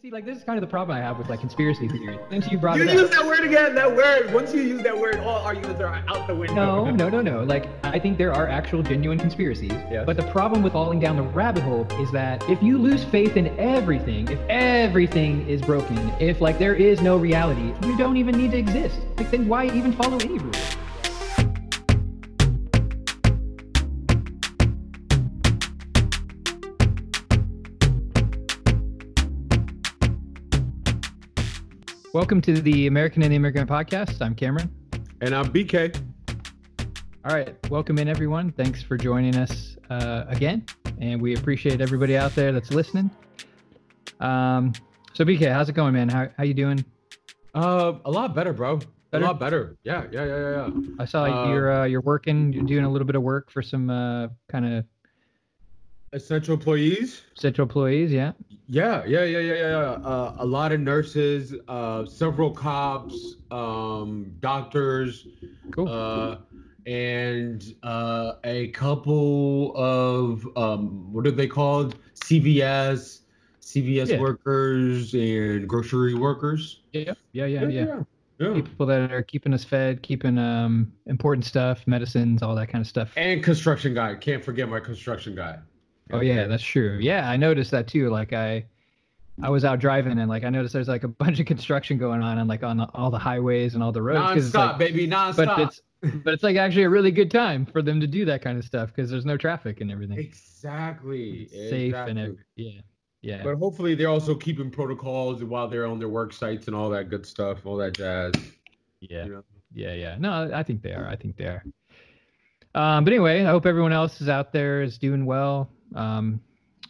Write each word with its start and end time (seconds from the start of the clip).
see, 0.00 0.10
like 0.10 0.24
this 0.24 0.38
is 0.38 0.44
kind 0.44 0.56
of 0.56 0.60
the 0.62 0.66
problem 0.68 0.96
I 0.96 1.00
have 1.00 1.18
with 1.18 1.28
like 1.28 1.40
conspiracy 1.40 1.88
theories. 1.88 2.18
Since 2.30 2.50
you 2.50 2.58
brought 2.58 2.76
You 2.76 2.84
it 2.84 2.88
up. 2.90 2.94
use 2.94 3.10
that 3.10 3.26
word 3.26 3.40
again. 3.40 3.74
That 3.74 3.94
word. 3.94 4.32
Once 4.32 4.54
you 4.54 4.62
use 4.62 4.82
that 4.82 4.96
word, 4.96 5.16
all 5.16 5.40
arguments 5.40 5.80
are 5.80 6.02
out 6.08 6.26
the 6.26 6.34
window. 6.34 6.54
No, 6.54 6.90
no, 6.90 7.08
no, 7.08 7.20
no. 7.20 7.44
Like, 7.44 7.68
I 7.84 7.98
think 7.98 8.16
there 8.16 8.32
are 8.32 8.48
actual 8.48 8.82
genuine 8.82 9.18
conspiracies. 9.18 9.72
Yes. 9.90 10.06
But 10.06 10.16
the 10.16 10.22
problem 10.30 10.62
with 10.62 10.72
falling 10.72 10.98
down 11.00 11.16
the 11.16 11.22
rabbit 11.22 11.62
hole 11.62 11.86
is 12.00 12.10
that 12.12 12.48
if 12.48 12.62
you 12.62 12.78
lose 12.78 13.04
faith 13.04 13.36
in 13.36 13.48
everything, 13.58 14.28
if 14.28 14.38
everything 14.48 15.46
is 15.48 15.60
broken, 15.60 15.98
if 16.20 16.40
like 16.40 16.58
there 16.58 16.74
is 16.74 17.02
no 17.02 17.16
reality, 17.16 17.74
you 17.86 17.96
don't 17.98 18.16
even 18.16 18.36
need 18.36 18.52
to 18.52 18.58
exist. 18.58 18.98
Like, 19.18 19.30
then 19.30 19.48
why 19.48 19.66
even 19.66 19.92
follow 19.92 20.16
any 20.18 20.38
rules? 20.38 20.71
Welcome 32.14 32.42
to 32.42 32.60
the 32.60 32.88
American 32.88 33.22
and 33.22 33.32
the 33.32 33.36
Immigrant 33.36 33.70
Podcast. 33.70 34.20
I'm 34.20 34.34
Cameron. 34.34 34.70
And 35.22 35.34
I'm 35.34 35.50
BK. 35.50 35.98
All 37.24 37.34
right, 37.34 37.56
welcome 37.70 37.96
in 37.96 38.06
everyone. 38.06 38.52
Thanks 38.52 38.82
for 38.82 38.98
joining 38.98 39.34
us 39.36 39.78
uh, 39.88 40.24
again, 40.28 40.66
and 41.00 41.22
we 41.22 41.34
appreciate 41.36 41.80
everybody 41.80 42.18
out 42.18 42.34
there 42.34 42.52
that's 42.52 42.70
listening. 42.70 43.10
Um, 44.20 44.74
so 45.14 45.24
BK, 45.24 45.50
how's 45.50 45.70
it 45.70 45.72
going, 45.72 45.94
man? 45.94 46.10
How 46.10 46.28
how 46.36 46.44
you 46.44 46.52
doing? 46.52 46.84
Uh, 47.54 47.94
a 48.04 48.10
lot 48.10 48.34
better, 48.34 48.52
bro. 48.52 48.80
Better? 49.10 49.24
A 49.24 49.28
lot 49.28 49.40
better. 49.40 49.78
Yeah, 49.82 50.04
yeah, 50.12 50.24
yeah, 50.26 50.36
yeah. 50.36 50.68
yeah. 50.68 50.94
I 50.98 51.06
saw 51.06 51.24
Uh, 51.24 51.48
you're 51.48 51.72
uh, 51.72 51.84
you're 51.84 52.02
working, 52.02 52.52
you're 52.52 52.64
doing 52.64 52.84
a 52.84 52.90
little 52.90 53.06
bit 53.06 53.16
of 53.16 53.22
work 53.22 53.50
for 53.50 53.62
some 53.62 53.88
uh, 53.88 54.28
kind 54.50 54.66
of 54.66 54.84
Essential 56.14 56.54
employees. 56.54 57.22
central 57.34 57.64
employees. 57.64 58.12
Yeah. 58.12 58.32
Yeah, 58.68 59.02
yeah, 59.06 59.24
yeah, 59.24 59.38
yeah, 59.38 59.52
yeah. 59.54 59.60
yeah. 59.70 59.90
Uh, 60.06 60.36
a 60.38 60.46
lot 60.46 60.72
of 60.72 60.80
nurses, 60.80 61.54
uh, 61.68 62.04
several 62.06 62.50
cops, 62.50 63.36
um, 63.50 64.32
doctors, 64.40 65.26
Cool. 65.70 65.88
uh, 65.88 66.36
and 66.86 67.74
uh, 67.82 68.34
a 68.44 68.68
couple 68.68 69.72
of 69.76 70.46
um, 70.56 71.12
what 71.12 71.26
are 71.26 71.30
they 71.30 71.46
called? 71.46 71.96
CVS, 72.14 73.20
CVS 73.62 74.08
Yeah. 74.08 74.20
workers 74.20 75.14
and 75.14 75.66
grocery 75.68 76.14
workers. 76.14 76.80
yeah. 76.92 77.14
Yeah. 77.32 77.46
Yeah. 77.46 77.68
Yeah. 77.68 78.02
yeah. 78.38 78.52
People 78.54 78.86
that 78.86 79.10
are 79.12 79.22
keeping 79.22 79.54
us 79.54 79.64
fed, 79.64 80.02
keeping 80.02 80.36
um 80.38 80.92
important 81.06 81.44
stuff, 81.46 81.86
medicines, 81.86 82.42
all 82.42 82.54
that 82.56 82.66
kind 82.68 82.82
of 82.82 82.88
stuff. 82.88 83.12
And 83.16 83.42
construction 83.42 83.94
guy. 83.94 84.14
Can't 84.16 84.44
forget 84.44 84.68
my 84.68 84.80
construction 84.80 85.34
guy. 85.34 85.58
Oh 86.12 86.20
yeah, 86.20 86.46
that's 86.46 86.62
true. 86.62 86.98
Yeah, 87.00 87.28
I 87.28 87.36
noticed 87.36 87.70
that 87.70 87.86
too. 87.88 88.10
Like 88.10 88.32
I, 88.32 88.64
I 89.42 89.48
was 89.50 89.64
out 89.64 89.78
driving 89.78 90.18
and 90.18 90.28
like 90.28 90.44
I 90.44 90.50
noticed 90.50 90.74
there's 90.74 90.88
like 90.88 91.04
a 91.04 91.08
bunch 91.22 91.40
of 91.40 91.46
construction 91.46 91.98
going 91.98 92.22
on 92.22 92.38
and 92.38 92.48
like 92.48 92.62
on 92.62 92.76
the, 92.78 92.88
all 92.94 93.10
the 93.10 93.18
highways 93.18 93.74
and 93.74 93.82
all 93.82 93.92
the 93.92 94.02
roads. 94.02 94.18
Non-stop, 94.18 94.78
like, 94.78 94.78
baby, 94.78 95.06
non-stop. 95.06 95.56
but 95.56 95.60
it's 95.60 95.82
but 96.24 96.34
it's 96.34 96.42
like 96.42 96.56
actually 96.56 96.82
a 96.82 96.90
really 96.90 97.12
good 97.12 97.30
time 97.30 97.64
for 97.64 97.80
them 97.80 98.00
to 98.00 98.06
do 98.06 98.24
that 98.24 98.42
kind 98.42 98.58
of 98.58 98.64
stuff 98.64 98.88
because 98.94 99.10
there's 99.10 99.24
no 99.24 99.36
traffic 99.36 99.80
and 99.80 99.90
everything. 99.90 100.18
exactly 100.18 101.48
It's 101.52 101.70
safe 101.70 101.94
and 101.94 102.18
every, 102.18 102.36
yeah, 102.56 102.80
yeah. 103.22 103.42
But 103.44 103.56
hopefully 103.56 103.94
they're 103.94 104.08
also 104.08 104.34
keeping 104.34 104.70
protocols 104.70 105.44
while 105.44 105.68
they're 105.68 105.86
on 105.86 105.98
their 106.00 106.08
work 106.08 106.32
sites 106.32 106.66
and 106.66 106.74
all 106.74 106.90
that 106.90 107.08
good 107.08 107.24
stuff, 107.24 107.64
all 107.64 107.76
that 107.76 107.94
jazz. 107.94 108.32
yeah, 109.00 109.24
You 109.24 109.32
know? 109.32 109.44
yeah, 109.72 109.94
yeah. 109.94 110.16
No, 110.18 110.50
I 110.52 110.64
think 110.64 110.82
they 110.82 110.92
are. 110.92 111.06
I 111.06 111.14
think 111.14 111.36
they 111.36 111.44
are. 111.44 111.64
Um, 112.74 113.04
but 113.04 113.12
anyway, 113.12 113.44
I 113.44 113.50
hope 113.50 113.66
everyone 113.66 113.92
else 113.92 114.20
is 114.20 114.28
out 114.28 114.52
there 114.52 114.82
is 114.82 114.98
doing 114.98 115.24
well. 115.24 115.70
Um, 115.94 116.40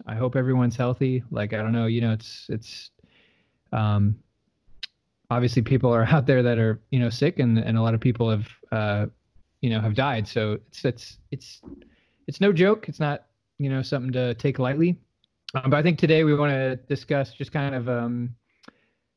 I 0.06 0.14
hope 0.14 0.36
everyone's 0.36 0.76
healthy. 0.76 1.22
Like 1.30 1.52
I 1.52 1.58
don't 1.58 1.72
know, 1.72 1.86
you 1.86 2.00
know, 2.00 2.12
it's 2.12 2.46
it's 2.48 2.90
um, 3.72 4.16
obviously 5.30 5.62
people 5.62 5.92
are 5.92 6.04
out 6.10 6.26
there 6.26 6.42
that 6.42 6.58
are 6.58 6.80
you 6.90 6.98
know 6.98 7.10
sick, 7.10 7.38
and 7.38 7.58
and 7.58 7.76
a 7.76 7.82
lot 7.82 7.94
of 7.94 8.00
people 8.00 8.30
have 8.30 8.48
uh, 8.70 9.06
you 9.60 9.70
know 9.70 9.80
have 9.80 9.94
died. 9.94 10.28
So 10.28 10.58
it's 10.68 10.84
it's 10.84 11.18
it's 11.30 11.60
it's 12.26 12.40
no 12.40 12.52
joke. 12.52 12.88
It's 12.88 13.00
not 13.00 13.26
you 13.58 13.70
know 13.70 13.82
something 13.82 14.12
to 14.12 14.34
take 14.34 14.58
lightly. 14.58 14.98
Um, 15.54 15.70
but 15.70 15.76
I 15.76 15.82
think 15.82 15.98
today 15.98 16.24
we 16.24 16.34
want 16.34 16.52
to 16.52 16.76
discuss 16.76 17.34
just 17.34 17.52
kind 17.52 17.74
of 17.74 17.88
um, 17.88 18.34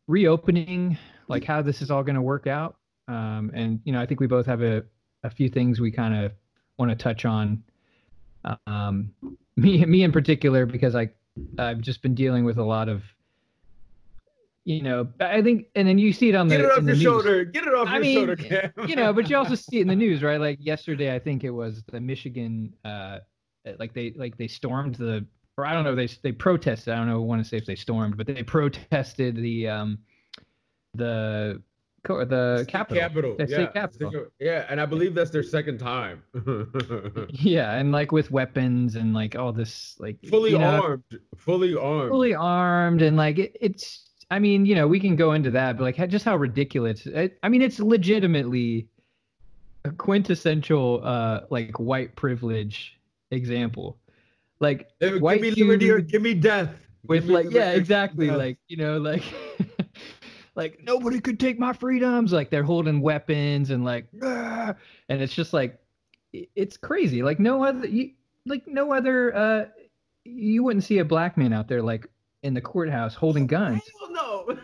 reopening, 0.08 0.98
like 1.30 1.46
how 1.46 1.62
this 1.62 1.82
is 1.82 1.90
all 1.90 2.04
going 2.04 2.16
to 2.16 2.22
work 2.22 2.46
out. 2.46 2.76
Um, 3.08 3.52
and 3.54 3.80
you 3.86 3.94
know, 3.94 4.02
I 4.02 4.06
think 4.06 4.20
we 4.20 4.28
both 4.28 4.46
have 4.46 4.62
a 4.62 4.84
a 5.24 5.30
few 5.30 5.50
things 5.50 5.80
we 5.80 5.92
kind 5.92 6.16
of 6.16 6.32
want 6.78 6.92
to 6.92 6.96
touch 6.96 7.26
on. 7.26 7.64
Um, 8.68 9.12
me 9.56 9.84
me 9.86 10.04
in 10.04 10.12
particular 10.12 10.66
because 10.66 10.96
I 10.96 11.10
I've 11.58 11.82
just 11.82 12.02
been 12.02 12.16
dealing 12.16 12.46
with 12.46 12.58
a 12.58 12.64
lot 12.64 12.90
of 12.90 13.04
you 14.66 14.82
know 14.82 15.08
I 15.20 15.42
think 15.42 15.68
and 15.76 15.88
then 15.88 15.98
you 15.98 16.12
see 16.14 16.30
it 16.30 16.36
on 16.36 16.48
the 16.48 16.58
Get 16.58 16.66
it 16.66 16.72
off 16.72 16.78
your 16.78 16.84
news. 16.84 17.02
shoulder. 17.02 17.46
Get 17.46 17.68
it 17.68 17.74
off 17.74 17.88
I 17.88 17.94
your 17.94 18.02
mean, 18.02 18.18
shoulder, 18.18 18.36
Cam. 18.36 18.72
you 18.88 18.96
know, 18.96 19.14
but 19.14 19.30
you 19.30 19.38
also 19.38 19.56
see 19.56 19.78
it 19.80 19.82
in 19.82 19.88
the 19.88 19.96
news, 19.96 20.24
right? 20.24 20.40
Like 20.40 20.58
yesterday, 20.62 21.14
I 21.14 21.20
think 21.20 21.44
it 21.44 21.52
was 21.52 21.84
the 21.92 22.00
Michigan, 22.00 22.74
uh, 22.84 23.20
like 23.80 23.94
they 23.94 24.14
like 24.16 24.38
they 24.38 24.48
stormed 24.48 24.96
the, 24.96 25.26
or 25.58 25.66
I 25.66 25.74
don't 25.74 25.84
know, 25.84 25.96
they 25.96 26.08
they 26.24 26.32
protested. 26.32 26.94
I 26.94 26.98
don't 26.98 27.08
know, 27.08 27.22
want 27.22 27.44
to 27.44 27.48
say 27.48 27.58
if 27.58 27.66
they 27.66 27.76
stormed, 27.76 28.18
but 28.18 28.28
they 28.28 28.44
protested 28.44 29.36
the, 29.36 29.68
um, 29.70 30.00
the, 30.94 31.62
co- 32.06 32.24
the 32.24 32.60
State 32.60 32.68
capital, 32.72 33.02
Capital. 33.02 33.36
the 33.38 33.48
yeah. 33.50 33.66
capital. 33.68 34.28
Yeah, 34.40 34.66
and 34.70 34.80
I 34.80 34.86
believe 34.86 35.14
that's 35.14 35.32
their 35.32 35.44
second 35.44 35.80
time. 35.80 36.24
Yeah, 37.30 37.74
and 37.74 37.92
like 37.92 38.12
with 38.12 38.32
weapons 38.32 38.96
and 38.96 39.14
like 39.14 39.36
all 39.36 39.52
this, 39.52 39.96
like 40.00 40.18
fully 40.30 40.52
you 40.52 40.60
know, 40.60 40.82
armed. 40.82 41.04
Fully 41.38 41.76
armed. 41.76 42.10
fully 42.12 42.34
armed, 42.34 43.02
and 43.02 43.18
like 43.18 43.40
it, 43.40 43.58
it's. 43.60 44.04
I 44.32 44.40
mean, 44.40 44.66
you 44.66 44.74
know, 44.74 44.88
we 44.88 45.00
can 45.00 45.16
go 45.16 45.34
into 45.34 45.52
that, 45.52 45.78
but 45.78 45.84
like 45.84 46.10
just 46.10 46.26
how 46.26 46.36
ridiculous. 46.36 47.06
It, 47.06 47.38
I 47.44 47.50
mean, 47.50 47.62
it's 47.62 47.80
legitimately 47.80 48.88
a 49.84 49.92
quintessential 49.92 51.02
uh 51.04 51.42
like 51.50 51.78
white 51.80 52.16
privilege 52.16 53.00
example. 53.32 53.98
Like 54.60 54.90
give 55.00 55.22
white 55.22 55.42
me 55.42 55.52
liberty 55.52 55.92
or 55.92 56.00
give 56.00 56.22
me 56.22 56.34
death. 56.34 56.70
with 57.06 57.24
Give 57.24 57.30
like 57.30 57.52
yeah, 57.52 57.72
exactly. 57.72 58.28
death. 58.28 58.38
Like, 58.38 58.58
you 58.68 58.78
know, 58.78 58.98
like 58.98 59.24
like 60.56 60.80
nobody 60.84 61.20
could 61.20 61.40
take 61.40 61.60
my 61.60 61.74
freedoms. 61.74 62.32
Like 62.32 62.50
they're 62.50 62.64
holding 62.64 63.02
weapons 63.02 63.70
and 63.70 63.86
like 63.86 64.08
and 64.22 64.76
it's 65.22 65.34
just 65.34 65.54
like 65.54 65.80
it's 66.34 66.78
crazy. 66.78 67.22
Like 67.22 67.40
no 67.40 67.64
other 67.64 67.88
you, 67.88 68.12
like 68.46 68.68
no 68.68 68.94
other 68.94 69.36
uh 69.36 69.66
you 70.24 70.64
wouldn't 70.64 70.84
see 70.84 71.00
a 71.00 71.06
black 71.06 71.38
man 71.38 71.54
out 71.54 71.68
there 71.68 71.82
like 71.82 72.08
in 72.44 72.54
the 72.54 72.62
courthouse 72.62 73.16
holding 73.16 73.48
guns. 73.48 73.82
Hell 74.00 74.12
no. 74.12 74.58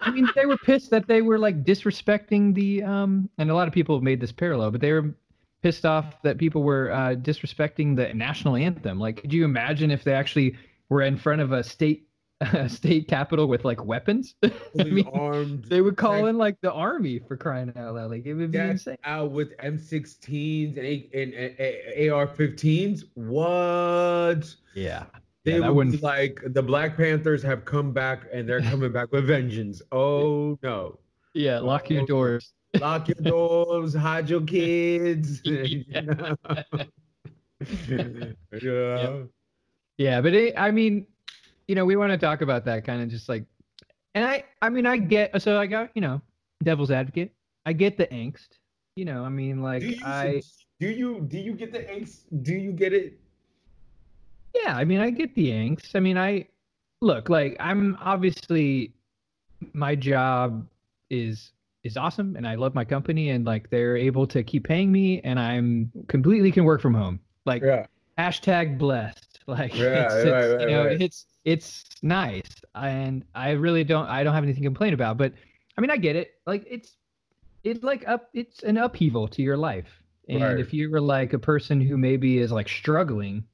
I 0.00 0.10
mean, 0.10 0.28
they 0.34 0.46
were 0.46 0.58
pissed 0.58 0.90
that 0.90 1.06
they 1.06 1.22
were 1.22 1.38
like 1.38 1.64
disrespecting 1.64 2.54
the 2.54 2.82
um, 2.82 3.30
and 3.38 3.50
a 3.50 3.54
lot 3.54 3.68
of 3.68 3.74
people 3.74 3.96
have 3.96 4.02
made 4.02 4.20
this 4.20 4.32
parallel, 4.32 4.72
but 4.72 4.80
they 4.80 4.92
were 4.92 5.14
pissed 5.62 5.86
off 5.86 6.20
that 6.22 6.38
people 6.38 6.64
were 6.64 6.90
uh, 6.90 7.14
disrespecting 7.14 7.94
the 7.94 8.12
national 8.12 8.56
anthem. 8.56 8.98
Like, 8.98 9.20
could 9.20 9.32
you 9.32 9.44
imagine 9.44 9.92
if 9.92 10.02
they 10.02 10.12
actually 10.12 10.56
were 10.88 11.02
in 11.02 11.16
front 11.16 11.40
of 11.40 11.52
a 11.52 11.62
state 11.62 12.08
uh, 12.42 12.68
state 12.80 13.08
capital 13.08 13.46
with 13.46 13.64
like 13.64 13.84
weapons? 13.84 14.34
I 14.42 14.84
mean, 14.84 15.06
armed. 15.12 15.64
they 15.66 15.80
would 15.80 15.96
call 15.96 16.20
Like- 16.20 16.30
in 16.30 16.38
like 16.38 16.60
the 16.60 16.72
army 16.72 17.18
for 17.20 17.36
crying 17.36 17.72
out 17.76 17.94
loud. 17.94 18.10
Like, 18.10 18.26
it 18.26 18.34
would 18.34 18.50
be 18.50 18.58
insane. 18.58 18.96
out 19.04 19.30
with 19.30 19.56
M16s 19.58 20.76
and, 20.76 20.78
A- 20.78 21.08
and, 21.14 21.32
and, 21.34 21.58
and 21.58 22.12
AR-15s. 22.12 23.04
What? 23.14 24.54
Yeah, 24.74 25.04
They 25.44 25.58
Yeah, 25.58 25.68
would 25.68 25.74
wouldn't- 25.76 26.02
like 26.02 26.40
the 26.46 26.62
Black 26.62 26.96
Panthers 26.96 27.42
have 27.42 27.64
come 27.64 27.92
back 27.92 28.26
and 28.32 28.48
they're 28.48 28.60
coming 28.62 28.92
back 28.92 29.12
with 29.12 29.26
vengeance. 29.26 29.80
Oh 29.92 30.58
no! 30.62 30.98
yeah. 31.34 31.58
Lock 31.60 31.88
your 31.90 32.02
Oh. 32.02 32.06
doors. 32.06 32.52
Lock 32.80 33.08
your 33.08 33.16
doors, 33.22 33.94
hide 33.94 34.30
your 34.30 34.40
kids. 34.40 35.42
Yeah. 35.44 36.34
yeah. 38.60 39.22
Yeah, 39.98 40.20
but 40.20 40.34
it, 40.34 40.54
I 40.56 40.70
mean, 40.70 41.06
you 41.68 41.74
know, 41.74 41.84
we 41.84 41.96
want 41.96 42.12
to 42.12 42.18
talk 42.18 42.40
about 42.42 42.64
that 42.66 42.84
kind 42.84 43.02
of 43.02 43.08
just 43.08 43.28
like, 43.28 43.44
and 44.14 44.24
I, 44.24 44.44
I 44.60 44.68
mean, 44.68 44.86
I 44.86 44.96
get 44.98 45.40
so 45.42 45.58
I 45.58 45.66
got 45.66 45.90
you 45.94 46.02
know, 46.02 46.20
devil's 46.62 46.90
advocate. 46.90 47.32
I 47.66 47.72
get 47.72 47.96
the 47.96 48.06
angst. 48.08 48.48
You 48.96 49.04
know, 49.06 49.24
I 49.24 49.28
mean, 49.30 49.62
like 49.62 49.80
Do 49.80 49.86
you, 49.86 49.96
I, 50.04 50.42
do 50.80 50.88
you 50.88 51.20
do 51.22 51.38
you 51.38 51.54
get 51.54 51.72
the 51.72 51.80
angst? 51.80 52.24
Do 52.42 52.54
you 52.54 52.72
get 52.72 52.92
it? 52.92 53.18
yeah, 54.54 54.76
I 54.76 54.84
mean, 54.84 55.00
I 55.00 55.10
get 55.10 55.34
the 55.34 55.48
angst. 55.50 55.94
I 55.94 56.00
mean, 56.00 56.18
I 56.18 56.46
look 57.00 57.28
like 57.28 57.56
I'm 57.58 57.96
obviously 58.00 58.92
my 59.72 59.94
job 59.94 60.66
is 61.10 61.52
is 61.84 61.96
awesome, 61.96 62.36
and 62.36 62.46
I 62.46 62.54
love 62.54 62.74
my 62.74 62.84
company, 62.84 63.30
and 63.30 63.44
like 63.46 63.70
they're 63.70 63.96
able 63.96 64.26
to 64.28 64.42
keep 64.42 64.64
paying 64.66 64.92
me, 64.92 65.20
and 65.22 65.38
I'm 65.40 65.90
completely 66.08 66.52
can 66.52 66.64
work 66.64 66.80
from 66.80 66.94
home. 66.94 67.18
Like 67.46 67.62
Yeah. 67.62 67.86
hashtag 68.18 68.78
blessed 68.78 69.31
like 69.46 69.74
Yeah, 69.74 70.04
it's, 70.04 70.14
right, 70.14 70.44
it's, 70.44 70.52
right, 70.54 70.60
you 70.60 70.76
know 70.76 70.84
right. 70.86 71.00
it's 71.00 71.26
it's 71.44 71.84
nice 72.02 72.62
and 72.74 73.24
i 73.34 73.50
really 73.50 73.84
don't 73.84 74.06
i 74.06 74.22
don't 74.22 74.34
have 74.34 74.44
anything 74.44 74.62
to 74.62 74.68
complain 74.68 74.94
about 74.94 75.18
but 75.18 75.32
i 75.76 75.80
mean 75.80 75.90
i 75.90 75.96
get 75.96 76.14
it 76.16 76.34
like 76.46 76.64
it's 76.70 76.96
it's 77.64 77.82
like 77.82 78.06
up 78.06 78.28
it's 78.32 78.62
an 78.62 78.76
upheaval 78.76 79.26
to 79.28 79.42
your 79.42 79.56
life 79.56 80.02
and 80.28 80.60
if 80.60 80.72
you 80.72 80.90
were 80.90 81.00
like 81.00 81.32
a 81.32 81.38
person 81.38 81.80
who 81.80 81.96
maybe 81.96 82.38
is 82.38 82.52
like 82.52 82.68
struggling 82.68 83.44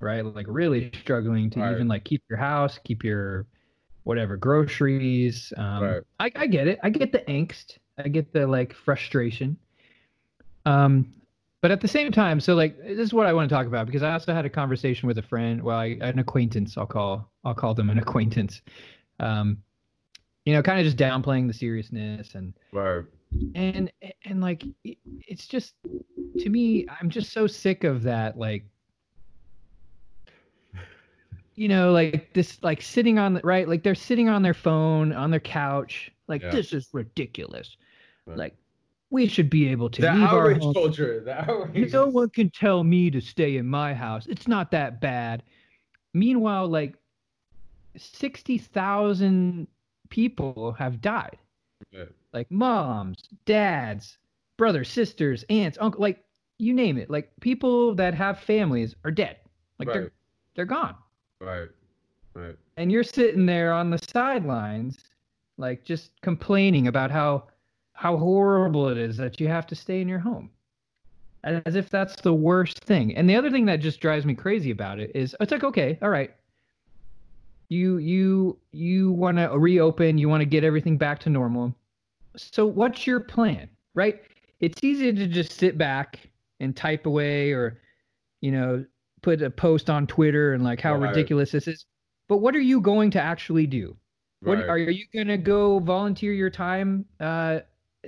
right 0.00 0.24
like 0.24 0.46
really 0.48 0.90
struggling 1.00 1.48
to 1.50 1.60
even 1.72 1.86
like 1.88 2.04
keep 2.04 2.22
your 2.28 2.38
house 2.38 2.78
keep 2.84 3.04
your 3.04 3.46
whatever 4.06 4.36
groceries. 4.36 5.52
Um. 5.56 6.02
I, 6.20 6.30
I 6.36 6.46
get 6.46 6.68
it. 6.68 6.78
I 6.82 6.90
get 6.90 7.10
the 7.10 7.18
angst. 7.28 7.78
I 7.98 8.06
get 8.06 8.32
the 8.32 8.46
like 8.46 8.72
frustration. 8.72 9.56
Um, 10.64 11.12
but 11.62 11.70
at 11.70 11.80
the 11.80 11.88
same 11.88 12.12
time, 12.12 12.38
so 12.40 12.54
like 12.54 12.76
this 12.78 12.98
is 12.98 13.12
what 13.14 13.26
I 13.26 13.32
want 13.32 13.48
to 13.48 13.54
talk 13.54 13.66
about 13.66 13.86
because 13.86 14.02
I 14.02 14.12
also 14.12 14.32
had 14.34 14.44
a 14.44 14.50
conversation 14.50 15.06
with 15.08 15.18
a 15.18 15.22
friend. 15.22 15.62
Well, 15.62 15.78
I, 15.78 15.96
an 16.00 16.18
acquaintance. 16.18 16.76
I'll 16.76 16.86
call. 16.86 17.30
I'll 17.44 17.54
call 17.54 17.74
them 17.74 17.90
an 17.90 17.98
acquaintance. 17.98 18.62
Um, 19.20 19.58
you 20.44 20.52
know, 20.54 20.62
kind 20.62 20.78
of 20.78 20.84
just 20.84 20.96
downplaying 20.96 21.48
the 21.48 21.54
seriousness 21.54 22.34
and 22.34 22.54
Right. 22.72 23.04
and 23.56 23.90
and 24.24 24.40
like 24.40 24.64
it- 24.84 24.98
it's 25.26 25.48
just 25.48 25.74
to 26.38 26.48
me 26.48 26.86
i'm 27.00 27.10
just 27.10 27.32
so 27.32 27.48
sick 27.48 27.82
of 27.82 28.04
that 28.04 28.38
like 28.38 28.64
you 31.56 31.66
know 31.68 31.90
like 31.92 32.32
this 32.34 32.62
like 32.62 32.80
sitting 32.82 33.18
on 33.18 33.34
the 33.34 33.40
right 33.42 33.68
like 33.68 33.82
they're 33.82 33.94
sitting 33.94 34.28
on 34.28 34.42
their 34.42 34.54
phone 34.54 35.12
on 35.12 35.30
their 35.30 35.40
couch 35.40 36.10
like 36.28 36.42
Yeah. 36.42 36.50
this 36.50 36.72
is 36.72 36.88
ridiculous 36.92 37.76
Right. 38.26 38.38
like 38.38 38.56
we 39.10 39.26
should 39.28 39.48
be 39.50 39.68
able 39.68 39.88
to 39.90 40.02
The 40.02 40.12
leave 40.12 40.28
our 40.28 40.54
home. 40.54 40.74
culture. 40.74 41.20
The 41.20 41.40
outrage. 41.50 41.92
no 41.92 42.06
one 42.08 42.28
can 42.30 42.50
tell 42.50 42.82
me 42.84 43.10
to 43.10 43.20
stay 43.20 43.56
in 43.56 43.66
my 43.66 43.94
house 43.94 44.26
it's 44.26 44.48
not 44.48 44.70
that 44.72 45.00
bad 45.00 45.42
meanwhile 46.14 46.66
like 46.68 46.96
60,000 47.96 49.66
people 50.08 50.72
have 50.78 51.00
died 51.00 51.36
Yeah. 51.92 52.04
like 52.32 52.50
moms, 52.50 53.28
dads, 53.44 54.18
brothers, 54.56 54.88
sisters, 54.90 55.44
aunts, 55.50 55.78
uncle, 55.80 56.00
like 56.00 56.22
you 56.58 56.72
name 56.72 56.96
it. 56.98 57.10
Like 57.10 57.30
people 57.40 57.94
that 57.96 58.14
have 58.14 58.38
families 58.40 58.94
are 59.04 59.10
dead. 59.10 59.36
Like 59.78 59.88
Right. 59.88 59.94
they're 59.94 60.12
they're 60.54 60.64
gone. 60.64 60.94
Right. 61.40 61.68
Right. 62.34 62.56
And 62.78 62.90
you're 62.90 63.02
sitting 63.04 63.44
there 63.46 63.72
on 63.72 63.90
the 63.90 63.98
sidelines 64.08 64.98
like 65.58 65.84
just 65.84 66.12
complaining 66.22 66.86
about 66.88 67.10
how 67.10 67.44
how 67.96 68.16
horrible 68.16 68.88
it 68.88 68.98
is 68.98 69.16
that 69.16 69.40
you 69.40 69.48
have 69.48 69.66
to 69.66 69.74
stay 69.74 70.00
in 70.00 70.08
your 70.08 70.18
home. 70.18 70.50
As 71.42 71.76
if 71.76 71.88
that's 71.88 72.16
the 72.16 72.34
worst 72.34 72.80
thing. 72.80 73.16
And 73.16 73.28
the 73.28 73.36
other 73.36 73.50
thing 73.50 73.66
that 73.66 73.76
just 73.76 74.00
drives 74.00 74.26
me 74.26 74.34
crazy 74.34 74.70
about 74.70 74.98
it 74.98 75.12
is 75.14 75.34
it's 75.40 75.52
like 75.52 75.64
okay, 75.64 75.98
all 76.02 76.10
right. 76.10 76.34
You 77.68 77.98
you 77.98 78.58
you 78.72 79.12
want 79.12 79.38
to 79.38 79.48
reopen, 79.48 80.18
you 80.18 80.28
want 80.28 80.42
to 80.42 80.46
get 80.46 80.62
everything 80.64 80.98
back 80.98 81.18
to 81.20 81.30
normal. 81.30 81.74
So 82.36 82.66
what's 82.66 83.06
your 83.06 83.20
plan? 83.20 83.68
Right? 83.94 84.22
It's 84.60 84.82
easy 84.82 85.12
to 85.12 85.26
just 85.26 85.52
sit 85.52 85.78
back 85.78 86.20
and 86.60 86.76
type 86.76 87.06
away 87.06 87.52
or 87.52 87.80
you 88.40 88.50
know, 88.52 88.84
put 89.22 89.40
a 89.40 89.50
post 89.50 89.88
on 89.88 90.06
Twitter 90.06 90.52
and 90.52 90.62
like 90.62 90.80
how 90.80 90.96
Right. 90.96 91.08
ridiculous 91.08 91.52
this 91.52 91.66
is. 91.66 91.86
But 92.28 92.38
what 92.38 92.54
are 92.54 92.60
you 92.60 92.80
going 92.80 93.10
to 93.12 93.20
actually 93.20 93.66
do? 93.66 93.96
What 94.42 94.58
are 94.68 94.78
you 94.78 95.04
going 95.12 95.26
to 95.28 95.38
go 95.38 95.80
volunteer 95.80 96.32
your 96.32 96.50
time 96.50 97.06
uh, 97.18 97.60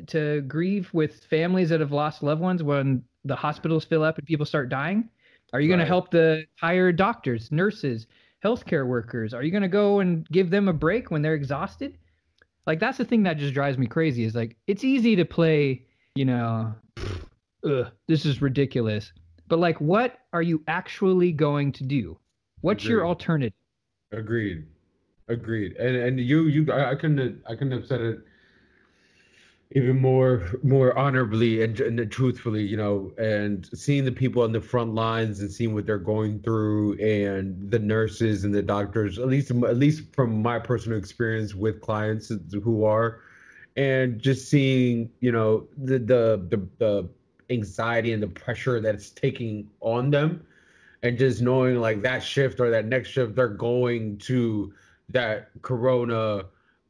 to 0.06 0.42
grieve 0.42 0.88
with 0.92 1.24
families 1.24 1.68
that 1.70 1.80
have 1.80 1.92
lost 1.92 2.22
loved 2.22 2.40
ones 2.40 2.62
when 2.62 3.02
the 3.24 3.36
hospitals 3.36 3.84
fill 3.84 4.02
up 4.02 4.18
and 4.18 4.26
people 4.26 4.46
start 4.46 4.68
dying? 4.68 5.08
Are 5.52 5.60
you 5.60 5.68
going 5.68 5.80
to 5.80 5.86
help 5.86 6.10
the 6.10 6.44
hired 6.60 6.96
doctors, 6.96 7.50
nurses, 7.50 8.06
healthcare 8.44 8.86
workers? 8.86 9.34
Are 9.34 9.42
you 9.42 9.50
going 9.50 9.62
to 9.62 9.68
go 9.68 10.00
and 10.00 10.26
give 10.28 10.50
them 10.50 10.68
a 10.68 10.72
break 10.72 11.10
when 11.10 11.22
they're 11.22 11.34
exhausted? 11.34 11.98
Like 12.66 12.80
that's 12.80 12.98
the 12.98 13.04
thing 13.04 13.22
that 13.22 13.38
just 13.38 13.54
drives 13.54 13.78
me 13.78 13.86
crazy. 13.86 14.24
Is 14.24 14.34
like 14.34 14.56
it's 14.66 14.84
easy 14.84 15.16
to 15.16 15.24
play, 15.24 15.86
you 16.14 16.26
know, 16.26 16.74
ugh, 17.64 17.90
this 18.06 18.26
is 18.26 18.42
ridiculous. 18.42 19.12
But 19.48 19.58
like, 19.58 19.80
what 19.80 20.18
are 20.34 20.42
you 20.42 20.62
actually 20.68 21.32
going 21.32 21.72
to 21.72 21.84
do? 21.84 22.18
What's 22.60 22.84
your 22.84 23.06
alternative? 23.06 23.54
Agreed. 24.12 24.66
Agreed. 25.28 25.76
And 25.76 25.96
and 25.96 26.20
you 26.20 26.42
you 26.42 26.70
I, 26.70 26.90
I 26.90 26.94
couldn't 26.94 27.18
have, 27.18 27.34
I 27.46 27.54
couldn't 27.54 27.72
have 27.72 27.86
said 27.86 28.00
it 28.02 28.18
even 29.72 30.00
more 30.00 30.48
more 30.62 30.96
honorably 30.98 31.62
and, 31.62 31.78
and 31.80 32.10
truthfully, 32.10 32.62
you 32.62 32.76
know, 32.76 33.12
and 33.18 33.68
seeing 33.74 34.04
the 34.04 34.12
people 34.12 34.42
on 34.42 34.52
the 34.52 34.60
front 34.60 34.94
lines 34.94 35.40
and 35.40 35.50
seeing 35.50 35.74
what 35.74 35.84
they're 35.84 35.98
going 35.98 36.40
through 36.40 36.94
and 36.94 37.70
the 37.70 37.78
nurses 37.78 38.44
and 38.44 38.54
the 38.54 38.62
doctors, 38.62 39.18
at 39.18 39.26
least 39.28 39.50
at 39.50 39.76
least 39.76 40.14
from 40.14 40.40
my 40.40 40.58
personal 40.58 40.96
experience 40.96 41.54
with 41.54 41.80
clients 41.82 42.32
who 42.62 42.84
are 42.84 43.20
and 43.76 44.20
just 44.20 44.48
seeing, 44.48 45.10
you 45.20 45.32
know, 45.32 45.66
the 45.76 45.98
the 45.98 46.46
the, 46.48 46.68
the 46.78 47.08
anxiety 47.50 48.12
and 48.12 48.22
the 48.22 48.28
pressure 48.28 48.80
that's 48.80 49.10
taking 49.10 49.68
on 49.80 50.10
them 50.10 50.44
and 51.02 51.18
just 51.18 51.40
knowing 51.42 51.80
like 51.80 52.02
that 52.02 52.22
shift 52.22 52.60
or 52.60 52.70
that 52.70 52.84
next 52.86 53.08
shift 53.08 53.34
they're 53.34 53.48
going 53.48 54.18
to 54.18 54.72
that 55.08 55.50
corona 55.62 56.44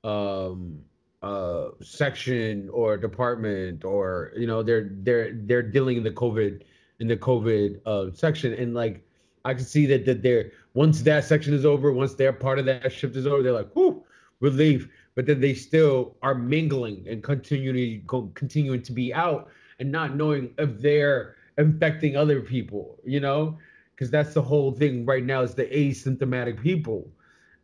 um 0.05 0.79
uh 1.23 1.69
section 1.83 2.69
or 2.73 2.97
department 2.97 3.85
or 3.85 4.33
you 4.37 4.47
know 4.47 4.63
they're 4.63 4.91
they're 5.03 5.33
they're 5.33 5.63
dealing 5.63 5.97
in 5.97 6.05
the 6.05 6.11
covid 6.11 6.63
in 7.01 7.09
the 7.09 7.17
covid 7.17 7.81
uh 7.87 8.13
section. 8.15 8.53
And 8.55 8.75
like 8.75 9.05
i 9.45 9.55
can 9.55 9.65
see 9.65 9.87
that 9.87 10.05
that 10.07 10.23
they're 10.23 10.53
once 10.75 11.03
that 11.03 11.25
section 11.25 11.55
is 11.55 11.65
over 11.65 11.93
once 11.93 12.15
their 12.15 12.33
part 12.33 12.59
of 12.59 12.67
that 12.67 12.93
shift 12.93 13.17
is 13.17 13.27
over 13.27 13.43
they're 13.43 13.53
like 13.53 13.75
whoo 13.75 14.05
relief. 14.41 14.89
But 15.15 15.27
then 15.27 15.41
they 15.41 15.55
still 15.55 16.17
are 16.23 16.35
mingling 16.35 17.05
and 17.09 17.23
continuing 17.23 18.05
continuing 18.35 18.83
to 18.83 18.93
be 18.93 19.13
out 19.13 19.49
and 19.81 19.91
not 19.91 20.15
knowing 20.15 20.55
if 20.59 20.81
they're 20.81 21.35
infecting 21.57 22.17
other 22.17 22.41
people 22.41 22.99
you 23.05 23.21
know? 23.21 23.59
Because 23.95 24.11
that's 24.11 24.33
the 24.33 24.43
whole 24.43 24.71
thing 24.71 25.05
right 25.05 25.25
now 25.25 25.43
is 25.43 25.55
the 25.55 25.65
asymptomatic 25.67 26.63
people. 26.63 27.11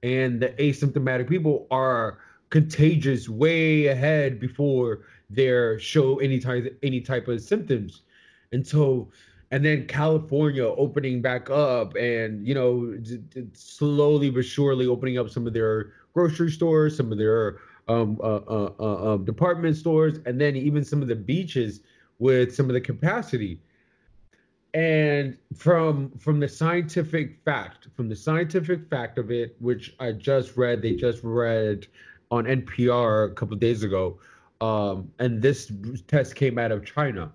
And 0.02 0.40
the 0.40 0.48
asymptomatic 0.48 1.28
people 1.28 1.68
are 1.70 2.18
contagious 2.54 3.28
way 3.28 3.86
ahead 3.86 4.38
before 4.38 5.00
they 5.28 5.76
show 5.78 6.20
any 6.20 6.38
type 6.38 6.78
any 6.84 7.00
type 7.00 7.26
of 7.26 7.40
symptoms. 7.40 8.02
And 8.52 8.64
so 8.64 9.08
and 9.50 9.64
then 9.64 9.86
california 9.86 10.64
opening 10.64 11.20
back 11.20 11.50
up 11.50 11.94
and 11.96 12.46
you 12.48 12.54
know 12.54 12.96
slowly 13.52 14.30
but 14.30 14.44
surely 14.44 14.86
opening 14.86 15.18
up 15.18 15.28
some 15.28 15.46
of 15.46 15.52
their 15.52 15.92
grocery 16.14 16.50
stores 16.50 16.96
some 16.96 17.12
of 17.12 17.18
their 17.18 17.58
um, 17.88 18.18
uh, 18.22 18.36
uh, 18.36 18.72
uh, 18.80 19.14
um, 19.14 19.24
department 19.24 19.76
stores 19.76 20.18
and 20.24 20.40
then 20.40 20.56
even 20.56 20.84
some 20.84 21.02
of 21.02 21.08
the 21.08 21.16
beaches 21.16 21.80
with 22.18 22.54
some 22.54 22.66
of 22.70 22.72
the 22.72 22.80
capacity. 22.80 23.60
And 24.72 25.36
from 25.54 26.10
from 26.18 26.40
the 26.40 26.48
scientific 26.48 27.38
fact 27.44 27.88
from 27.94 28.08
the 28.08 28.16
scientific 28.16 28.88
fact 28.88 29.18
of 29.18 29.30
it 29.30 29.54
which 29.60 29.94
i 30.00 30.10
just 30.10 30.56
read 30.56 30.82
they 30.82 30.96
just 30.96 31.22
read 31.22 31.86
on 32.34 32.44
npr 32.44 33.30
a 33.30 33.34
couple 33.34 33.56
days 33.56 33.82
ago 33.82 34.18
um, 34.60 35.10
and 35.18 35.42
this 35.42 35.70
test 36.06 36.34
came 36.34 36.58
out 36.58 36.72
of 36.72 36.84
china 36.84 37.30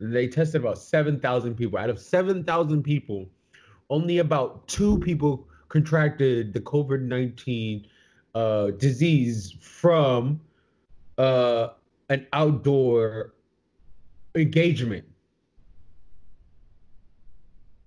they 0.00 0.28
tested 0.28 0.60
about 0.60 0.78
7000 0.78 1.54
people 1.54 1.78
out 1.78 1.90
of 1.90 1.98
7000 1.98 2.82
people 2.82 3.28
only 3.90 4.18
about 4.18 4.66
two 4.68 4.98
people 4.98 5.48
contracted 5.68 6.52
the 6.52 6.60
covid-19 6.60 7.86
uh, 8.34 8.70
disease 8.72 9.56
from 9.60 10.40
uh, 11.16 11.68
an 12.10 12.26
outdoor 12.32 13.34
engagement 14.34 15.04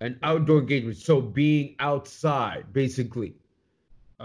an 0.02 0.18
outdoor 0.24 0.60
engagement. 0.60 0.98
So 0.98 1.22
being 1.22 1.76
outside, 1.80 2.74
basically. 2.74 3.36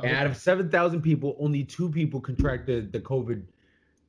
And 0.03 0.17
out 0.17 0.27
of 0.27 0.37
7,000 0.37 1.03
people, 1.03 1.37
only 1.39 1.65
two 1.65 1.91
people 1.91 2.21
contracted 2.21 2.93
the 2.93 3.01
COVID 3.01 3.43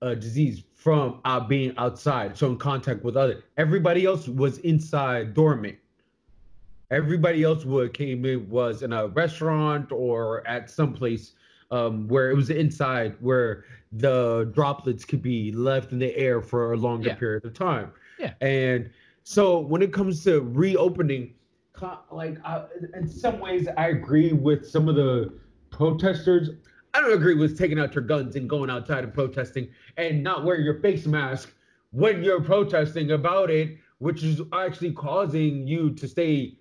uh, 0.01 0.13
disease 0.15 0.63
from 0.75 1.19
uh, 1.25 1.39
being 1.39 1.73
outside, 1.77 2.37
so 2.37 2.47
in 2.47 2.57
contact 2.57 3.03
with 3.03 3.17
others. 3.17 3.41
Everybody 3.57 4.05
else 4.05 4.27
was 4.27 4.59
inside 4.59 5.33
dormant. 5.33 5.77
Everybody 6.91 7.43
else 7.43 7.65
would 7.65 7.93
came 7.93 8.23
in 8.25 8.49
was 8.49 8.81
in 8.83 8.93
a 8.93 9.07
restaurant 9.07 9.91
or 9.91 10.47
at 10.47 10.69
some 10.69 10.93
place 10.93 11.33
um, 11.71 12.07
where 12.07 12.31
it 12.31 12.35
was 12.35 12.49
inside, 12.49 13.15
where 13.19 13.65
the 13.91 14.49
droplets 14.53 15.03
could 15.03 15.21
be 15.21 15.51
left 15.51 15.91
in 15.91 15.99
the 15.99 16.15
air 16.15 16.41
for 16.41 16.71
a 16.73 16.77
longer 16.77 17.09
Yeah. 17.09 17.15
period 17.15 17.43
of 17.43 17.53
time. 17.53 17.91
Yeah. 18.19 18.33
And 18.39 18.89
so 19.23 19.59
when 19.59 19.81
it 19.81 19.91
comes 19.91 20.23
to 20.23 20.41
reopening, 20.41 21.33
like 22.11 22.37
I, 22.45 22.65
in 22.95 23.07
some 23.07 23.39
ways, 23.39 23.67
I 23.77 23.87
agree 23.89 24.31
with 24.31 24.65
some 24.67 24.87
of 24.87 24.95
the 24.95 25.33
protesters. 25.69 26.49
I 26.93 27.01
don't 27.01 27.13
agree 27.13 27.35
with 27.35 27.57
taking 27.57 27.79
out 27.79 27.93
your 27.93 28.03
guns 28.03 28.35
and 28.35 28.49
going 28.49 28.69
outside 28.69 29.03
and 29.03 29.13
protesting 29.13 29.69
and 29.97 30.23
not 30.23 30.43
wearing 30.45 30.65
your 30.65 30.79
face 30.81 31.05
mask 31.05 31.53
when 31.91 32.23
you're 32.23 32.41
protesting 32.41 33.11
about 33.11 33.49
it, 33.49 33.77
which 33.99 34.23
is 34.23 34.41
actually 34.53 34.93
causing 34.93 35.67
you 35.67 35.91
to 35.91 36.07
stay 36.07 36.57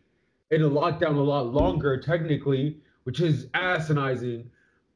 in 0.50 0.62
a 0.62 0.68
lockdown 0.68 1.16
a 1.16 1.20
lot 1.20 1.46
longer, 1.52 1.98
technically, 2.00 2.78
which 3.04 3.20
is 3.20 3.46
asinizing. 3.48 4.46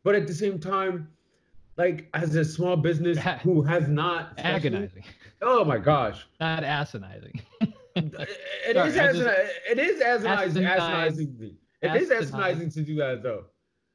But 0.05 0.15
at 0.15 0.27
the 0.27 0.35
same 0.35 0.59
time, 0.59 1.09
like 1.77 2.09
as 2.15 2.35
a 2.35 2.45
small 2.45 2.77
business 2.77 3.19
who 3.43 3.63
has 3.63 3.89
not 3.89 4.35
agonizing, 4.39 5.05
Oh 5.43 5.65
my 5.65 5.79
gosh. 5.79 6.27
not 6.39 6.63
asinizing. 6.63 7.41
It 7.97 8.13
Sorry, 8.75 8.89
is 8.91 8.95
just- 8.95 9.19
it 9.71 9.79
is 9.79 10.01
asinizing, 10.03 10.69
asinizing. 10.69 11.55
It 11.83 11.97
is 12.03 12.11
asinizing 12.11 12.73
to 12.75 12.83
do 12.83 12.95
that 12.97 13.23
though. 13.23 13.45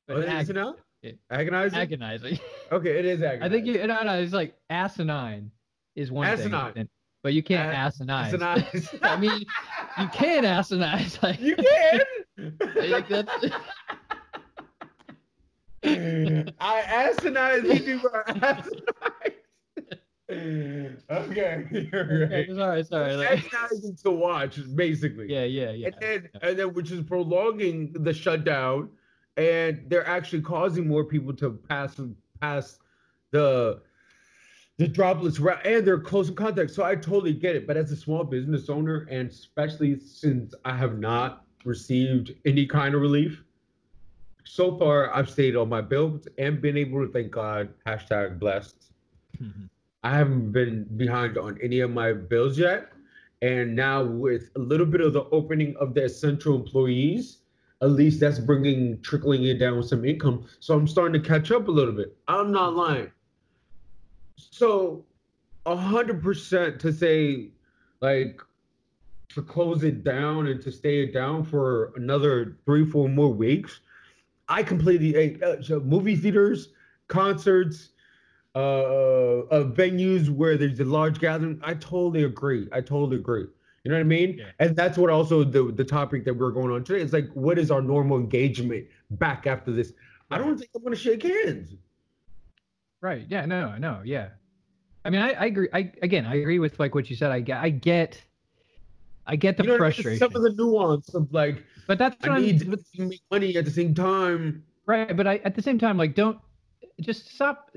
But 0.07 0.17
Oh, 0.17 0.19
is 0.21 0.27
ag- 0.27 0.49
it 0.49 0.53
not? 0.53 0.77
it- 1.01 1.19
Agonizing? 1.29 1.79
agonizing. 1.79 2.39
okay, 2.71 2.99
it 2.99 3.05
is 3.05 3.21
agonizing. 3.21 3.43
I 3.43 3.49
think 3.49 3.65
you, 3.65 3.87
no, 3.87 4.03
no, 4.03 4.13
it's 4.19 4.33
like 4.33 4.55
asinine 4.69 5.51
is 5.95 6.11
one 6.11 6.27
Asinine. 6.27 6.73
thing, 6.73 6.89
but 7.23 7.33
you 7.33 7.41
can't 7.43 7.71
A- 7.71 7.75
asinine. 7.75 8.25
Asinine. 8.35 8.99
I 9.03 9.17
mean, 9.17 9.45
you 9.99 10.07
can 10.13 10.45
asinine. 10.45 11.05
Like, 11.23 11.39
you 11.39 11.55
can. 11.55 12.01
like 12.89 13.07
that's, 13.07 13.45
I 15.83 16.81
asinine 16.81 17.65
you 17.65 17.79
do 17.79 18.09
asinine. 18.27 18.81
okay, 21.11 21.65
you're 21.71 22.23
okay, 22.25 22.47
right. 22.47 22.55
sorry, 22.55 22.83
sorry. 22.83 23.15
Like, 23.15 23.45
Agonizing 23.45 23.95
to 24.03 24.11
watch, 24.11 24.59
basically. 24.75 25.31
yeah, 25.31 25.43
yeah, 25.43 25.71
yeah. 25.71 25.87
and 25.87 25.95
then 26.01 26.29
and 26.41 26.59
then 26.59 26.73
which 26.73 26.91
is 26.91 27.01
prolonging 27.01 27.93
the 27.93 28.13
shutdown 28.13 28.89
and 29.37 29.83
they're 29.87 30.07
actually 30.07 30.41
causing 30.41 30.87
more 30.87 31.03
people 31.03 31.33
to 31.33 31.51
pass 31.67 31.99
pass 32.41 32.79
the 33.31 33.81
the 34.77 34.87
droplets 34.87 35.39
around 35.39 35.59
and 35.65 35.85
they're 35.87 35.99
close 35.99 36.29
in 36.29 36.35
contact 36.35 36.71
so 36.71 36.83
i 36.83 36.95
totally 36.95 37.33
get 37.33 37.55
it 37.55 37.65
but 37.67 37.77
as 37.77 37.91
a 37.91 37.95
small 37.95 38.23
business 38.23 38.69
owner 38.69 39.07
and 39.09 39.29
especially 39.29 39.97
since 39.99 40.53
i 40.65 40.75
have 40.75 40.99
not 40.99 41.45
received 41.63 42.33
any 42.45 42.65
kind 42.65 42.93
of 42.95 43.01
relief 43.01 43.43
so 44.43 44.77
far 44.77 45.13
i've 45.15 45.29
stayed 45.29 45.55
on 45.55 45.67
my 45.69 45.81
bills 45.81 46.27
and 46.37 46.61
been 46.61 46.77
able 46.77 47.05
to 47.05 47.11
thank 47.11 47.31
god 47.31 47.69
hashtag 47.85 48.39
blessed 48.39 48.91
Mhm. 49.41 49.69
I 50.03 50.15
haven't 50.15 50.51
been 50.51 50.83
behind 50.97 51.37
on 51.37 51.57
any 51.61 51.79
of 51.79 51.91
my 51.91 52.13
bills 52.13 52.57
yet. 52.59 52.91
And 53.41 53.75
now 53.75 54.03
with 54.03 54.49
a 54.55 54.59
little 54.59 54.85
bit 54.85 55.01
of 55.01 55.13
the 55.13 55.23
opening 55.31 55.75
of 55.77 55.93
the 55.93 56.03
essential 56.05 56.55
employees, 56.55 57.39
at 57.81 57.91
least 57.91 58.19
that's 58.19 58.39
bringing 58.39 59.01
trickling 59.01 59.43
it 59.43 59.59
down 59.59 59.77
with 59.77 59.87
some 59.87 60.05
income. 60.05 60.45
So 60.59 60.75
I'm 60.75 60.87
starting 60.87 61.21
to 61.21 61.27
catch 61.27 61.51
up 61.51 61.67
a 61.67 61.71
little 61.71 61.93
bit. 61.93 62.15
I'm 62.27 62.51
not 62.51 62.75
lying. 62.75 63.11
So 64.37 65.05
hundred 65.67 66.21
percent 66.21 66.79
to 66.79 66.93
say 66.93 67.49
like 68.01 68.39
to 69.29 69.41
close 69.41 69.83
it 69.83 70.03
down 70.03 70.47
and 70.47 70.61
to 70.61 70.71
stay 70.71 71.03
it 71.03 71.13
down 71.13 71.43
for 71.43 71.91
another 71.95 72.57
three, 72.65 72.85
four 72.85 73.09
more 73.09 73.33
weeks. 73.33 73.81
I 74.47 74.63
completely 74.63 75.41
uh, 75.41 75.61
so 75.61 75.79
movie 75.79 76.15
theaters, 76.15 76.69
concerts, 77.07 77.89
uh, 78.53 78.59
uh, 78.59 79.63
venues 79.65 80.29
where 80.29 80.55
there's 80.55 80.79
a 80.79 80.85
large 80.85 81.19
gathering. 81.19 81.59
I 81.63 81.73
totally 81.73 82.23
agree. 82.23 82.67
I 82.71 82.81
totally 82.81 83.17
agree. 83.17 83.47
You 83.85 83.91
know 83.91 83.97
what 83.97 84.01
I 84.01 84.03
mean? 84.03 84.37
Yeah. 84.39 84.45
And 84.57 84.75
that's 84.75 84.97
what 84.97 85.11
also 85.11 85.43
the 85.43 85.71
the 85.71 85.83
topic 85.85 86.25
that 86.25 86.33
we're 86.33 86.49
going 86.49 86.71
on 86.71 86.83
today. 86.83 87.01
It's 87.03 87.13
like, 87.13 87.29
what 87.33 87.59
is 87.59 87.69
our 87.69 87.83
normal 87.83 88.17
engagement 88.17 88.87
back 89.11 89.45
after 89.45 89.71
this? 89.71 89.93
I 90.31 90.39
don't 90.39 90.57
think 90.57 90.71
I'm 90.75 90.83
gonna 90.83 90.95
shake 90.95 91.21
hands. 91.21 91.75
Right. 92.99 93.25
Yeah. 93.29 93.45
No. 93.45 93.77
No. 93.77 94.01
Yeah. 94.03 94.29
I 95.05 95.11
mean, 95.11 95.21
I, 95.21 95.33
I 95.33 95.45
agree. 95.45 95.67
I 95.71 95.91
again, 96.01 96.25
I 96.25 96.35
agree 96.35 96.57
with 96.57 96.79
like 96.79 96.95
what 96.95 97.11
you 97.11 97.15
said. 97.15 97.31
I 97.31 97.41
get. 97.41 97.61
I 97.61 97.69
get. 97.69 98.19
I 99.27 99.35
get 99.35 99.57
the 99.57 99.63
you 99.63 99.69
know, 99.69 99.73
what 99.75 99.81
I 99.81 99.85
mean? 99.85 99.93
frustration. 99.93 100.19
some 100.19 100.35
of 100.35 100.41
the 100.41 100.53
nuance 100.53 101.13
of 101.13 101.31
like, 101.31 101.63
but 101.87 101.99
that's 101.99 102.15
what 102.21 102.31
I 102.31 102.35
I'm- 102.35 102.41
need 102.43 102.59
to 102.59 102.77
make 103.05 103.21
money 103.31 103.55
at 103.55 103.65
the 103.65 103.71
same 103.71 103.93
time. 103.93 104.63
Right, 104.87 105.15
but 105.15 105.25
I 105.27 105.37
at 105.37 105.55
the 105.55 105.61
same 105.61 105.77
time, 105.79 105.97
like, 105.97 106.15
don't 106.15 106.39
just 107.01 107.33
stop. 107.33 107.71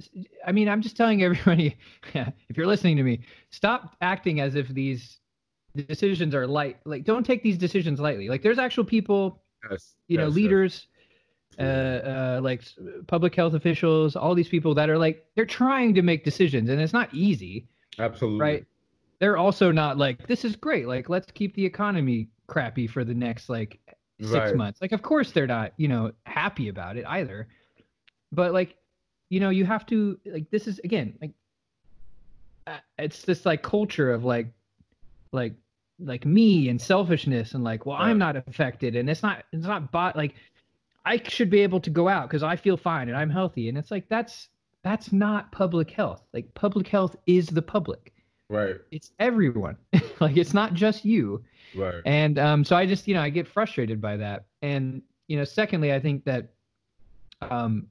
I 0.46 0.52
mean, 0.52 0.68
I'm 0.68 0.80
just 0.82 0.96
telling 0.96 1.22
everybody, 1.22 1.76
if 2.14 2.56
you're 2.56 2.66
listening 2.66 2.96
to 2.96 3.02
me, 3.02 3.20
stop 3.50 3.96
acting 4.00 4.40
as 4.40 4.54
if 4.54 4.68
these 4.68 5.18
decisions 5.86 6.34
are 6.34 6.46
light. 6.46 6.78
Like, 6.84 7.04
don't 7.04 7.24
take 7.24 7.42
these 7.42 7.58
decisions 7.58 8.00
lightly. 8.00 8.28
Like, 8.28 8.42
there's 8.42 8.58
actual 8.58 8.84
people, 8.84 9.42
Yes, 9.70 9.94
you 10.08 10.18
know, 10.18 10.24
yes, 10.24 10.30
yes. 10.30 10.36
leaders, 10.36 10.86
uh, 11.58 11.62
uh, 11.62 12.40
like 12.42 12.62
public 13.06 13.34
health 13.34 13.54
officials, 13.54 14.14
all 14.16 14.34
these 14.34 14.48
people 14.48 14.74
that 14.74 14.88
are 14.88 14.98
like, 14.98 15.26
they're 15.34 15.44
trying 15.46 15.94
to 15.94 16.02
make 16.02 16.24
decisions, 16.24 16.68
and 16.70 16.80
it's 16.80 16.92
not 16.92 17.12
easy, 17.12 17.66
Absolutely. 17.98 18.40
right? 18.40 18.66
They're 19.18 19.36
also 19.36 19.72
not 19.72 19.98
like, 19.98 20.26
this 20.28 20.44
is 20.44 20.54
great. 20.54 20.86
Like, 20.86 21.08
let's 21.08 21.30
keep 21.32 21.54
the 21.56 21.64
economy 21.64 22.28
crappy 22.46 22.86
for 22.86 23.02
the 23.04 23.14
next 23.14 23.48
like 23.48 23.80
six 24.20 24.32
Right. 24.32 24.56
months. 24.56 24.80
Like, 24.80 24.92
of 24.92 25.02
course 25.02 25.32
they're 25.32 25.46
not, 25.48 25.72
you 25.76 25.88
know, 25.88 26.12
happy 26.24 26.68
about 26.68 26.96
it 26.96 27.04
either. 27.06 27.48
But 28.30 28.52
like, 28.52 28.76
you 29.28 29.40
know, 29.40 29.50
you 29.50 29.64
have 29.64 29.84
to 29.86 30.18
like 30.26 30.50
this 30.50 30.66
is 30.68 30.78
again 30.84 31.18
like, 31.20 31.32
uh, 32.66 32.78
it's 32.98 33.22
this 33.22 33.44
like 33.44 33.62
culture 33.62 34.12
of 34.12 34.24
like, 34.24 34.46
like, 35.32 35.54
like 36.00 36.24
me 36.24 36.68
and 36.68 36.80
selfishness 36.80 37.54
and 37.54 37.64
like, 37.64 37.86
well, 37.86 37.96
Right. 37.96 38.08
I'm 38.08 38.18
not 38.18 38.36
affected 38.36 38.96
and 38.96 39.08
it's 39.10 39.22
not 39.22 39.44
it's 39.52 39.66
not 39.66 39.90
bot 39.90 40.16
like, 40.16 40.34
I 41.04 41.20
should 41.26 41.50
be 41.50 41.60
able 41.60 41.80
to 41.80 41.90
go 41.90 42.08
out 42.08 42.28
because 42.28 42.42
I 42.42 42.56
feel 42.56 42.76
fine 42.76 43.08
and 43.08 43.16
I'm 43.16 43.30
healthy 43.30 43.68
and 43.68 43.78
it's 43.78 43.90
like 43.90 44.08
that's 44.08 44.48
that's 44.82 45.12
not 45.12 45.50
public 45.52 45.90
health. 45.90 46.22
Like 46.32 46.52
public 46.54 46.88
health 46.88 47.16
is 47.26 47.48
the 47.48 47.62
public. 47.62 48.12
Right. 48.48 48.76
It's 48.90 49.10
everyone. 49.18 49.76
like 50.20 50.36
it's 50.36 50.54
not 50.54 50.74
just 50.74 51.04
you. 51.04 51.44
Right. 51.74 52.00
And 52.06 52.38
um, 52.38 52.64
so 52.64 52.76
I 52.76 52.86
just, 52.86 53.06
you 53.06 53.14
know, 53.14 53.20
I 53.20 53.28
get 53.28 53.46
frustrated 53.46 54.00
by 54.00 54.16
that. 54.16 54.46
And, 54.62 55.02
you 55.26 55.36
know, 55.36 55.44
secondly, 55.44 55.92
I 55.92 56.00
think 56.00 56.24
that, 56.24 56.48
um, 57.42 57.88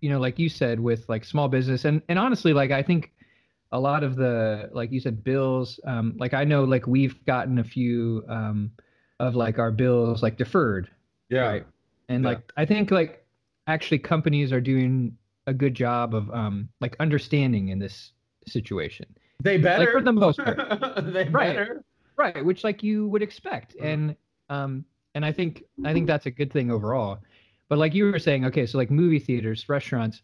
you 0.00 0.10
know, 0.10 0.18
like 0.18 0.38
you 0.38 0.48
said, 0.48 0.80
with 0.80 1.08
like 1.08 1.24
small 1.24 1.48
business 1.48 1.84
and, 1.84 2.02
and 2.08 2.18
honestly, 2.18 2.52
like, 2.52 2.70
I 2.70 2.82
think 2.82 3.12
a 3.74 3.80
lot 3.88 4.04
of 4.04 4.14
the, 4.16 4.70
like 4.72 4.92
you 4.92 5.00
said, 5.00 5.24
bills, 5.24 5.80
um, 5.84 6.14
like 6.18 6.32
I 6.32 6.44
know, 6.44 6.62
like 6.64 6.86
we've 6.86 7.18
gotten 7.26 7.58
a 7.58 7.64
few, 7.64 8.22
um, 8.28 8.70
of 9.18 9.34
like 9.34 9.58
our 9.58 9.72
bills 9.72 10.22
like 10.22 10.36
deferred. 10.38 10.88
Yeah. 11.28 11.40
Right. 11.48 11.66
And 12.08 12.22
Yeah. 12.22 12.30
like, 12.30 12.52
I 12.56 12.64
think 12.64 12.90
like 12.90 13.24
actually 13.66 13.98
companies 13.98 14.52
are 14.52 14.60
doing 14.60 15.16
a 15.46 15.52
good 15.54 15.74
job 15.74 16.14
of, 16.14 16.30
um, 16.30 16.68
like 16.80 16.94
understanding 17.00 17.68
in 17.68 17.78
this 17.80 18.12
situation. 18.46 19.06
They 19.42 19.58
better. 19.58 19.90
for 19.92 20.00
the 20.02 20.12
most 20.12 20.38
part. 20.38 20.56
they 21.12 21.24
Right. 21.28 21.56
better. 21.56 21.84
right 22.16 22.44
which 22.44 22.62
like 22.62 22.82
you 22.84 23.08
would 23.08 23.22
expect 23.22 23.74
Mhm. 23.76 23.84
and 23.92 24.16
um 24.50 24.84
and 25.16 25.24
i 25.26 25.32
think 25.32 25.64
i 25.84 25.92
think 25.92 26.06
that's 26.06 26.26
a 26.26 26.30
good 26.30 26.52
thing 26.52 26.70
overall 26.70 27.18
but 27.68 27.76
like 27.76 27.92
you 27.92 28.04
were 28.04 28.20
saying 28.20 28.44
okay 28.44 28.66
so 28.66 28.78
like 28.78 28.88
movie 29.02 29.18
theaters 29.18 29.68
restaurants 29.68 30.22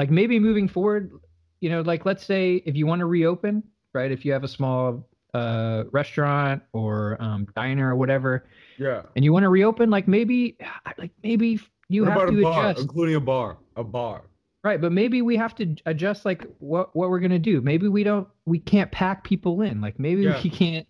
like 0.00 0.10
maybe 0.10 0.38
moving 0.38 0.66
forward 0.66 1.12
you 1.60 1.68
know 1.70 1.80
like 1.82 2.04
let's 2.06 2.24
say 2.24 2.56
if 2.66 2.76
you 2.76 2.86
want 2.86 3.00
to 3.00 3.06
reopen 3.06 3.62
right 3.94 4.10
if 4.12 4.24
you 4.24 4.32
have 4.32 4.44
a 4.44 4.48
small 4.48 5.08
uh 5.34 5.84
restaurant 5.92 6.62
or 6.72 7.16
um 7.20 7.46
diner 7.54 7.92
or 7.92 7.96
whatever 7.96 8.46
Yeah. 8.78 9.02
and 9.14 9.24
you 9.24 9.32
want 9.32 9.44
to 9.44 9.48
reopen 9.48 9.90
like 9.90 10.08
maybe 10.08 10.56
like 10.98 11.12
maybe 11.22 11.60
you 11.88 12.04
what 12.04 12.12
have 12.18 12.28
to 12.30 12.42
bar, 12.42 12.70
adjust 12.70 12.82
including 12.82 13.14
a 13.16 13.20
bar? 13.20 13.58
A 13.76 13.84
bar. 13.84 14.22
right 14.64 14.80
but 14.80 14.90
maybe 14.92 15.22
we 15.22 15.36
have 15.36 15.54
to 15.56 15.76
adjust 15.86 16.24
like 16.24 16.44
what 16.58 16.94
what 16.96 17.10
we're 17.10 17.20
gonna 17.20 17.38
do 17.38 17.60
maybe 17.60 17.86
we 17.88 18.02
don't 18.04 18.26
we 18.46 18.58
can't 18.58 18.90
pack 18.90 19.22
people 19.24 19.62
in 19.62 19.80
like 19.80 19.98
maybe 20.00 20.22
Yeah. 20.22 20.40
we 20.42 20.50
can't 20.50 20.86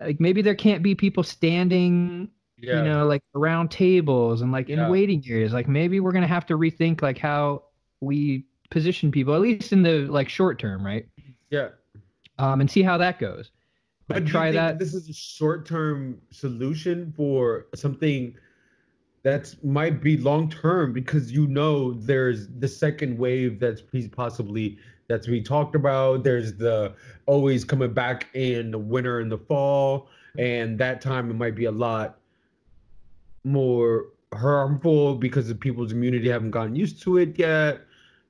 like 0.00 0.18
maybe 0.20 0.42
there 0.42 0.54
can't 0.54 0.82
be 0.82 0.94
people 0.94 1.22
standing 1.22 2.30
Yeah. 2.58 2.78
you 2.78 2.84
know 2.88 3.06
like 3.06 3.22
around 3.34 3.70
tables 3.70 4.40
and 4.40 4.50
like 4.50 4.70
in 4.70 4.78
Yeah. 4.78 4.88
waiting 4.88 5.22
areas 5.28 5.52
like 5.52 5.68
maybe 5.68 6.00
we're 6.00 6.12
gonna 6.12 6.26
have 6.26 6.46
to 6.46 6.56
rethink 6.56 7.02
like 7.02 7.18
how 7.18 7.64
we 8.00 8.46
position 8.72 9.10
people 9.12 9.34
at 9.34 9.40
least 9.40 9.72
in 9.72 9.82
the 9.82 10.06
like 10.18 10.28
short 10.28 10.58
term 10.58 10.84
right 10.84 11.06
yeah. 11.50 11.68
um 12.38 12.60
and 12.60 12.70
see 12.70 12.82
how 12.82 12.96
that 12.96 13.18
goes 13.18 13.50
But 14.08 14.16
I'd 14.16 14.26
try 14.26 14.50
that 14.50 14.78
This 14.78 14.94
is 14.94 15.08
a 15.08 15.12
short-term 15.12 16.20
solution 16.30 17.12
for 17.16 17.66
something 17.74 18.34
that 19.22 19.54
might 19.62 20.02
be 20.02 20.16
long-term 20.16 20.92
because 20.92 21.30
you 21.30 21.46
know 21.46 21.92
there's 21.94 22.48
the 22.58 22.66
second 22.66 23.18
wave 23.18 23.60
that's 23.60 23.82
possibly 24.10 24.78
that's 25.08 25.26
being 25.26 25.44
talked 25.44 25.74
about. 25.74 26.24
There's 26.24 26.54
the 26.54 26.94
always 27.26 27.64
coming 27.64 27.92
back 27.92 28.26
in 28.34 28.70
the 28.70 28.78
winter 28.78 29.20
and 29.20 29.30
the 29.30 29.38
fall, 29.38 30.08
and 30.38 30.78
that 30.78 31.00
time 31.00 31.30
it 31.30 31.34
might 31.34 31.54
be 31.54 31.66
a 31.66 31.72
lot 31.72 32.18
more 33.44 34.06
harmful 34.34 35.14
because 35.14 35.48
the 35.48 35.54
people's 35.54 35.92
immunity 35.92 36.28
haven't 36.28 36.50
gotten 36.50 36.74
used 36.74 37.02
to 37.02 37.18
it 37.18 37.38
yet. 37.38 37.82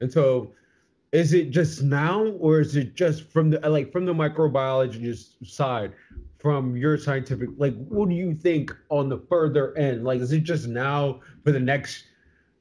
And 0.03 0.13
so 0.13 0.53
is 1.13 1.33
it 1.33 1.51
just 1.51 1.83
now 1.83 2.27
or 2.41 2.61
is 2.61 2.75
it 2.75 2.95
just 2.95 3.31
from 3.31 3.51
the 3.51 3.61
like 3.69 3.93
from 3.93 4.05
the 4.05 4.13
microbiologist 4.13 5.47
side 5.47 5.93
from 6.39 6.77
your 6.77 6.99
scientific 6.99 7.51
like 7.57 7.75
what 7.87 8.09
do 8.09 8.15
you 8.15 8.35
think 8.35 8.75
on 8.89 9.09
the 9.09 9.19
further 9.29 9.77
end? 9.79 10.05
Like 10.05 10.21
is 10.21 10.33
it 10.33 10.41
just 10.41 10.67
now 10.67 11.21
for 11.45 11.53
the 11.53 11.61
next 11.61 12.05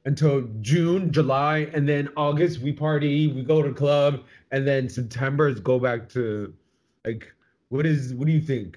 until 0.04 0.42
june 0.60 1.12
july 1.12 1.70
and 1.74 1.88
then 1.88 2.08
august 2.16 2.58
we 2.58 2.72
party 2.72 3.28
we 3.28 3.40
go 3.40 3.62
to 3.62 3.72
club 3.72 4.24
and 4.50 4.66
then 4.66 4.88
september 4.88 5.46
is 5.46 5.60
go 5.60 5.78
back 5.78 6.08
to 6.08 6.52
like 7.04 7.32
what 7.68 7.86
is 7.86 8.12
what 8.14 8.26
do 8.26 8.32
you 8.32 8.40
think? 8.40 8.76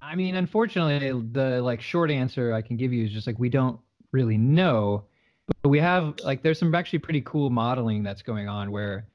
I 0.00 0.14
mean 0.14 0.34
unfortunately 0.34 1.10
the 1.32 1.62
like 1.62 1.80
short 1.80 2.10
answer 2.10 2.52
i 2.52 2.62
can 2.62 2.76
give 2.76 2.92
you 2.92 3.04
is 3.04 3.12
just 3.12 3.26
like 3.26 3.38
we 3.38 3.48
don't 3.48 3.78
really 4.12 4.38
know 4.38 5.04
but 5.62 5.68
we 5.68 5.78
have 5.78 6.14
like 6.24 6.42
there's 6.42 6.58
some 6.58 6.74
actually 6.74 6.98
pretty 6.98 7.22
cool 7.22 7.50
modeling 7.50 8.02
that's 8.02 8.22
going 8.22 8.48
on 8.48 8.70
where 8.70 9.06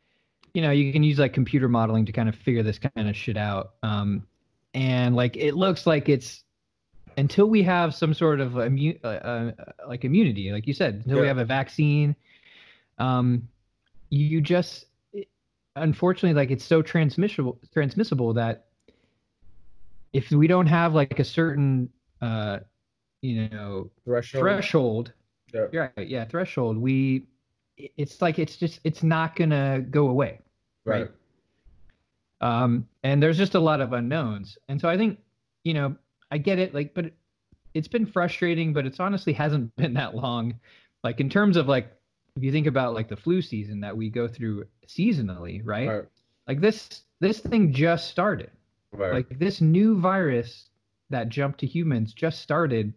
you 0.53 0.61
know 0.61 0.71
you 0.71 0.91
can 0.91 1.03
use 1.03 1.19
like 1.19 1.33
computer 1.33 1.69
modeling 1.69 2.05
to 2.05 2.11
kind 2.11 2.29
of 2.29 2.35
figure 2.35 2.63
this 2.63 2.79
kind 2.79 3.09
of 3.09 3.15
shit 3.15 3.37
out 3.37 3.73
um 3.83 4.25
and 4.73 5.15
like 5.15 5.37
it 5.37 5.55
looks 5.55 5.85
like 5.85 6.09
it's 6.09 6.43
until 7.17 7.45
we 7.45 7.63
have 7.63 7.93
some 7.93 8.13
sort 8.13 8.39
of 8.39 8.57
immune, 8.57 8.99
uh, 9.03 9.07
uh, 9.07 9.51
like 9.87 10.03
immunity, 10.03 10.51
like 10.51 10.67
you 10.67 10.73
said, 10.73 11.03
until 11.05 11.21
we 11.21 11.27
have 11.27 11.37
a 11.37 11.45
vaccine, 11.45 12.15
um, 12.97 13.47
you 14.09 14.41
just 14.41 14.85
unfortunately 15.75 16.39
like 16.39 16.51
it's 16.51 16.63
so 16.63 16.83
transmissible 16.83 17.59
transmissible 17.73 18.31
that 18.35 18.65
if 20.13 20.29
we 20.29 20.45
don't 20.45 20.67
have 20.67 20.93
like 20.93 21.17
a 21.17 21.23
certain 21.23 21.89
uh 22.21 22.59
you 23.23 23.49
know 23.49 23.89
Threshold. 24.05 24.41
threshold 24.43 25.13
Yeah. 25.53 25.67
yeah 25.71 25.89
yeah 25.97 26.25
threshold 26.25 26.77
we 26.77 27.27
it's 27.77 28.21
like 28.21 28.39
it's 28.39 28.55
just 28.57 28.79
it's 28.83 29.03
not 29.03 29.35
gonna 29.35 29.81
go 29.89 30.07
away 30.09 30.39
Right. 30.85 31.09
um 32.41 32.87
and 33.03 33.21
there's 33.21 33.37
just 33.37 33.55
a 33.55 33.59
lot 33.59 33.81
of 33.81 33.93
unknowns 33.93 34.57
and 34.67 34.79
so 34.79 34.89
i 34.89 34.97
think 34.97 35.19
you 35.63 35.73
know 35.73 35.95
i 36.31 36.37
get 36.37 36.59
it 36.59 36.73
like 36.73 36.93
but 36.93 37.11
it's 37.73 37.87
been 37.87 38.05
frustrating 38.05 38.73
but 38.73 38.85
it's 38.85 38.99
honestly 38.99 39.33
hasn't 39.33 39.75
been 39.77 39.93
that 39.93 40.15
long 40.15 40.55
like 41.03 41.19
in 41.19 41.29
terms 41.29 41.57
of 41.57 41.67
like 41.67 41.91
if 42.35 42.43
you 42.43 42.51
think 42.51 42.67
about 42.67 42.93
like 42.93 43.07
the 43.07 43.15
flu 43.15 43.41
season 43.41 43.79
that 43.81 43.95
we 43.95 44.09
go 44.09 44.27
through 44.27 44.65
seasonally 44.87 45.61
right 45.63 45.87
Right. 45.87 46.05
like 46.47 46.61
this 46.61 47.03
this 47.19 47.39
thing 47.39 47.71
just 47.73 48.09
started 48.09 48.49
Right. 48.91 49.13
like 49.13 49.39
this 49.39 49.59
new 49.61 49.99
virus 49.99 50.69
that 51.09 51.29
jumped 51.29 51.59
to 51.61 51.65
humans 51.67 52.13
just 52.13 52.41
started 52.41 52.93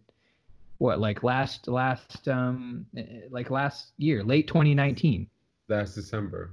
what 0.79 0.99
like 0.99 1.23
last 1.23 1.67
last 1.67 2.27
um 2.27 2.85
eh, 2.95 3.03
like 3.29 3.49
last 3.49 3.93
year 3.97 4.23
late 4.23 4.47
2019 4.47 5.27
Last 5.69 5.95
December. 5.95 6.51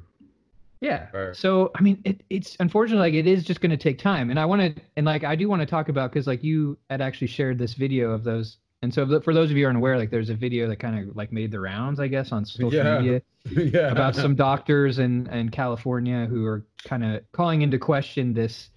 yeah 0.80 1.06
Right. 1.12 1.36
so 1.36 1.70
i 1.76 1.80
mean 1.82 2.00
it, 2.04 2.22
it's 2.30 2.56
unfortunately 2.60 3.10
like 3.10 3.14
it 3.14 3.26
is 3.26 3.44
just 3.44 3.60
going 3.60 3.70
to 3.70 3.76
take 3.76 3.98
time 3.98 4.30
and 4.30 4.38
i 4.40 4.44
want 4.44 4.60
to 4.76 4.82
and 4.96 5.06
like 5.06 5.24
i 5.24 5.34
do 5.36 5.48
want 5.48 5.60
to 5.60 5.66
talk 5.66 5.88
about 5.88 6.10
because 6.12 6.26
like 6.26 6.42
you 6.42 6.76
had 6.90 7.00
actually 7.00 7.26
shared 7.28 7.58
this 7.58 7.74
video 7.74 8.10
of 8.10 8.24
those 8.24 8.58
and 8.82 8.92
so 8.92 9.20
for 9.20 9.32
those 9.32 9.50
of 9.50 9.56
you 9.56 9.62
who 9.64 9.66
aren't 9.66 9.78
aware 9.78 9.96
like 9.98 10.10
there's 10.10 10.30
a 10.30 10.34
video 10.34 10.68
that 10.68 10.76
kind 10.76 11.08
of 11.08 11.16
like 11.16 11.32
made 11.32 11.50
the 11.50 11.60
rounds 11.60 12.00
i 12.00 12.06
guess 12.08 12.32
on 12.32 12.44
social 12.44 12.72
Yeah. 12.72 12.98
media 12.98 13.22
yeah. 13.72 13.90
about 13.92 14.14
some 14.16 14.34
doctors 14.34 14.98
in 14.98 15.26
in 15.28 15.48
california 15.50 16.26
who 16.26 16.44
are 16.46 16.66
kind 16.84 17.04
of 17.04 17.22
calling 17.32 17.62
into 17.62 17.78
question 17.78 18.32
this 18.34 18.70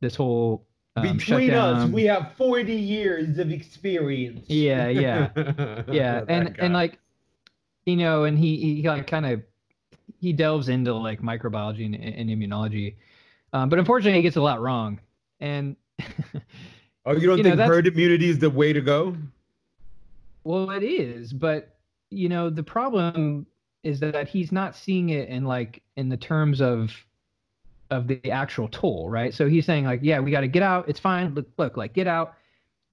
this 0.00 0.14
whole 0.14 0.66
um, 0.96 1.16
Between 1.16 1.50
us, 1.52 1.88
we 1.90 2.04
have 2.04 2.32
40 2.36 2.74
years 2.74 3.38
of 3.38 3.50
experience. 3.50 4.44
yeah 4.48 4.88
yeah 4.88 5.30
yeah 5.90 6.24
and 6.28 6.54
guy. 6.56 6.64
and 6.64 6.74
like 6.74 6.98
you 7.86 7.96
know 7.96 8.24
and 8.24 8.38
he 8.38 8.56
he 8.56 8.88
like 8.88 9.06
kind 9.06 9.26
of 9.26 9.42
he 10.20 10.32
delves 10.32 10.68
into 10.68 10.92
like 10.94 11.20
microbiology 11.22 11.86
and, 11.86 11.94
and 11.94 12.28
immunology 12.30 12.96
um, 13.52 13.68
but 13.68 13.78
unfortunately 13.78 14.18
he 14.18 14.22
gets 14.22 14.36
a 14.36 14.42
lot 14.42 14.60
wrong 14.60 15.00
and 15.40 15.76
oh, 17.06 17.12
you 17.12 17.26
don't 17.26 17.38
you 17.38 17.44
think 17.44 17.56
that's- 17.56 17.68
herd 17.68 17.86
immunity 17.86 18.28
is 18.28 18.38
the 18.38 18.50
way 18.50 18.72
to 18.72 18.80
go? 18.80 19.16
well 20.44 20.70
it 20.70 20.82
is 20.82 21.32
but 21.32 21.76
you 22.10 22.28
know 22.28 22.50
the 22.50 22.62
problem 22.62 23.46
is 23.82 23.98
that 24.00 24.28
he's 24.28 24.52
not 24.52 24.76
seeing 24.76 25.08
it 25.08 25.28
in 25.28 25.44
like 25.44 25.82
in 25.96 26.08
the 26.08 26.16
terms 26.16 26.60
of 26.60 26.92
of 27.92 28.08
the 28.08 28.30
actual 28.30 28.68
toll 28.68 29.08
right? 29.10 29.34
So 29.34 29.46
he's 29.48 29.66
saying 29.66 29.84
like 29.84 30.00
yeah 30.02 30.18
we 30.18 30.30
got 30.30 30.40
to 30.40 30.48
get 30.48 30.62
out. 30.62 30.88
It's 30.88 31.00
fine. 31.00 31.34
Look 31.34 31.48
look 31.58 31.76
like 31.76 31.92
get 31.92 32.06
out. 32.06 32.34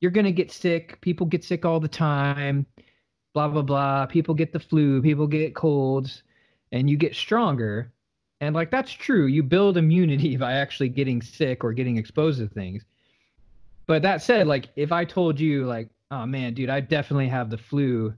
You're 0.02 0.12
gonna 0.12 0.32
get 0.32 0.52
sick. 0.52 1.00
People 1.02 1.26
get 1.26 1.44
sick 1.44 1.66
all 1.66 1.80
the 1.80 1.88
time. 1.88 2.66
Blah 3.34 3.48
blah 3.48 3.62
blah. 3.62 4.06
People 4.06 4.36
get 4.36 4.54
the 4.54 4.60
flu. 4.60 5.02
People 5.02 5.28
get 5.28 5.56
colds. 5.56 6.24
And 6.72 6.90
you 6.90 6.98
get 6.98 7.16
stronger. 7.16 7.92
And 8.42 8.54
like 8.54 8.72
that's 8.72 8.92
true. 8.92 9.26
You 9.26 9.44
build 9.44 9.78
immunity 9.78 10.38
by 10.44 10.54
actually 10.54 10.90
getting 10.90 11.22
sick 11.22 11.64
or 11.64 11.74
getting 11.74 11.98
exposed 11.98 12.40
to 12.40 12.48
things. 12.48 12.84
But 13.88 14.04
that 14.04 14.22
said 14.22 14.46
like 14.46 14.70
if 14.76 14.92
i 14.92 15.04
told 15.04 15.40
you 15.40 15.66
like 15.66 15.90
oh 16.12 16.26
man 16.28 16.54
dude 16.54 16.70
i 16.70 16.80
definitely 16.80 17.28
have 17.28 17.50
the 17.50 17.58
flu 17.58 18.14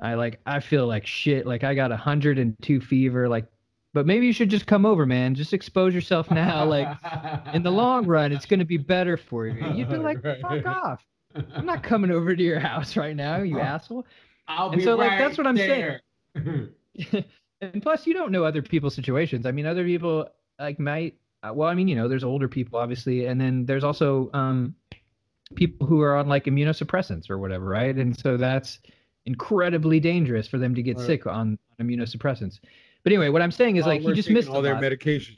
i 0.00 0.14
like 0.14 0.40
i 0.46 0.58
feel 0.58 0.86
like 0.88 1.06
shit. 1.06 1.46
Like 1.46 1.62
i 1.62 1.74
got 1.74 1.90
102 1.90 2.80
fever 2.80 3.28
like 3.28 3.46
but 3.92 4.06
maybe 4.06 4.26
you 4.26 4.32
should 4.32 4.50
just 4.50 4.66
come 4.66 4.86
over 4.86 5.06
man 5.06 5.34
just 5.34 5.52
expose 5.52 5.94
yourself 5.94 6.30
now 6.30 6.64
like 6.64 6.88
in 7.54 7.62
the 7.62 7.70
long 7.72 8.06
run 8.06 8.32
it's 8.32 8.46
going 8.46 8.60
to 8.60 8.64
be 8.66 8.76
better 8.76 9.16
for 9.16 9.46
you 9.46 9.66
you'd 9.66 9.88
be 9.88 9.96
like 9.98 10.22
Right. 10.22 10.40
fuck 10.42 10.66
off 10.66 11.04
i'm 11.56 11.66
not 11.66 11.82
coming 11.82 12.10
over 12.10 12.34
to 12.34 12.42
your 12.42 12.60
house 12.60 12.96
right 12.96 13.16
now 13.16 13.38
you 13.38 13.60
asshole 13.60 14.06
I'll 14.48 14.70
And 14.72 14.80
be 14.80 14.84
so, 14.84 14.96
like, 14.96 15.10
right 15.12 15.18
that's 15.18 15.38
what 15.38 15.46
I'm 15.46 15.56
saying. 15.56 15.98
there. 16.34 16.68
and 17.60 17.82
plus 17.82 18.06
you 18.06 18.14
don't 18.14 18.32
know 18.32 18.44
other 18.44 18.62
people's 18.62 18.94
situations 18.94 19.46
i 19.46 19.52
mean 19.52 19.66
other 19.66 19.84
people 19.84 20.28
like 20.58 20.78
might 20.78 21.16
uh, 21.42 21.52
well 21.52 21.68
i 21.68 21.74
mean 21.74 21.88
you 21.88 21.94
know 21.96 22.08
there's 22.08 22.24
older 22.24 22.48
people 22.48 22.78
obviously 22.78 23.26
and 23.26 23.40
then 23.40 23.64
there's 23.66 23.84
also 23.84 24.30
um 24.32 24.74
people 25.54 25.86
who 25.86 26.00
are 26.00 26.16
on 26.16 26.28
like 26.28 26.44
immunosuppressants 26.44 27.28
or 27.30 27.38
whatever 27.38 27.66
right 27.66 27.96
and 27.96 28.18
so 28.18 28.36
that's 28.36 28.78
incredibly 29.26 30.00
dangerous 30.00 30.46
for 30.48 30.58
them 30.58 30.74
to 30.74 30.82
get 30.82 30.96
Right. 30.96 31.06
sick 31.06 31.26
on, 31.26 31.58
on 31.78 31.86
immunosuppressants 31.86 32.60
but 33.02 33.12
anyway 33.12 33.28
what 33.28 33.42
i'm 33.42 33.50
saying 33.50 33.76
is 33.76 33.86
like 33.86 34.00
he 34.00 34.12
just 34.12 34.30
missed 34.30 34.48
all 34.48 34.62
their 34.62 34.74
lot. 34.74 34.80
medication. 34.82 35.36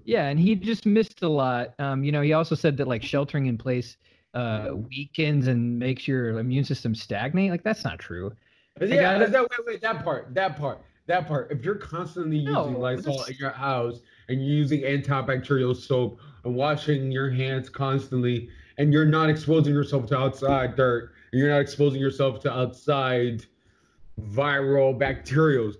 yeah 0.04 0.28
and 0.28 0.38
he 0.40 0.54
just 0.54 0.86
missed 0.86 1.22
a 1.22 1.28
lot 1.28 1.74
um 1.78 2.02
you 2.04 2.12
know 2.12 2.22
he 2.22 2.32
also 2.32 2.54
said 2.54 2.76
that 2.76 2.88
like 2.88 3.02
sheltering 3.02 3.46
in 3.46 3.56
place 3.58 3.96
uh 4.34 4.68
weakens 4.88 5.46
and 5.48 5.78
makes 5.78 6.06
your 6.06 6.38
immune 6.38 6.64
system 6.64 6.94
stagnate 6.94 7.50
like 7.50 7.62
that's 7.62 7.84
not 7.84 7.98
true 7.98 8.32
yeah, 8.80 9.18
got 9.18 9.22
it. 9.22 9.32
that, 9.32 9.42
wait, 9.42 9.66
wait, 9.66 9.80
that 9.82 10.02
part, 10.04 10.32
that 10.32 10.56
part, 10.58 10.80
that 11.06 11.26
part. 11.28 11.50
If 11.50 11.64
you're 11.64 11.74
constantly 11.74 12.42
No, 12.42 12.64
using 12.66 12.80
Lysol 12.80 13.18
this- 13.18 13.28
in 13.30 13.36
your 13.38 13.50
house 13.50 14.00
and 14.28 14.40
you're 14.40 14.54
using 14.56 14.80
antibacterial 14.82 15.76
soap 15.76 16.20
and 16.44 16.54
washing 16.54 17.10
your 17.12 17.28
hands 17.30 17.68
constantly, 17.68 18.48
and 18.78 18.90
you're 18.92 19.04
not 19.04 19.28
exposing 19.28 19.74
yourself 19.74 20.06
to 20.06 20.16
outside 20.18 20.76
dirt, 20.76 21.12
and 21.32 21.40
you're 21.40 21.50
not 21.50 21.60
exposing 21.60 22.00
yourself 22.00 22.40
to 22.40 22.50
outside 22.50 23.44
viral 24.18 24.96
bacterials, 24.98 25.74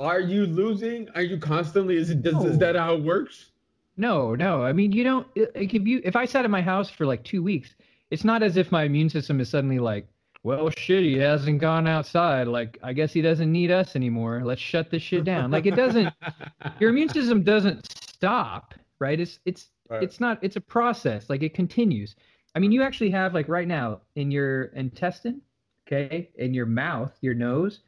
are 0.00 0.20
you 0.20 0.46
losing? 0.46 1.08
Are 1.14 1.22
you 1.22 1.38
constantly? 1.38 1.96
Is 1.96 2.10
it? 2.10 2.22
Does, 2.22 2.34
No. 2.34 2.46
Is 2.46 2.58
that 2.58 2.76
how 2.76 2.94
it 2.94 3.02
works? 3.02 3.50
No, 3.96 4.34
no. 4.34 4.62
I 4.64 4.72
mean, 4.72 4.92
you 4.92 5.04
don't. 5.04 5.26
Like, 5.36 5.74
if 5.74 5.86
you, 5.86 6.00
if 6.04 6.16
I 6.16 6.24
sat 6.24 6.44
in 6.44 6.50
my 6.50 6.62
house 6.62 6.90
for 6.90 7.06
like 7.06 7.22
two 7.24 7.42
weeks, 7.42 7.74
it's 8.10 8.24
not 8.24 8.42
as 8.42 8.56
if 8.56 8.72
my 8.72 8.84
immune 8.84 9.08
system 9.08 9.40
is 9.40 9.48
suddenly 9.48 9.78
like, 9.78 10.06
well, 10.42 10.68
shit, 10.76 11.04
he 11.04 11.16
hasn't 11.16 11.60
gone 11.60 11.86
outside. 11.86 12.48
Like, 12.48 12.76
I 12.82 12.92
guess 12.92 13.12
he 13.12 13.22
doesn't 13.22 13.50
need 13.50 13.70
us 13.70 13.96
anymore. 13.96 14.42
Let's 14.44 14.60
shut 14.60 14.90
this 14.90 15.02
shit 15.02 15.24
down. 15.24 15.50
Like, 15.50 15.66
it 15.66 15.74
doesn't. 15.76 16.12
Your 16.80 16.90
immune 16.90 17.08
system 17.08 17.42
doesn't 17.42 17.90
stop, 17.92 18.74
right? 18.98 19.18
It's 19.18 19.38
it's 19.44 19.68
Right. 19.90 20.02
it's 20.02 20.18
not. 20.18 20.38
It's 20.40 20.56
a 20.56 20.62
process. 20.62 21.28
Like, 21.28 21.42
it 21.42 21.52
continues. 21.52 22.16
I 22.54 22.58
mean, 22.58 22.72
you 22.72 22.82
actually 22.82 23.10
have 23.10 23.34
like 23.34 23.48
right 23.48 23.68
now 23.68 24.00
in 24.16 24.30
your 24.30 24.64
intestine, 24.74 25.42
okay, 25.86 26.30
in 26.36 26.54
your 26.54 26.64
mouth, 26.66 27.12
your 27.20 27.34
nose. 27.34 27.80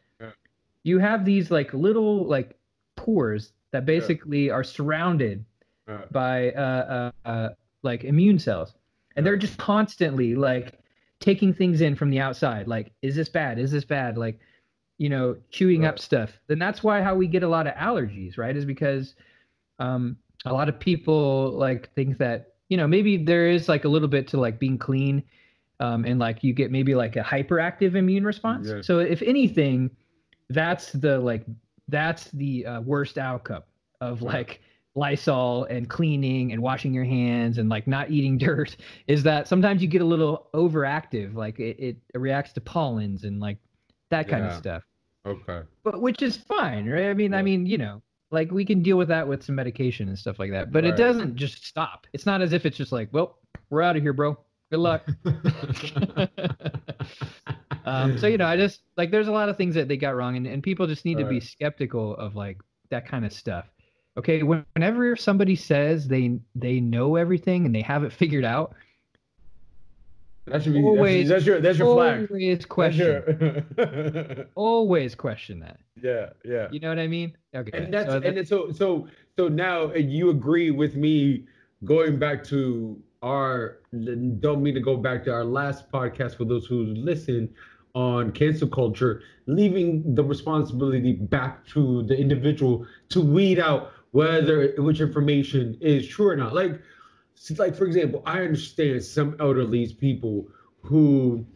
You 0.87 0.99
have 1.01 1.25
these 1.25 1.51
like 1.51 1.75
little 1.75 2.27
like 2.27 2.57
pores 2.97 3.53
that 3.73 3.85
basically 3.85 4.51
are 4.51 4.65
surrounded 4.65 5.45
Right. 5.89 6.13
by 6.13 6.51
uh, 6.51 7.13
uh, 7.25 7.29
uh, 7.29 7.49
like 7.83 8.03
immune 8.03 8.41
cells, 8.41 8.75
and 9.15 9.25
they're 9.25 9.37
just 9.37 9.57
constantly 9.57 10.35
like 10.35 10.81
taking 11.21 11.55
things 11.55 11.81
in 11.81 11.95
from 11.95 12.11
the 12.11 12.19
outside. 12.19 12.67
Like, 12.67 12.91
is 13.03 13.15
this 13.15 13.29
bad? 13.29 13.61
Is 13.61 13.71
this 13.71 13.85
bad? 13.85 14.19
Like, 14.19 14.41
you 14.99 15.09
know, 15.09 15.37
chewing 15.51 15.85
up 15.85 16.01
stuff. 16.01 16.33
Then 16.49 16.59
that's 16.59 16.83
why 16.83 17.03
how 17.03 17.15
we 17.15 17.29
get 17.29 17.45
a 17.45 17.49
lot 17.49 17.69
of 17.69 17.75
allergies, 17.75 18.37
right? 18.37 18.57
Is 18.57 18.65
because 18.65 19.15
um, 19.79 20.17
a 20.45 20.53
lot 20.53 20.69
of 20.69 20.81
people 20.81 21.53
like 21.53 21.93
think 21.95 22.19
that 22.19 22.55
you 22.69 22.77
know 22.77 22.89
maybe 22.89 23.17
there 23.17 23.49
is 23.49 23.69
like 23.69 23.85
a 23.85 23.89
little 23.89 24.09
bit 24.09 24.27
to 24.29 24.41
like 24.41 24.59
being 24.59 24.79
clean, 24.79 25.23
um, 25.79 26.05
and 26.05 26.19
like 26.19 26.43
you 26.43 26.53
get 26.53 26.73
maybe 26.73 26.97
like 26.97 27.15
a 27.15 27.23
hyperactive 27.23 27.95
immune 27.95 28.25
response. 28.25 28.67
Yeah. 28.69 28.81
So 28.83 28.99
if 28.99 29.23
anything, 29.23 29.91
that's 30.51 30.93
the 30.93 31.19
like 31.19 31.45
that's 31.89 32.31
the 32.33 32.67
uh, 32.67 32.81
worst 32.81 33.19
outcome 33.19 33.63
of 34.01 34.23
like 34.23 34.61
Lysol 34.95 35.65
and 35.65 35.89
cleaning 35.89 36.53
and 36.53 36.61
washing 36.61 36.93
your 36.93 37.05
hands 37.05 37.59
and 37.59 37.69
like 37.69 37.87
not 37.87 38.11
eating 38.11 38.39
dirt 38.47 38.77
is 39.07 39.23
that 39.23 39.47
sometimes 39.47 39.83
you 39.83 39.89
get 39.89 40.03
a 40.03 40.07
little 40.07 40.49
overactive, 40.55 41.35
like 41.35 41.61
it, 41.61 41.77
it 41.79 42.19
reacts 42.19 42.53
to 42.55 42.61
pollens 42.61 43.25
and 43.25 43.41
like 43.41 43.59
that 44.11 44.29
kind 44.29 44.45
of 44.45 44.55
stuff. 44.55 44.83
Okay. 45.27 45.63
But 45.83 46.01
which 46.01 46.23
is 46.23 46.37
fine, 46.37 46.89
right? 46.89 47.07
I 47.07 47.15
mean, 47.15 47.35
I 47.35 47.43
mean, 47.43 47.67
you 47.67 47.79
know, 47.79 48.03
like 48.31 48.51
we 48.51 48.65
can 48.65 48.83
deal 48.83 48.97
with 48.97 49.09
that 49.09 49.27
with 49.27 49.43
some 49.43 49.55
medication 49.55 50.09
and 50.09 50.19
stuff 50.19 50.39
like 50.39 50.51
that. 50.53 50.73
But 50.73 50.85
it 50.85 50.97
doesn't 50.97 51.37
just 51.37 51.65
stop. 51.65 52.07
It's 52.13 52.27
not 52.27 52.43
as 52.43 52.53
if 52.53 52.65
it's 52.65 52.77
just 52.77 52.93
like, 52.93 53.09
well, 53.13 53.39
we're 53.71 53.83
out 53.83 53.97
of 53.97 54.03
here, 54.03 54.13
bro. 54.13 54.39
Good 54.71 54.81
luck. 54.81 55.07
um, 57.87 58.19
so 58.19 58.27
you 58.27 58.37
know, 58.37 58.47
I 58.47 58.57
just 58.57 58.83
like 58.97 59.11
there's 59.11 59.29
a 59.29 59.33
lot 59.33 59.49
of 59.49 59.57
things 59.57 59.75
that 59.77 59.89
they 59.89 59.97
got 59.97 60.15
wrong, 60.17 60.37
and, 60.37 60.47
and 60.47 60.63
people 60.63 60.87
just 60.87 61.05
need 61.05 61.19
to 61.19 61.25
be 61.25 61.37
Right. 61.37 61.43
skeptical 61.43 62.15
of 62.17 62.37
like 62.37 62.59
that 62.91 63.07
kind 63.07 63.25
of 63.25 63.33
stuff. 63.33 63.67
Okay, 64.19 64.43
whenever 64.43 65.15
somebody 65.17 65.55
says 65.57 66.09
they 66.09 66.39
they 66.55 66.81
know 66.81 67.17
everything 67.17 67.65
and 67.67 67.75
they 67.75 67.83
have 67.83 68.03
it 68.05 68.13
figured 68.13 68.45
out, 68.45 68.75
that 70.47 70.63
should 70.63 70.75
be 70.75 70.83
Always- 70.83 71.29
that's, 71.29 71.45
your 71.45 71.61
that's 71.61 71.79
your 71.79 71.95
flag. 71.97 72.29
always 72.31 72.49
That's 72.59 72.65
question, 72.67 73.65
your- 73.77 74.47
always 74.55 75.15
question 75.15 75.61
that. 75.61 75.79
yeah, 76.01 76.31
yeah. 76.45 76.69
You 76.71 76.81
know 76.81 76.89
what 76.89 76.99
I 76.99 77.09
mean? 77.09 77.37
Okay, 77.55 77.71
and 77.77 77.93
that's 77.93 78.09
so 78.11 78.17
and 78.17 78.37
then 78.37 78.47
so 78.47 78.71
so 78.71 79.09
so 79.37 79.49
now 79.49 79.91
uh, 79.91 79.95
you 79.95 80.31
agree 80.31 80.71
with 80.71 80.95
me 80.97 81.45
going 81.85 82.19
back 82.19 82.43
to 82.45 83.01
our 83.23 83.79
don't 84.41 84.63
mean 84.63 84.75
to 84.75 84.81
go 84.81 84.97
back 84.97 85.25
to 85.25 85.33
our 85.33 85.45
last 85.45 85.91
podcast 85.91 86.37
for 86.37 86.45
those 86.45 86.67
who 86.67 86.85
listen 86.95 87.53
on 87.97 88.31
cancel 88.31 88.69
culture, 88.69 89.23
leaving 89.47 90.15
the 90.15 90.23
responsibility 90.23 91.15
back 91.15 91.67
to 91.67 92.03
the 92.03 92.15
individual 92.15 92.87
to 93.09 93.23
weed 93.23 93.59
out 93.59 93.91
whether 94.11 94.75
which 94.77 95.01
information 95.01 95.77
is 95.81 96.07
true 96.07 96.29
or 96.29 96.37
not. 96.37 96.55
Like, 96.55 96.79
like 97.57 97.75
for 97.75 97.87
example, 97.87 98.23
I 98.27 98.43
understand 98.43 99.03
some 99.03 99.35
elderly 99.41 99.89
people 99.95 100.47
who 100.83 101.47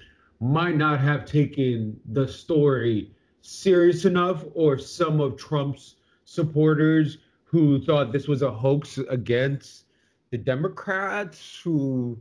might 0.40 0.76
not 0.76 0.98
have 1.00 1.26
taken 1.26 2.00
the 2.10 2.26
story 2.26 3.12
serious 3.42 4.06
enough, 4.06 4.42
or 4.54 4.78
some 4.78 5.20
of 5.20 5.36
Trump's 5.36 5.96
supporters 6.24 7.18
who 7.44 7.84
thought 7.84 8.12
this 8.12 8.28
was 8.28 8.40
a 8.40 8.50
hoax 8.50 8.98
against 9.10 9.84
the 10.30 10.38
Democrats 10.38 11.60
who 11.62 12.18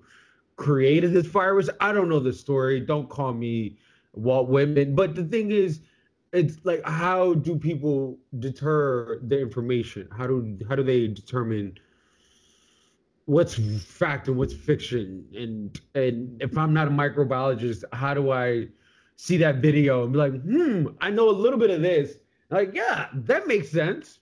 created 0.58 1.14
this 1.14 1.28
virus. 1.28 1.70
I 1.80 1.94
don't 1.94 2.10
know 2.10 2.20
the 2.20 2.34
story. 2.34 2.82
Don't 2.82 3.08
call 3.08 3.34
me 3.34 3.78
Walt 4.14 4.50
Whitman. 4.50 4.96
But 4.96 5.16
the 5.16 5.24
thing 5.24 5.52
is, 5.52 5.82
it's 6.32 6.58
like 6.64 6.82
how 6.86 7.34
do 7.34 7.58
people 7.58 8.18
deter 8.38 9.20
the 9.24 9.40
information? 9.40 10.08
How 10.16 10.28
do 10.28 10.58
how 10.68 10.76
do 10.76 10.84
they 10.84 11.08
determine 11.08 11.76
what's 13.26 13.56
fact 13.84 14.28
and 14.28 14.38
what's 14.38 14.54
fiction? 14.54 15.26
And 15.36 15.80
and 15.96 16.42
if 16.42 16.58
I'm 16.58 16.74
not 16.74 16.88
a 16.88 16.92
microbiologist, 16.92 17.84
how 17.94 18.14
do 18.14 18.32
I 18.32 18.68
see 19.20 19.36
that 19.36 19.58
video 19.58 20.06
and 20.06 20.14
be 20.14 20.20
like, 20.20 20.42
hmm, 20.44 20.88
I 21.02 21.10
know 21.10 21.30
a 21.30 21.32
little 21.32 21.60
bit 21.60 21.70
of 21.70 21.82
this. 21.82 22.14
Like, 22.50 22.74
yeah, 22.74 23.10
that 23.14 23.48
makes 23.48 23.70
sense. 23.70 24.20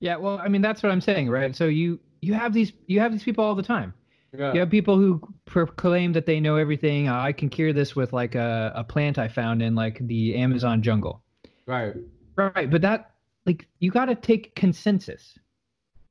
Yeah, 0.00 0.16
well, 0.16 0.38
I 0.38 0.48
mean 0.48 0.60
that's 0.60 0.82
what 0.82 0.92
I'm 0.92 1.00
saying, 1.00 1.30
right? 1.30 1.56
So 1.56 1.64
you 1.66 1.98
you 2.20 2.34
have 2.34 2.52
these 2.52 2.72
you 2.86 3.00
have 3.00 3.12
these 3.12 3.22
people 3.22 3.42
all 3.42 3.54
the 3.54 3.62
time. 3.62 3.94
Yeah. 4.36 4.52
You 4.52 4.60
have 4.60 4.70
people 4.70 4.96
who 4.96 5.20
proclaim 5.44 6.12
that 6.12 6.26
they 6.26 6.40
know 6.40 6.56
everything. 6.56 7.08
I 7.08 7.32
can 7.32 7.48
cure 7.48 7.72
this 7.72 7.96
with 7.96 8.12
like 8.12 8.34
a, 8.34 8.72
a 8.74 8.84
plant 8.84 9.18
I 9.18 9.28
found 9.28 9.62
in 9.62 9.74
like 9.74 9.98
the 10.06 10.36
Amazon 10.36 10.82
jungle. 10.82 11.22
Right. 11.66 11.94
Right. 12.36 12.70
But 12.70 12.82
that 12.82 13.12
like 13.46 13.66
you 13.78 13.90
got 13.90 14.06
to 14.06 14.14
take 14.14 14.54
consensus. 14.54 15.38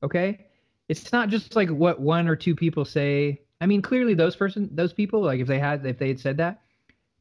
Okay. 0.02 0.46
It's 0.88 1.12
not 1.12 1.28
just 1.28 1.56
like 1.56 1.68
what 1.68 2.00
one 2.00 2.28
or 2.28 2.36
two 2.36 2.54
people 2.54 2.84
say. 2.84 3.42
I 3.60 3.66
mean, 3.66 3.82
clearly 3.82 4.14
those 4.14 4.36
person, 4.36 4.68
those 4.72 4.92
people, 4.92 5.22
like 5.22 5.40
if 5.40 5.46
they 5.46 5.58
had, 5.58 5.84
if 5.86 5.98
they 5.98 6.08
had 6.08 6.20
said 6.20 6.36
that, 6.38 6.62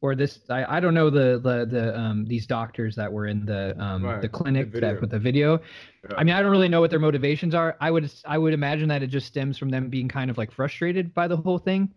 or 0.05 0.15
this, 0.15 0.39
I, 0.49 0.77
I 0.77 0.79
don't 0.79 0.93
know 0.93 1.09
the 1.09 1.39
the 1.47 1.65
the 1.65 1.99
um 1.99 2.25
these 2.25 2.45
doctors 2.45 2.95
that 2.95 3.11
were 3.11 3.25
in 3.25 3.45
the 3.45 3.75
um 3.79 4.03
right. 4.03 4.21
the 4.21 4.29
clinic 4.29 4.71
the 4.71 4.79
that 4.81 5.01
with 5.01 5.09
the 5.09 5.19
video. 5.19 5.59
Yeah. 6.09 6.17
I 6.19 6.23
mean, 6.23 6.35
I 6.35 6.41
don't 6.41 6.51
really 6.51 6.69
know 6.69 6.81
what 6.81 6.91
their 6.91 6.99
motivations 6.99 7.55
are. 7.55 7.75
I 7.81 7.89
would 7.89 8.11
I 8.25 8.37
would 8.37 8.53
imagine 8.53 8.87
that 8.89 9.01
it 9.01 9.07
just 9.07 9.27
stems 9.27 9.57
from 9.57 9.69
them 9.69 9.89
being 9.89 10.07
kind 10.07 10.29
of 10.29 10.37
like 10.37 10.51
frustrated 10.51 11.13
by 11.13 11.27
the 11.27 11.37
whole 11.37 11.57
thing, 11.57 11.91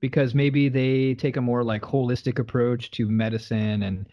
because 0.00 0.34
maybe 0.34 0.70
they 0.70 1.14
take 1.14 1.36
a 1.36 1.42
more 1.42 1.62
like 1.62 1.82
holistic 1.82 2.38
approach 2.38 2.90
to 2.92 3.06
medicine 3.06 3.82
and 3.82 4.06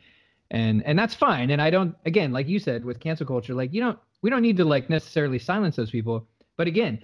and 0.52 0.84
and 0.86 1.00
that's 1.00 1.16
fine. 1.16 1.50
And 1.50 1.62
I 1.62 1.70
don't 1.70 1.96
again, 2.06 2.34
like 2.34 2.50
you 2.50 2.60
said 2.60 2.84
with 2.84 3.00
cancel 3.00 3.26
culture, 3.26 3.54
like 3.54 3.74
you 3.74 3.82
don't 3.82 4.00
we 4.22 4.30
don't 4.30 4.42
need 4.42 4.58
to 4.58 4.66
like 4.66 4.90
necessarily 4.90 5.40
silence 5.40 5.78
those 5.78 5.92
people. 5.92 6.28
But 6.58 6.68
again, 6.68 7.00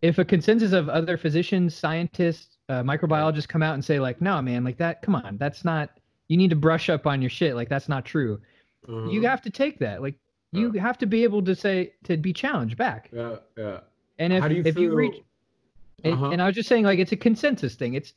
if 0.00 0.18
a 0.18 0.24
consensus 0.24 0.72
of 0.72 0.88
other 0.88 1.18
physicians, 1.18 1.74
scientists, 1.74 2.56
uh, 2.70 2.82
microbiologists 2.84 3.48
come 3.48 3.62
out 3.62 3.74
and 3.74 3.84
say 3.84 3.98
like, 3.98 4.20
no, 4.20 4.40
man, 4.40 4.62
like 4.62 4.78
that, 4.78 5.02
come 5.02 5.16
on, 5.16 5.36
that's 5.38 5.64
not. 5.64 5.90
You 6.28 6.36
need 6.36 6.50
to 6.50 6.56
brush 6.56 6.88
up 6.88 7.06
on 7.06 7.20
your 7.20 7.30
shit. 7.30 7.56
Like 7.56 7.68
that's 7.68 7.88
not 7.88 8.04
true. 8.04 8.40
Mm-hmm. 8.88 9.10
You 9.10 9.22
have 9.22 9.42
to 9.42 9.50
take 9.50 9.80
that. 9.80 10.00
Like 10.00 10.14
you 10.52 10.70
yeah. 10.72 10.80
have 10.80 10.96
to 10.98 11.06
be 11.06 11.24
able 11.24 11.42
to 11.42 11.56
say 11.56 11.92
to 12.04 12.16
be 12.16 12.32
challenged 12.32 12.76
back. 12.76 13.10
Yeah, 13.12 13.36
yeah. 13.58 13.80
And 14.20 14.32
if 14.32 14.48
you 14.52 14.62
if 14.64 14.74
feel... 14.74 14.82
you 14.84 14.94
reach, 14.94 15.16
uh-huh. 16.04 16.30
and 16.30 16.40
I 16.40 16.46
was 16.46 16.54
just 16.54 16.68
saying 16.68 16.84
like 16.84 17.00
it's 17.00 17.10
a 17.10 17.16
consensus 17.16 17.74
thing. 17.74 17.94
It's 17.94 18.12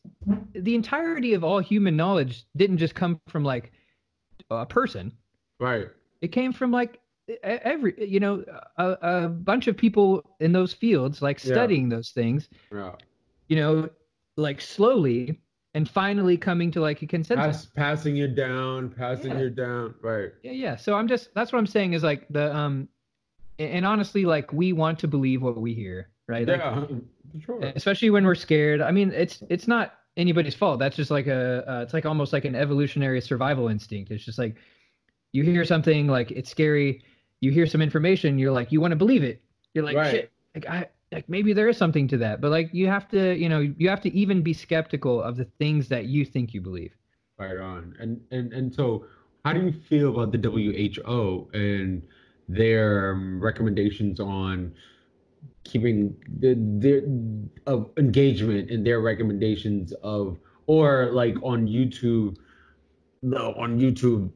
the 0.54 0.76
entirety 0.76 1.34
of 1.34 1.44
all 1.44 1.60
human 1.60 1.96
knowledge 1.96 2.46
didn't 2.56 2.78
just 2.78 2.94
come 2.94 3.20
from 3.28 3.44
like 3.44 3.72
a 4.52 4.68
person. 4.68 5.12
Right. 5.60 5.88
It 6.22 6.28
came 6.28 6.54
from 6.54 6.70
like 6.70 7.00
every 7.42 7.96
you 7.98 8.20
know 8.20 8.44
a, 8.78 8.98
a 9.02 9.28
bunch 9.30 9.68
of 9.68 9.76
people 9.76 10.24
in 10.40 10.52
those 10.52 10.74
fields 10.74 11.22
like 11.22 11.40
studying 11.40 11.90
yeah. 11.90 11.98
those 11.98 12.12
things. 12.12 12.48
Yeah. 12.72 12.92
You 13.48 13.56
know, 13.56 13.90
like 14.38 14.62
slowly 14.62 15.40
and 15.74 15.90
finally 15.90 16.38
coming 16.38 16.72
to 16.72 16.82
like 16.82 17.02
a 17.02 17.08
consensus. 17.08 17.66
Pass, 17.66 17.66
passing 17.76 18.18
it 18.18 18.36
down, 18.36 18.90
passing 18.90 19.32
yeah. 19.32 19.46
it 19.46 19.56
down, 19.56 19.96
right? 20.02 20.32
Yeah, 20.44 20.52
yeah. 20.52 20.76
So 20.76 20.96
I'm 20.96 21.08
just 21.08 21.34
that's 21.34 21.52
what 21.52 21.60
I'm 21.60 21.68
saying 21.68 21.94
is 21.94 22.04
like 22.04 22.28
the 22.30 22.56
um, 22.56 22.88
and 23.60 23.86
honestly, 23.86 24.26
like 24.26 24.52
we 24.54 24.74
want 24.74 25.00
to 25.00 25.08
believe 25.08 25.42
what 25.42 25.60
we 25.60 25.74
hear, 25.74 26.10
right? 26.28 26.48
Like, 26.48 26.60
yeah, 26.60 26.86
sure. 27.46 27.60
Especially 27.76 28.10
when 28.10 28.26
we're 28.26 28.36
scared. 28.36 28.82
I 28.82 28.92
mean, 28.92 29.12
it's 29.12 29.44
it's 29.50 29.68
not 29.68 29.94
anybody's 30.18 30.56
fault. 30.56 30.80
That's 30.80 30.96
just 30.96 31.12
like 31.12 31.28
a 31.28 31.64
uh, 31.70 31.82
it's 31.82 31.94
like 31.94 32.06
almost 32.06 32.34
like 32.34 32.46
an 32.46 32.56
evolutionary 32.56 33.22
survival 33.22 33.68
instinct. 33.68 34.12
It's 34.12 34.24
just 34.24 34.38
like 34.38 34.56
you 35.32 35.44
hear 35.44 35.66
something 35.66 36.08
like 36.08 36.32
it's 36.32 36.50
scary, 36.50 37.04
you 37.42 37.52
hear 37.52 37.66
some 37.66 37.82
information, 37.82 38.38
you're 38.38 38.52
like 38.52 38.72
you 38.72 38.80
want 38.80 38.92
to 38.92 38.96
believe 38.96 39.24
it. 39.24 39.42
You're 39.74 39.86
like 39.86 39.98
right. 39.98 40.12
shit. 40.12 40.32
Like 40.56 40.68
I 40.68 40.88
like 41.14 41.30
maybe 41.30 41.54
there 41.54 41.70
is 41.70 41.78
something 41.78 42.08
to 42.08 42.18
that 42.18 42.42
but 42.42 42.52
like 42.52 42.70
you 42.74 42.88
have 42.88 43.08
to 43.08 43.36
you 43.36 43.48
know 43.48 43.60
you 43.78 43.88
have 43.90 44.02
to 44.02 44.14
even 44.14 44.42
be 44.42 44.54
skeptical 44.54 45.22
of 45.22 45.38
the 45.38 45.46
things 45.60 45.88
that 45.88 46.06
you 46.06 46.26
think 46.26 46.54
you 46.54 46.62
believe. 46.62 46.94
Right 47.38 47.58
on. 47.58 47.96
And 48.00 48.22
and 48.32 48.52
and 48.54 48.74
so 48.74 49.06
how 49.46 49.54
do 49.54 49.62
you 49.62 49.72
feel 49.72 50.10
about 50.10 50.32
the 50.32 50.38
WHO 50.38 51.50
and 51.54 52.02
their 52.48 53.14
um, 53.14 53.42
recommendations 53.42 54.20
on 54.20 54.74
keeping 55.64 56.16
the 56.40 56.56
their 56.58 57.02
of 57.68 57.90
engagement 57.98 58.70
in 58.70 58.84
their 58.84 59.00
recommendations 59.00 59.94
of 60.04 60.38
or 60.68 61.10
like 61.12 61.36
on 61.42 61.68
youtube 61.68 62.36
no 63.22 63.54
on 63.54 63.80
youtube 63.80 64.30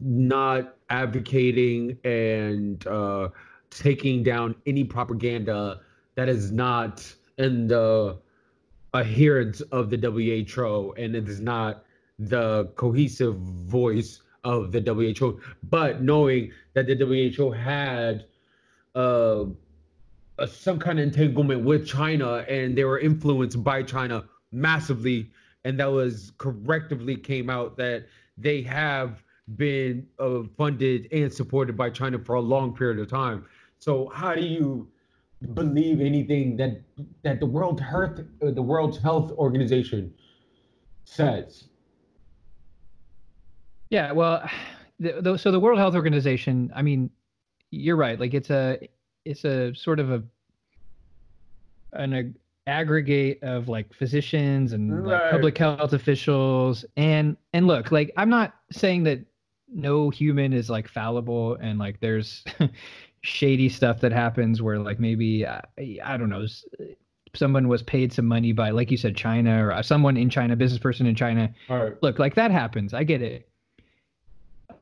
not 0.00 0.76
advocating 0.90 1.98
and 2.04 2.86
uh 2.86 3.28
taking 3.70 4.22
down 4.22 4.54
any 4.66 4.84
propaganda 4.84 5.80
that 6.14 6.28
is 6.28 6.50
not 6.50 7.12
in 7.38 7.68
the 7.68 8.18
adherence 8.94 9.60
of 9.72 9.90
the 9.90 9.98
WHO 9.98 10.94
and 10.96 11.14
it 11.14 11.28
is 11.28 11.40
not 11.40 11.84
the 12.18 12.64
cohesive 12.76 13.36
voice 13.36 14.22
of 14.44 14.72
the 14.72 14.80
WHO. 14.80 15.40
But 15.64 16.02
knowing 16.02 16.52
that 16.74 16.86
the 16.86 16.96
WHO 16.96 17.50
had 17.50 18.24
uh, 18.94 19.44
a, 20.38 20.46
some 20.46 20.78
kind 20.78 20.98
of 20.98 21.04
entanglement 21.04 21.64
with 21.64 21.86
China 21.86 22.44
and 22.48 22.76
they 22.76 22.84
were 22.84 22.98
influenced 22.98 23.62
by 23.62 23.82
China 23.82 24.24
massively, 24.52 25.30
and 25.64 25.78
that 25.80 25.90
was 25.90 26.32
correctively 26.38 27.22
came 27.22 27.50
out 27.50 27.76
that 27.76 28.06
they 28.38 28.62
have 28.62 29.22
been 29.56 30.06
uh, 30.18 30.42
funded 30.56 31.08
and 31.12 31.32
supported 31.32 31.76
by 31.76 31.90
China 31.90 32.18
for 32.18 32.34
a 32.34 32.40
long 32.40 32.74
period 32.74 32.98
of 32.98 33.08
time. 33.08 33.44
So 33.78 34.10
how 34.14 34.34
do 34.34 34.42
you 34.42 34.88
believe 35.54 36.00
anything 36.00 36.56
that 36.56 36.80
that 37.22 37.40
the 37.40 37.46
World 37.46 37.80
Health 37.80 38.20
uh, 38.42 38.50
the 38.50 38.62
World 38.62 39.00
Health 39.00 39.32
Organization 39.32 40.12
says? 41.04 41.68
Yeah, 43.90 44.12
well, 44.12 44.48
the, 44.98 45.20
the, 45.20 45.36
so 45.36 45.52
the 45.52 45.60
World 45.60 45.78
Health 45.78 45.94
Organization, 45.94 46.72
I 46.74 46.82
mean, 46.82 47.10
you're 47.70 47.96
right. 47.96 48.18
Like 48.18 48.34
it's 48.34 48.50
a 48.50 48.78
it's 49.24 49.44
a 49.44 49.74
sort 49.74 50.00
of 50.00 50.10
a 50.10 50.22
an 51.92 52.12
a, 52.14 52.32
aggregate 52.68 53.42
of 53.42 53.68
like 53.68 53.92
physicians 53.94 54.72
and 54.72 55.06
right. 55.06 55.22
like 55.22 55.30
public 55.30 55.56
health 55.56 55.92
officials 55.92 56.84
and 56.96 57.36
and 57.52 57.66
look, 57.66 57.92
like 57.92 58.12
I'm 58.16 58.30
not 58.30 58.54
saying 58.72 59.04
that 59.04 59.20
no 59.68 60.10
human 60.10 60.52
is 60.52 60.70
like 60.70 60.88
fallible 60.88 61.56
and 61.56 61.78
like 61.78 62.00
there's 62.00 62.44
shady 63.22 63.68
stuff 63.68 64.00
that 64.00 64.12
happens 64.12 64.62
where 64.62 64.78
like 64.78 65.00
maybe 65.00 65.46
I, 65.46 65.60
I 66.04 66.16
don't 66.16 66.28
know 66.28 66.46
someone 67.36 67.68
was 67.68 67.82
paid 67.82 68.12
some 68.12 68.26
money 68.26 68.52
by 68.52 68.70
like 68.70 68.90
you 68.90 68.96
said 68.96 69.16
China 69.16 69.66
or 69.66 69.72
uh, 69.72 69.82
someone 69.82 70.16
in 70.16 70.30
China 70.30 70.56
business 70.56 70.80
person 70.80 71.06
in 71.06 71.14
China. 71.14 71.52
Look 72.02 72.18
like 72.18 72.34
that 72.34 72.50
happens. 72.50 72.94
I 72.94 73.04
get 73.04 73.22
it. 73.22 73.48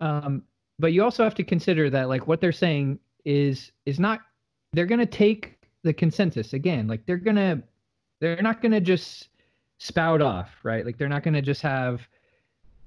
Um 0.00 0.42
but 0.78 0.92
you 0.92 1.02
also 1.04 1.22
have 1.22 1.34
to 1.36 1.44
consider 1.44 1.90
that 1.90 2.08
like 2.08 2.26
what 2.26 2.40
they're 2.40 2.52
saying 2.52 2.98
is 3.24 3.72
is 3.86 4.00
not 4.00 4.20
they're 4.72 4.86
going 4.86 5.00
to 5.00 5.06
take 5.06 5.58
the 5.82 5.92
consensus 5.92 6.52
again. 6.52 6.88
Like 6.88 7.06
they're 7.06 7.16
going 7.16 7.36
to 7.36 7.62
they're 8.20 8.42
not 8.42 8.60
going 8.60 8.72
to 8.72 8.80
just 8.80 9.28
spout 9.78 10.22
off 10.22 10.50
right? 10.62 10.84
Like 10.84 10.98
they're 10.98 11.08
not 11.08 11.22
going 11.22 11.34
to 11.34 11.42
just 11.42 11.62
have 11.62 12.06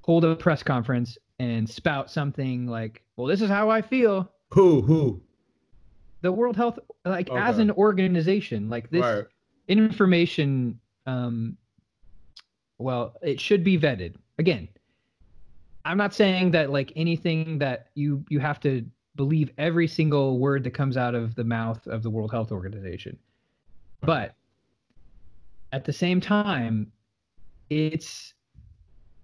hold 0.02 0.24
a 0.24 0.36
press 0.36 0.62
conference 0.62 1.18
and 1.38 1.68
spout 1.68 2.10
something 2.10 2.66
like 2.66 3.02
well 3.16 3.26
this 3.26 3.42
is 3.42 3.48
how 3.48 3.70
I 3.70 3.82
feel. 3.82 4.30
Who 4.50 4.80
who 4.82 5.22
the 6.20 6.32
World 6.32 6.56
Health 6.56 6.78
like 7.04 7.30
okay. 7.30 7.38
as 7.38 7.58
an 7.58 7.70
organization, 7.72 8.68
like 8.68 8.90
this 8.90 9.02
right. 9.02 9.24
information 9.68 10.78
um 11.06 11.56
well, 12.78 13.14
it 13.22 13.40
should 13.40 13.64
be 13.64 13.76
vetted. 13.78 14.14
Again, 14.38 14.68
I'm 15.84 15.98
not 15.98 16.14
saying 16.14 16.52
that 16.52 16.70
like 16.70 16.92
anything 16.96 17.58
that 17.58 17.88
you 17.94 18.24
you 18.28 18.40
have 18.40 18.60
to 18.60 18.84
believe 19.16 19.50
every 19.58 19.88
single 19.88 20.38
word 20.38 20.62
that 20.64 20.70
comes 20.70 20.96
out 20.96 21.14
of 21.14 21.34
the 21.34 21.44
mouth 21.44 21.86
of 21.86 22.02
the 22.02 22.10
World 22.10 22.30
Health 22.30 22.52
Organization. 22.52 23.18
But 24.00 24.34
at 25.72 25.84
the 25.84 25.92
same 25.92 26.20
time, 26.20 26.92
it's 27.68 28.34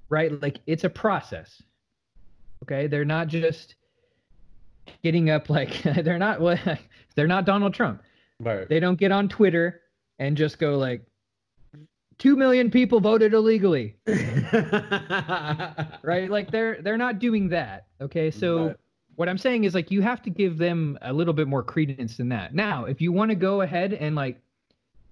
right 0.08 0.40
like 0.42 0.60
it's 0.66 0.84
a 0.84 0.90
process. 0.90 1.62
Okay, 2.62 2.86
they're 2.86 3.04
not 3.04 3.28
just 3.28 3.76
getting 5.02 5.30
up 5.30 5.48
like 5.50 5.82
they're 6.02 6.18
not 6.18 6.40
well, 6.40 6.58
they're 7.14 7.26
not 7.26 7.44
Donald 7.44 7.74
Trump. 7.74 8.02
Right. 8.40 8.68
They 8.68 8.80
don't 8.80 8.98
get 8.98 9.12
on 9.12 9.28
Twitter 9.28 9.80
and 10.18 10.36
just 10.36 10.58
go 10.58 10.76
like, 10.76 11.04
two 12.18 12.36
million 12.36 12.70
people 12.70 13.00
voted 13.00 13.34
illegally, 13.34 13.96
right? 16.02 16.28
Like 16.28 16.50
they're 16.50 16.80
they're 16.82 16.98
not 16.98 17.18
doing 17.18 17.48
that. 17.50 17.86
Okay, 18.00 18.30
so 18.30 18.66
Right. 18.66 18.76
what 19.16 19.28
I'm 19.28 19.38
saying 19.38 19.64
is 19.64 19.74
like 19.74 19.90
you 19.90 20.02
have 20.02 20.22
to 20.22 20.30
give 20.30 20.58
them 20.58 20.98
a 21.02 21.12
little 21.12 21.34
bit 21.34 21.48
more 21.48 21.62
credence 21.62 22.16
than 22.16 22.28
that. 22.30 22.54
Now, 22.54 22.84
if 22.84 23.00
you 23.00 23.12
want 23.12 23.30
to 23.30 23.34
go 23.34 23.60
ahead 23.62 23.92
and 23.92 24.14
like 24.14 24.40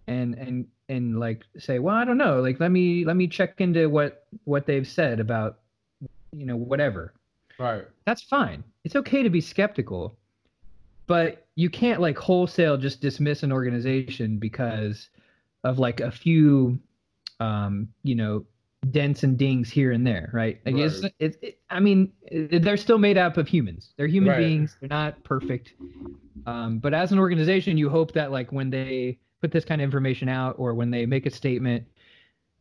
and 0.07 0.35
and 0.35 0.67
and 0.89 1.19
like 1.19 1.45
say, 1.59 1.79
well, 1.79 1.95
I 1.95 2.05
don't 2.05 2.19
know, 2.19 2.41
like 2.41 2.61
let 2.61 2.71
me 2.71 3.05
let 3.05 3.17
me 3.17 3.27
check 3.27 3.61
into 3.61 3.89
what 3.89 4.27
what 4.45 4.67
they've 4.67 4.87
said 4.87 5.21
about 5.21 5.59
you 6.33 6.47
know 6.47 6.57
whatever 6.57 7.13
Right. 7.59 7.85
that's 8.07 8.23
fine. 8.23 8.65
It's 8.85 8.97
okay 8.97 9.23
to 9.23 9.31
be 9.31 9.41
skeptical, 9.41 10.17
but 11.07 11.47
you 11.55 11.71
can't 11.71 12.01
like 12.01 12.19
wholesale 12.19 12.77
just 12.77 13.01
dismiss 13.01 13.43
an 13.43 13.53
organization 13.53 14.39
because 14.39 15.11
of 15.65 15.79
like 15.79 16.01
a 16.01 16.11
few, 16.11 16.79
um, 17.41 17.89
you 18.03 18.15
know, 18.15 18.45
dents 18.91 19.23
and 19.23 19.39
dings 19.39 19.71
here 19.71 19.93
and 19.93 20.05
there, 20.07 20.31
right? 20.33 20.61
Like 20.65 20.75
it's, 20.77 21.05
it, 21.21 21.37
it, 21.43 21.59
I 21.71 21.79
mean, 21.79 22.13
it, 22.23 22.63
they're 22.63 22.77
still 22.77 22.99
made 22.99 23.17
up 23.19 23.37
of 23.37 23.47
humans. 23.47 23.93
They're 23.97 24.09
human 24.09 24.31
Right. 24.31 24.39
beings. 24.39 24.77
They're 24.81 24.89
not 24.89 25.23
perfect. 25.23 25.75
Um, 26.47 26.79
but 26.79 26.93
as 26.95 27.13
an 27.13 27.19
organization, 27.21 27.77
you 27.79 27.89
hope 27.89 28.13
that 28.13 28.33
like 28.33 28.51
when 28.51 28.71
they 28.71 29.19
put 29.41 29.53
this 29.53 29.65
kind 29.65 29.81
of 29.81 29.85
information 29.85 30.29
out 30.29 30.57
or 30.59 30.75
when 30.75 30.91
they 30.91 31.07
make 31.07 31.27
a 31.27 31.31
statement, 31.31 31.85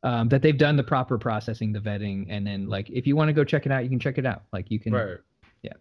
um, 0.03 0.29
that 0.29 0.41
they've 0.41 0.57
done 0.57 0.75
the 0.77 0.83
proper 0.83 1.17
processing, 1.17 1.71
the 1.73 1.79
vetting, 1.79 2.25
and 2.29 2.45
then 2.45 2.67
like 2.67 2.89
if 2.89 3.05
you 3.07 3.15
want 3.15 3.29
to 3.29 3.33
go 3.33 3.43
check 3.43 3.65
it 3.65 3.71
out, 3.71 3.83
you 3.83 3.89
can 3.89 3.99
check 3.99 4.17
it 4.17 4.25
out. 4.25 4.43
Like 4.51 4.71
you 4.71 4.79
can. 4.79 4.93
Right. 4.93 5.17
Yeah. 5.61 5.73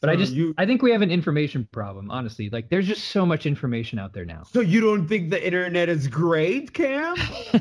But 0.00 0.10
I 0.10 0.16
just 0.16 0.32
you 0.34 0.54
I 0.58 0.66
think 0.66 0.82
we 0.82 0.90
have 0.90 1.00
an 1.02 1.10
information 1.10 1.66
problem, 1.72 2.10
honestly. 2.10 2.50
Like 2.50 2.68
there's 2.68 2.86
just 2.86 3.04
so 3.08 3.24
much 3.24 3.46
information 3.46 3.98
out 3.98 4.12
there 4.12 4.24
now. 4.26 4.42
So 4.52 4.60
you 4.60 4.80
don't 4.80 5.06
think 5.08 5.30
the 5.30 5.42
internet 5.44 5.88
is 5.88 6.08
great, 6.08 6.74
Cam? 6.74 7.16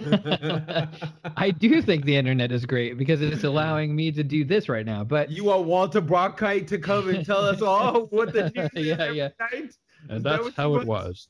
I 1.37 1.51
do 1.51 1.81
think 1.81 2.05
the 2.05 2.15
internet 2.15 2.51
is 2.51 2.65
great 2.65 2.97
because 2.97 3.21
it's 3.21 3.43
allowing 3.43 3.95
me 3.95 4.11
to 4.11 4.23
do 4.23 4.43
this 4.43 4.67
right 4.67 4.85
now. 4.85 5.03
But 5.03 5.29
You 5.31 5.45
want 5.45 5.65
Walter 5.65 6.01
Cronkite 6.01 6.67
to 6.67 6.77
come 6.77 7.09
and 7.09 7.25
tell 7.25 7.45
us 7.45 7.61
all 7.61 8.01
what 8.09 8.33
the 8.33 8.49
news 8.49 8.69
is 8.75 8.85
Yeah, 8.87 9.11
yeah. 9.11 9.29
night? 9.39 9.75
And 10.09 10.23
that 10.23 10.31
that's 10.31 10.43
what 10.43 10.53
how 10.55 10.75
it 10.75 10.85
was. 10.87 11.29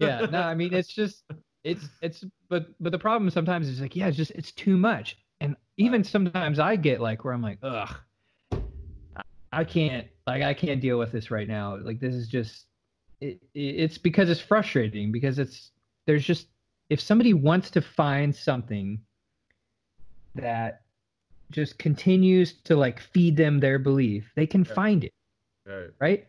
yeah, 0.00 0.26
no, 0.30 0.40
I 0.42 0.54
mean 0.56 0.74
it's 0.74 0.92
just 0.92 1.22
it's 1.64 1.88
it's 2.00 2.24
but 2.48 2.66
but 2.80 2.92
the 2.92 2.98
problem 2.98 3.30
sometimes 3.30 3.68
is 3.68 3.80
like 3.80 3.94
yeah, 3.96 4.08
it's 4.08 4.16
just 4.16 4.32
it's 4.32 4.52
too 4.52 4.76
much. 4.76 5.16
And 5.40 5.56
even 5.76 6.04
sometimes 6.04 6.58
I 6.58 6.76
get 6.76 7.00
like 7.00 7.24
where 7.24 7.34
I'm 7.34 7.42
like, 7.42 7.58
ugh, 7.62 7.94
I- 9.52 9.64
can't 9.64 10.06
like 10.26 10.42
I 10.42 10.54
can't 10.54 10.80
deal 10.80 10.98
with 10.98 11.12
this 11.12 11.30
right 11.30 11.48
now. 11.48 11.76
Like 11.76 12.00
this 12.00 12.14
is 12.14 12.28
just 12.28 12.66
it, 13.20 13.40
it 13.54 13.60
it's 13.60 13.98
because 13.98 14.30
it's 14.30 14.40
frustrating 14.40 15.12
because 15.12 15.38
it's 15.38 15.70
there's 16.06 16.24
just 16.24 16.48
if 16.90 17.00
somebody 17.00 17.32
wants 17.34 17.70
to 17.70 17.80
find 17.80 18.34
something 18.34 19.00
that 20.34 20.82
just 21.50 21.78
continues 21.78 22.54
to 22.64 22.76
like 22.76 23.00
feed 23.00 23.36
them 23.36 23.60
their 23.60 23.78
belief, 23.78 24.30
they 24.36 24.46
can 24.46 24.64
Yeah. 24.64 24.74
find 24.74 25.04
it 25.04 25.12
Right. 25.66 25.90
right? 26.00 26.26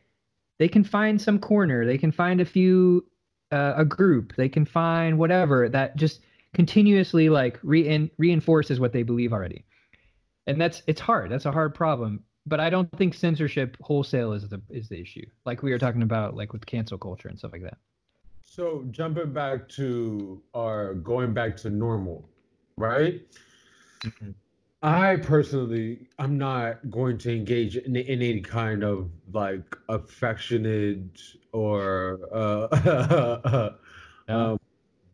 They 0.59 0.67
can 0.67 0.83
find 0.83 1.19
some 1.21 1.39
corner, 1.39 1.85
they 1.85 1.97
can 1.97 2.11
find 2.11 2.39
a 2.41 2.45
few, 2.45 3.05
uh, 3.53 3.73
a 3.77 3.85
group, 3.85 4.35
they 4.35 4.49
can 4.49 4.65
find 4.65 5.17
whatever 5.17 5.69
that 5.69 5.95
just 5.95 6.21
continuously 6.53 7.29
like 7.29 7.59
rein 7.63 8.09
reinforces 8.17 8.79
what 8.79 8.93
they 8.93 9.03
believe 9.03 9.31
already. 9.31 9.63
And 10.47 10.59
that's 10.59 10.81
it's 10.87 10.99
hard. 10.99 11.31
That's 11.31 11.45
a 11.45 11.51
hard 11.51 11.73
problem. 11.75 12.23
But 12.45 12.59
I 12.59 12.69
don't 12.69 12.91
think 12.97 13.13
censorship 13.13 13.77
wholesale 13.79 14.33
is 14.33 14.49
the 14.49 14.61
is 14.69 14.89
the 14.89 14.99
issue. 14.99 15.25
Like 15.45 15.63
we 15.63 15.71
were 15.71 15.79
talking 15.79 16.01
about, 16.01 16.35
like 16.35 16.51
with 16.51 16.65
cancel 16.65 16.97
culture 16.97 17.29
and 17.29 17.37
stuff 17.37 17.53
like 17.53 17.63
that. 17.63 17.77
So 18.43 18.85
jumping 18.91 19.31
back 19.31 19.69
to 19.69 20.41
our 20.53 20.95
going 20.95 21.33
back 21.33 21.55
to 21.57 21.69
normal, 21.69 22.27
right? 22.77 23.21
Mhm. 24.01 24.33
I 24.81 25.15
personally, 25.15 26.07
I'm 26.19 26.37
not 26.37 26.89
going 26.91 27.17
to 27.19 27.33
engage 27.33 27.77
in, 27.77 27.95
in 27.95 28.21
any 28.21 28.41
kind 28.41 28.83
of 28.83 29.09
like 29.31 29.77
affectionate 29.87 31.21
or 31.53 32.19
uh, 32.33 33.69
No. 34.27 34.51
um, 34.53 34.59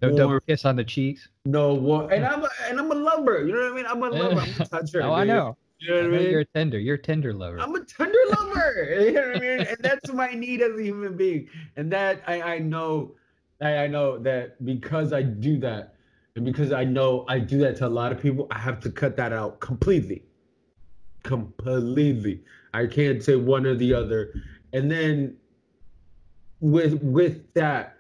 No 0.02 0.16
double 0.18 0.40
kiss 0.42 0.66
on 0.66 0.76
the 0.76 0.84
cheeks. 0.84 1.28
no, 1.46 1.74
war, 1.74 2.12
and 2.12 2.26
I'm 2.26 2.44
a, 2.44 2.50
and 2.68 2.80
I'm 2.80 2.92
a 2.92 2.96
lover. 2.96 3.46
You 3.46 3.54
know 3.54 3.62
what 3.64 3.72
I 3.72 3.76
mean? 3.76 3.86
I'm 3.86 4.02
a 4.04 4.10
lover. 4.10 4.42
I'm 4.42 4.62
a 4.62 4.66
toucher. 4.70 5.04
oh, 5.04 5.14
I 5.14 5.24
know. 5.26 5.58
You 5.80 5.90
know 5.90 5.96
what 5.96 6.06
I 6.06 6.18
mean? 6.18 6.30
You're 6.32 6.42
a 6.42 6.46
tender. 6.46 6.80
You're 6.80 6.96
a 6.96 7.02
tender 7.02 7.34
lover. 7.34 7.60
I'm 7.60 7.76
a 7.76 7.84
tender 7.86 8.18
lover. 8.32 8.96
You 9.00 9.12
know 9.14 9.28
what 9.28 9.38
I 9.38 9.40
mean? 9.40 9.60
And 9.68 9.78
that's 9.82 10.12
my 10.12 10.32
need 10.34 10.62
as 10.62 10.78
a 10.78 10.84
human 10.84 11.16
being. 11.18 11.48
And 11.78 11.92
that 11.92 12.22
I, 12.28 12.42
I 12.42 12.60
know 12.60 13.16
I, 13.62 13.78
I 13.78 13.88
know 13.88 14.18
that 14.20 14.64
because 14.66 15.12
I 15.14 15.22
do 15.24 15.58
that, 15.60 15.96
and 16.36 16.46
because 16.46 16.72
I 16.72 16.84
know 16.86 17.26
I 17.28 17.40
do 17.40 17.58
that 17.60 17.76
to 17.78 17.88
a 17.88 17.90
lot 17.90 18.12
of 18.12 18.22
people, 18.22 18.48
I 18.52 18.60
have 18.60 18.80
to 18.82 18.90
cut 18.92 19.16
that 19.18 19.34
out 19.34 19.60
completely. 19.60 20.24
Completely. 21.24 22.42
I 22.74 22.86
can't 22.86 23.22
say 23.24 23.36
one 23.36 23.66
or 23.66 23.76
the 23.76 23.94
other. 23.94 24.34
And 24.74 24.90
then 24.92 25.36
with 26.62 27.02
with 27.02 27.54
that, 27.54 27.98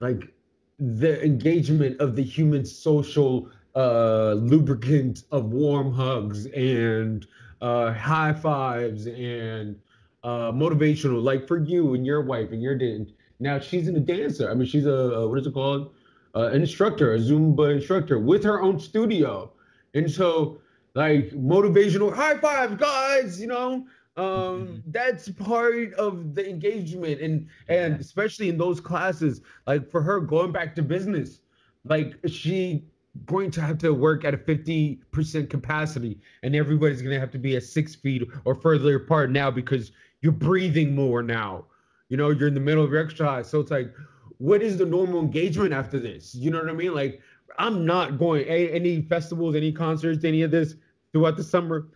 like 0.00 0.32
the 0.78 1.22
engagement 1.24 2.00
of 2.00 2.16
the 2.16 2.22
human 2.22 2.64
social 2.64 3.50
uh 3.74 4.32
lubricant 4.34 5.24
of 5.30 5.46
warm 5.52 5.92
hugs 5.92 6.46
and 6.46 7.26
uh 7.60 7.92
high 7.92 8.32
fives 8.32 9.06
and 9.06 9.76
uh 10.24 10.50
motivational 10.52 11.22
like 11.22 11.46
for 11.46 11.58
you 11.58 11.94
and 11.94 12.06
your 12.06 12.22
wife 12.22 12.52
and 12.52 12.62
your 12.62 12.76
dad. 12.76 13.12
Now 13.40 13.58
she's 13.58 13.88
in 13.88 13.96
a 13.96 14.00
dancer. 14.00 14.50
I 14.50 14.54
mean 14.54 14.66
she's 14.66 14.86
a, 14.86 14.90
a 14.90 15.28
what 15.28 15.38
is 15.38 15.46
it 15.46 15.54
called? 15.54 15.92
Uh, 16.34 16.48
an 16.52 16.60
instructor 16.60 17.14
a 17.14 17.18
zumba 17.18 17.74
instructor 17.74 18.18
with 18.18 18.44
her 18.44 18.60
own 18.62 18.78
studio. 18.78 19.52
And 19.94 20.10
so 20.10 20.58
like 20.94 21.30
motivational 21.30 22.12
high 22.12 22.38
fives 22.38 22.76
guys 22.76 23.40
you 23.40 23.46
know 23.46 23.86
um 24.18 24.82
that's 24.86 25.28
part 25.28 25.94
of 25.94 26.34
the 26.34 26.48
engagement 26.48 27.20
and 27.20 27.46
and 27.68 28.00
especially 28.00 28.48
in 28.48 28.58
those 28.58 28.80
classes 28.80 29.40
like 29.66 29.88
for 29.88 30.02
her 30.02 30.20
going 30.20 30.50
back 30.50 30.74
to 30.74 30.82
business 30.82 31.40
like 31.84 32.14
she 32.26 32.84
going 33.26 33.50
to 33.50 33.60
have 33.60 33.78
to 33.78 33.92
work 33.92 34.24
at 34.24 34.34
a 34.34 34.38
50% 34.38 35.50
capacity 35.50 36.20
and 36.42 36.54
everybody's 36.54 37.02
going 37.02 37.14
to 37.14 37.20
have 37.20 37.30
to 37.32 37.38
be 37.38 37.56
at 37.56 37.62
six 37.62 37.94
feet 37.94 38.22
or 38.44 38.54
further 38.54 38.96
apart 38.96 39.30
now 39.30 39.50
because 39.50 39.90
you're 40.20 40.32
breathing 40.32 40.94
more 40.94 41.22
now. 41.22 41.64
You 42.08 42.16
know 42.16 42.30
you're 42.30 42.48
in 42.48 42.54
the 42.54 42.60
middle 42.60 42.84
of 42.84 42.90
your 42.90 43.02
exercise. 43.02 43.48
So 43.48 43.60
it's 43.60 43.70
like 43.70 43.92
what 44.38 44.62
is 44.62 44.78
the 44.78 44.86
normal 44.86 45.20
engagement 45.20 45.72
after 45.72 45.98
this? 45.98 46.34
You 46.34 46.50
know 46.50 46.58
what 46.58 46.68
i 46.68 46.72
mean? 46.72 46.94
Like 46.94 47.20
i'm 47.58 47.84
not 47.84 48.18
going 48.18 48.44
any 48.44 49.02
festivals 49.02 49.56
any 49.56 49.72
concerts 49.72 50.24
any 50.24 50.42
of 50.42 50.50
this 50.50 50.76
throughout 51.12 51.36
the 51.36 51.42
summer 51.42 51.88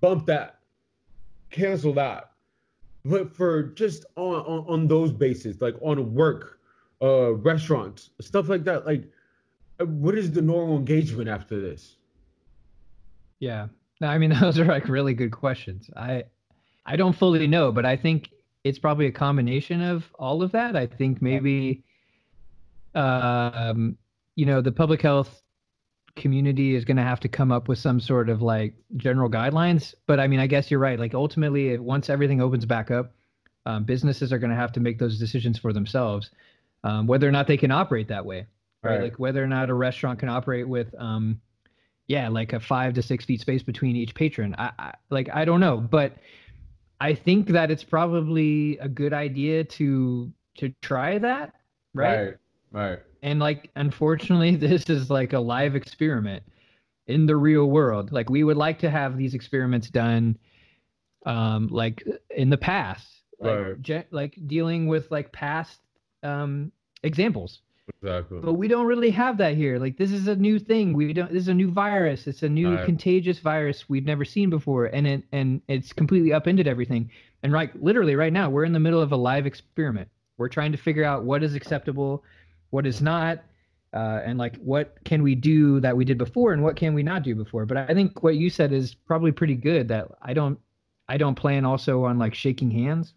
bump 0.00 0.26
that 0.26 0.57
cancel 1.50 1.92
that 1.92 2.32
but 3.04 3.34
for 3.34 3.62
just 3.62 4.04
on 4.16 4.36
on, 4.44 4.64
on 4.68 4.88
those 4.88 5.12
bases 5.12 5.60
like 5.60 5.74
on 5.82 6.14
work 6.14 6.60
uh 7.02 7.32
restaurants 7.34 8.10
stuff 8.20 8.48
like 8.48 8.64
that 8.64 8.86
like 8.86 9.04
what 9.84 10.16
is 10.18 10.32
the 10.32 10.42
normal 10.42 10.76
engagement 10.76 11.28
after 11.28 11.60
this 11.60 11.96
Yeah. 13.40 13.68
No, 14.00 14.08
I 14.08 14.18
mean 14.18 14.30
those 14.40 14.58
are 14.58 14.64
like 14.64 14.88
really 14.88 15.14
good 15.14 15.32
questions. 15.32 15.90
I 15.96 16.24
I 16.86 16.96
don't 16.96 17.14
fully 17.14 17.46
know, 17.46 17.72
but 17.72 17.84
I 17.84 17.96
think 17.96 18.30
it's 18.64 18.78
probably 18.78 19.06
a 19.06 19.12
combination 19.12 19.82
of 19.82 20.10
all 20.18 20.42
of 20.42 20.52
that. 20.52 20.76
I 20.76 20.86
think 20.86 21.22
maybe 21.22 21.84
um 22.94 23.96
you 24.34 24.46
know, 24.46 24.60
the 24.60 24.72
public 24.72 25.02
health 25.02 25.42
community 26.18 26.74
is 26.74 26.84
going 26.84 26.96
to 26.98 27.02
have 27.02 27.20
to 27.20 27.28
come 27.28 27.50
up 27.50 27.68
with 27.68 27.78
some 27.78 28.00
sort 28.00 28.28
of 28.28 28.42
like 28.42 28.74
general 28.96 29.30
guidelines, 29.30 29.94
but 30.06 30.20
I 30.20 30.26
mean, 30.26 30.40
I 30.40 30.46
guess 30.46 30.70
you're 30.70 30.80
right. 30.80 30.98
Like 30.98 31.14
ultimately 31.14 31.78
once 31.78 32.10
everything 32.10 32.42
opens 32.42 32.66
back 32.66 32.90
up, 32.90 33.14
um, 33.64 33.84
businesses 33.84 34.32
are 34.32 34.38
going 34.38 34.50
to 34.50 34.56
have 34.56 34.72
to 34.72 34.80
make 34.80 34.98
those 34.98 35.18
decisions 35.18 35.58
for 35.58 35.72
themselves. 35.72 36.30
Um, 36.84 37.06
whether 37.06 37.28
or 37.28 37.32
not 37.32 37.46
they 37.46 37.56
can 37.56 37.70
operate 37.70 38.08
that 38.08 38.24
way, 38.24 38.46
right? 38.82 38.92
Right. 38.92 39.02
Like 39.04 39.18
whether 39.18 39.42
or 39.42 39.46
not 39.46 39.70
a 39.70 39.74
restaurant 39.74 40.18
can 40.18 40.28
operate 40.28 40.68
with 40.68 40.94
um 40.98 41.40
yeah 42.08 42.28
like 42.28 42.54
a 42.54 42.58
five 42.58 42.94
to 42.94 43.02
six 43.02 43.24
feet 43.24 43.40
space 43.40 43.62
between 43.62 43.94
each 43.94 44.14
patron 44.14 44.56
I, 44.58 44.72
I 44.78 44.94
like 45.10 45.28
i 45.32 45.44
don't 45.44 45.60
know 45.60 45.76
but 45.76 46.14
i 47.00 47.14
think 47.14 47.48
that 47.48 47.70
it's 47.70 47.84
probably 47.84 48.78
a 48.78 48.88
good 48.88 49.12
idea 49.12 49.62
to 49.64 50.32
to 50.56 50.74
try 50.82 51.18
that 51.18 51.54
right, 51.94 52.16
right 52.16 52.36
right 52.72 52.98
and 53.22 53.38
like 53.40 53.70
unfortunately 53.76 54.56
this 54.68 54.88
is 54.90 55.10
like 55.10 55.32
a 55.32 55.38
live 55.38 55.74
experiment 55.76 56.42
in 57.06 57.26
the 57.26 57.36
real 57.36 57.66
world 57.66 58.12
like 58.12 58.28
we 58.30 58.44
would 58.44 58.56
like 58.56 58.78
to 58.80 58.90
have 58.90 59.16
these 59.16 59.34
experiments 59.34 59.88
done 59.90 60.36
um 61.26 61.68
like 61.68 62.04
in 62.30 62.50
the 62.50 62.56
past 62.58 63.06
like, 63.40 63.58
Right. 63.58 63.82
ge- 63.82 64.06
like 64.12 64.36
dealing 64.46 64.86
with 64.88 65.10
like 65.10 65.32
past 65.32 65.78
um 66.22 66.72
examples 67.02 67.60
Exactly. 68.02 68.40
but 68.40 68.52
we 68.54 68.68
don't 68.68 68.84
really 68.84 69.08
have 69.10 69.38
that 69.38 69.54
here. 69.54 69.78
Like 69.78 69.96
this 69.96 70.12
is 70.12 70.28
a 70.28 70.36
new 70.36 70.58
thing. 70.58 70.92
We 70.92 71.14
don't. 71.14 71.32
This 71.32 71.44
is 71.44 71.48
a 71.48 71.54
new 71.54 71.70
virus. 71.70 72.26
It's 72.26 72.42
a 72.42 72.48
new 72.48 72.74
Right. 72.74 72.84
contagious 72.84 73.38
virus 73.38 73.88
we've 73.88 74.04
never 74.04 74.26
seen 74.26 74.50
before, 74.50 74.84
and 74.86 75.06
it 75.06 75.22
and 75.32 75.62
it's 75.68 75.94
completely 75.94 76.34
upended 76.34 76.68
everything. 76.68 77.10
And 77.42 77.50
right, 77.50 77.70
literally 77.82 78.14
right 78.14 78.32
now, 78.32 78.50
we're 78.50 78.64
in 78.66 78.74
the 78.74 78.78
middle 78.78 79.00
of 79.00 79.10
a 79.12 79.16
live 79.16 79.46
experiment. 79.46 80.08
We're 80.36 80.50
trying 80.50 80.72
to 80.72 80.76
figure 80.78 81.02
out 81.02 81.24
what 81.24 81.42
is 81.42 81.54
acceptable, 81.54 82.24
what 82.70 82.86
is 82.86 83.00
not, 83.00 83.42
uh, 83.92 84.20
and 84.24 84.38
like 84.38 84.56
what 84.56 84.98
can 85.04 85.22
we 85.22 85.34
do 85.34 85.80
that 85.80 85.96
we 85.96 86.04
did 86.04 86.18
before, 86.18 86.52
and 86.52 86.62
what 86.62 86.76
can 86.76 86.94
we 86.94 87.02
not 87.02 87.22
do 87.22 87.34
before. 87.34 87.66
But 87.66 87.76
I 87.76 87.94
think 87.94 88.22
what 88.22 88.36
you 88.36 88.50
said 88.50 88.72
is 88.72 88.94
probably 88.94 89.32
pretty 89.32 89.54
good. 89.54 89.88
That 89.88 90.08
I 90.22 90.34
don't, 90.34 90.58
I 91.08 91.16
don't 91.16 91.34
plan 91.34 91.64
also 91.64 92.04
on 92.04 92.18
like 92.18 92.34
shaking 92.34 92.70
hands 92.70 93.14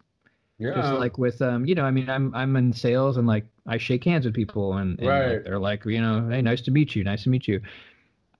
yeah. 0.62 0.74
just 0.74 0.92
like 0.94 1.18
with 1.18 1.40
um 1.42 1.64
you 1.66 1.74
know 1.74 1.84
i 1.84 1.90
mean 1.90 2.08
i'm 2.08 2.34
i'm 2.34 2.54
in 2.56 2.72
sales 2.72 3.16
and 3.16 3.26
like 3.26 3.44
i 3.66 3.76
shake 3.76 4.04
hands 4.04 4.24
with 4.24 4.34
people 4.34 4.74
and, 4.74 4.98
and 4.98 5.08
like, 5.08 5.44
they're 5.44 5.58
like 5.58 5.84
you 5.84 6.00
know 6.00 6.28
hey 6.28 6.42
nice 6.42 6.60
to 6.60 6.70
meet 6.70 6.94
you 6.94 7.02
nice 7.04 7.24
to 7.24 7.28
meet 7.30 7.48
you 7.48 7.60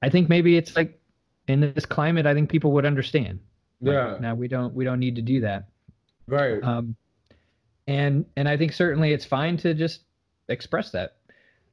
i 0.02 0.08
think 0.08 0.28
maybe 0.28 0.56
it's 0.56 0.76
like 0.76 1.00
in 1.48 1.60
this 1.60 1.84
climate 1.84 2.26
i 2.26 2.34
think 2.34 2.48
people 2.50 2.72
would 2.72 2.86
understand 2.86 3.40
Like, 3.80 3.94
yeah. 3.94 4.16
now 4.20 4.34
we 4.34 4.48
don't 4.48 4.74
we 4.74 4.84
don't 4.84 5.00
need 5.00 5.16
to 5.16 5.22
do 5.22 5.40
that 5.40 5.68
Right. 6.26 6.62
um 6.62 6.94
and 7.88 8.24
and 8.36 8.48
i 8.48 8.56
think 8.56 8.72
certainly 8.72 9.12
it's 9.12 9.24
fine 9.24 9.56
to 9.58 9.74
just 9.74 10.02
express 10.48 10.90
that 10.90 11.16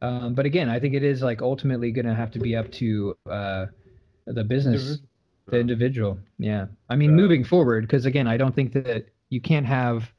um 0.01 0.33
but 0.33 0.45
again 0.45 0.69
i 0.69 0.79
think 0.79 0.93
it 0.93 1.03
is 1.03 1.21
like 1.21 1.41
ultimately 1.41 1.91
going 1.91 2.05
to 2.05 2.13
have 2.15 2.31
to 2.31 2.39
be 2.39 2.55
up 2.55 2.71
to 2.71 3.15
uh 3.29 3.65
the 4.27 4.43
business 4.43 4.99
the 5.47 5.59
individual 5.59 6.17
yeah 6.37 6.67
i 6.89 6.95
mean 6.95 7.11
Yeah. 7.11 7.15
moving 7.17 7.43
forward 7.43 7.81
because 7.83 8.05
again 8.05 8.27
i 8.27 8.37
don't 8.37 8.53
think 8.53 8.73
that 8.73 9.07
you 9.29 9.41
can't 9.41 9.65
have 9.65 10.11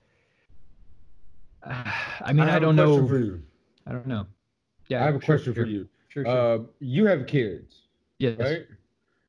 i 1.65 2.33
mean 2.33 2.49
i, 2.49 2.57
a 2.57 2.61
don't 2.61 2.77
know 2.77 3.07
For 3.07 3.19
you. 3.19 3.43
i 3.87 3.93
don't 3.93 4.07
know 4.07 4.27
yeah 4.89 5.03
I 5.03 5.07
have 5.07 5.15
a 5.15 5.21
sure, 5.21 5.37
question 5.37 5.55
sure, 5.55 5.65
for 5.65 5.71
you. 5.71 5.89
sure, 6.09 6.25
sure. 6.25 6.55
Uh, 6.55 6.59
you 6.81 7.07
have 7.07 7.27
kids, 7.27 7.83
yes 8.19 8.39
right? 8.39 8.67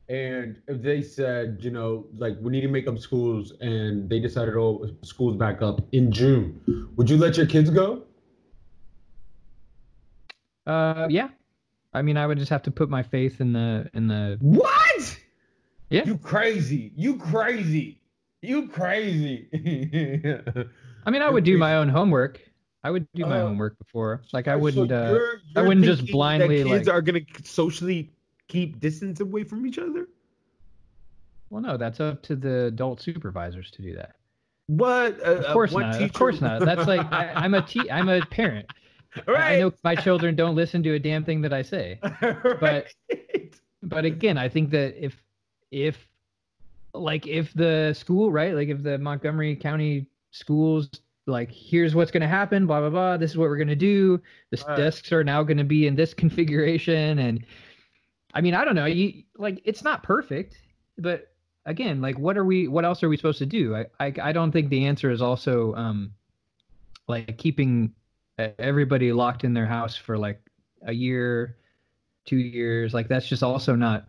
And 0.09 0.57
if 0.67 0.81
they 0.81 1.01
said, 1.01 1.59
you 1.61 1.71
know, 1.71 2.05
like 2.17 2.35
we 2.41 2.51
need 2.51 2.61
to 2.61 2.67
make 2.67 2.85
up 2.85 2.99
schools, 2.99 3.53
and 3.61 4.09
they 4.09 4.19
decided, 4.19 4.55
oh, 4.57 4.85
schools 5.03 5.37
back 5.37 5.61
up 5.61 5.87
in 5.93 6.11
June, 6.11 6.59
would 6.97 7.09
you 7.09 7.15
let 7.15 7.37
your 7.37 7.45
kids 7.45 7.69
go? 7.69 8.03
Uh 10.67 11.07
yeah 11.09 11.29
i 11.93 12.01
mean 12.01 12.17
i 12.17 12.25
would 12.27 12.37
just 12.37 12.49
have 12.49 12.61
to 12.63 12.71
put 12.71 12.89
my 12.89 13.01
faith 13.03 13.41
in 13.41 13.53
the 13.53 13.89
in 13.93 14.07
the 14.07 14.37
What? 14.41 15.17
Yeah. 15.89 16.05
You 16.05 16.17
crazy? 16.17 16.93
You 16.95 17.17
crazy? 17.17 17.99
You 18.41 18.67
crazy? 18.69 19.47
i 21.05 21.09
mean 21.11 21.21
i 21.21 21.29
would 21.29 21.43
do 21.43 21.57
my 21.57 21.75
own 21.75 21.89
homework 21.89 22.39
i 22.83 22.89
would 22.91 23.07
do 23.13 23.25
my 23.25 23.39
Uh, 23.39 23.47
homework 23.47 23.77
before 23.79 24.21
like 24.33 24.47
i 24.47 24.55
wouldn't 24.55 24.91
uh 24.91 25.09
you're- 25.11 25.39
I 25.55 25.59
you're 25.59 25.67
wouldn't 25.67 25.85
just 25.85 26.07
blindly, 26.11 26.63
that 26.63 26.69
kids 26.69 26.87
like- 26.87 26.95
are 26.95 27.01
gonna 27.01 27.19
socially 27.43 28.11
keep 28.47 28.79
distance 28.79 29.19
away 29.19 29.43
from 29.43 29.65
each 29.65 29.77
other. 29.79 30.07
well 31.49 31.61
no 31.61 31.77
that's 31.77 31.99
up 31.99 32.21
to 32.23 32.35
the 32.35 32.65
adult 32.65 33.01
supervisors 33.01 33.71
to 33.71 33.81
do 33.81 33.95
that 33.95 34.15
What? 34.67 35.19
Uh, 35.25 35.35
of 35.35 35.45
course 35.53 35.73
uh, 35.75 35.79
not 35.79 36.01
of 36.01 36.13
course 36.13 36.39
not 36.41 36.61
that's 36.65 36.87
like 36.87 37.01
I, 37.11 37.31
i'm 37.35 37.53
a 37.53 37.61
te- 37.61 37.89
i'm 37.91 38.09
a 38.09 38.21
parent 38.25 38.67
right. 39.27 39.55
i 39.55 39.59
know 39.59 39.73
my 39.83 39.95
children 39.95 40.35
don't 40.35 40.55
listen 40.55 40.81
to 40.83 40.93
a 40.93 40.99
damn 40.99 41.23
thing 41.23 41.41
that 41.41 41.53
i 41.53 41.61
say 41.61 41.99
Right. 42.61 42.85
but 43.83 44.05
again 44.05 44.37
i 44.37 44.47
think 44.47 44.69
that 44.71 44.95
if 45.03 45.21
if 45.71 46.07
like 46.93 47.27
if 47.27 47.53
the 47.53 47.93
school 47.97 48.31
right 48.31 48.53
like 48.53 48.69
if 48.69 48.83
the 48.83 48.97
montgomery 48.97 49.55
county 49.55 50.07
schools 50.31 50.89
like 51.27 51.51
here's 51.51 51.93
what's 51.95 52.11
going 52.11 52.21
to 52.21 52.27
happen 52.27 52.65
blah 52.65 52.79
blah 52.79 52.89
blah 52.89 53.17
this 53.17 53.31
is 53.31 53.37
what 53.37 53.47
we're 53.49 53.57
going 53.57 53.67
to 53.67 53.75
do 53.75 54.19
the 54.49 54.63
Right. 54.67 54.77
desks 54.77 55.11
are 55.11 55.23
now 55.23 55.43
going 55.43 55.57
to 55.57 55.63
be 55.63 55.87
in 55.87 55.95
this 55.95 56.13
configuration 56.23 57.19
and 57.19 57.45
i 58.33 58.41
mean 58.41 58.53
i 58.53 58.65
don't 58.65 58.75
know 58.75 58.85
you 58.85 59.23
like 59.37 59.61
it's 59.65 59.83
not 59.83 60.03
perfect 60.03 60.57
but 60.97 61.27
again 61.65 62.01
like 62.01 62.17
what 62.17 62.37
are 62.37 62.45
we 62.45 62.67
what 62.67 62.85
else 62.85 63.03
are 63.03 63.09
we 63.09 63.17
supposed 63.17 63.39
to 63.39 63.45
do 63.45 63.75
i 63.75 63.85
i, 63.99 64.13
I 64.21 64.31
don't 64.31 64.51
think 64.51 64.69
the 64.69 64.85
answer 64.85 65.11
is 65.11 65.21
also 65.21 65.73
um 65.75 66.11
like 67.07 67.37
keeping 67.37 67.93
everybody 68.59 69.11
locked 69.11 69.43
in 69.43 69.53
their 69.53 69.65
house 69.65 69.95
for 69.95 70.17
like 70.17 70.39
a 70.85 70.93
year 70.93 71.57
two 72.25 72.37
years 72.37 72.93
like 72.93 73.07
that's 73.07 73.27
just 73.27 73.43
also 73.43 73.75
not 73.75 74.07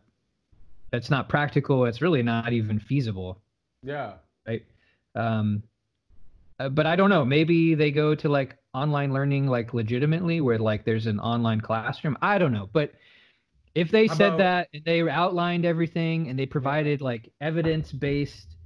that's 0.91 1.11
not 1.11 1.29
practical 1.29 1.85
it's 1.87 2.03
really 2.03 2.23
not 2.23 2.53
even 2.53 2.79
feasible 2.79 3.41
yeah. 3.83 4.13
right 4.47 4.65
um 5.15 5.63
uh, 6.61 6.69
but 6.69 6.87
i 6.87 6.95
don't 6.95 7.11
know 7.11 7.25
maybe 7.25 7.75
they 7.75 7.91
go 7.91 8.15
to 8.15 8.29
like 8.29 8.57
online 8.75 9.13
learning 9.13 9.47
like 9.47 9.75
legitimately 9.75 10.41
where 10.41 10.59
like 10.59 10.85
there's 10.85 11.07
an 11.07 11.19
online 11.21 11.61
classroom 11.61 12.17
i 12.23 12.39
don't 12.39 12.53
know 12.53 12.69
but 12.73 12.93
if 13.75 13.91
they 13.91 14.07
How 14.07 14.15
said 14.15 14.29
about- 14.35 14.39
that 14.39 14.69
and 14.75 14.85
they 14.85 15.09
outlined 15.09 15.65
everything 15.65 16.29
and 16.29 16.39
they 16.39 16.47
provided 16.47 17.01
like 17.01 17.31
evidence 17.41 17.93
based 17.93 18.57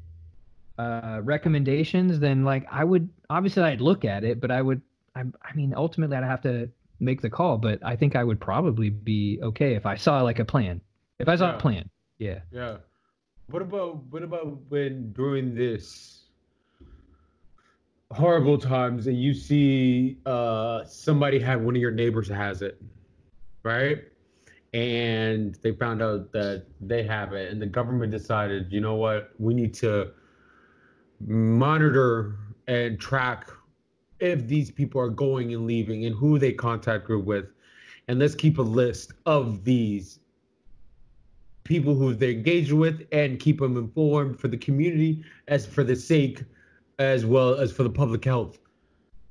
uh 0.79 1.21
recommendations 1.23 2.19
then 2.21 2.45
like 2.45 2.67
i 2.71 2.85
would 2.85 3.09
obviously 3.31 3.63
i'd 3.63 3.81
look 3.81 4.05
at 4.05 4.25
it 4.25 4.41
but 4.41 4.51
i 4.51 4.61
would 4.61 4.83
i, 5.17 5.23
I 5.43 5.55
mean 5.55 5.75
ultimately 5.77 6.17
i'd 6.17 6.23
have 6.25 6.43
to 6.43 6.71
make 7.01 7.21
the 7.23 7.31
call 7.31 7.59
but 7.59 7.79
i 7.85 7.97
think 7.97 8.15
i 8.17 8.23
would 8.23 8.41
probably 8.41 8.91
be 8.91 9.41
okay 9.43 9.75
if 9.75 9.85
i 9.87 9.97
saw 9.97 10.23
like 10.23 10.39
a 10.39 10.45
plan 10.45 10.81
if 11.19 11.29
i 11.29 11.35
saw 11.37 11.49
Yeah. 11.51 11.57
a 11.57 11.61
plan 11.61 11.91
yeah 12.19 12.39
Yeah. 12.51 12.77
What 13.49 13.63
about 13.63 14.03
what 14.11 14.23
about 14.23 14.59
when 14.71 15.13
during 15.13 15.55
this 15.55 16.25
horrible 18.11 18.59
times 18.59 19.07
and 19.07 19.21
you 19.21 19.35
see 19.35 20.19
uh 20.27 20.85
somebody 20.85 21.39
have 21.41 21.61
one 21.61 21.77
of 21.77 21.83
your 21.83 21.91
neighbors 21.93 22.29
has 22.29 22.63
it, 22.63 22.81
right? 23.63 23.99
And 24.75 25.55
they 25.63 25.73
found 25.73 26.03
out 26.03 26.33
that 26.33 26.67
they 26.81 27.03
have 27.05 27.33
it 27.35 27.53
and 27.53 27.61
the 27.63 27.67
government 27.67 28.11
decided, 28.13 28.73
you 28.73 28.81
know 28.81 28.95
what, 28.97 29.31
we 29.39 29.55
need 29.55 29.75
to 29.75 30.13
monitor 31.21 32.37
and 32.67 32.99
track 32.99 33.49
if 34.21 34.47
these 34.47 34.71
people 34.71 35.01
are 35.01 35.09
going 35.09 35.53
and 35.55 35.67
leaving 35.67 36.07
and 36.07 36.15
who 36.15 36.39
they 36.39 36.53
contacted 36.53 37.25
with. 37.25 37.47
And 38.09 38.19
let's 38.19 38.35
keep 38.35 38.59
a 38.59 38.63
list 38.63 39.13
of 39.27 39.65
these 39.65 40.21
people 41.65 41.95
who 41.95 42.15
they 42.15 42.31
engage 42.31 42.73
with 42.73 43.07
and 43.11 43.41
keep 43.41 43.59
them 43.59 43.77
informed 43.77 44.39
for 44.39 44.49
the 44.49 44.57
community 44.57 45.25
as 45.49 45.67
for 45.67 45.83
the 45.83 45.97
sake 45.97 46.43
as 46.99 47.27
well 47.27 47.55
as 47.55 47.73
for 47.73 47.83
the 47.83 47.91
public 47.91 48.25
health. 48.25 48.59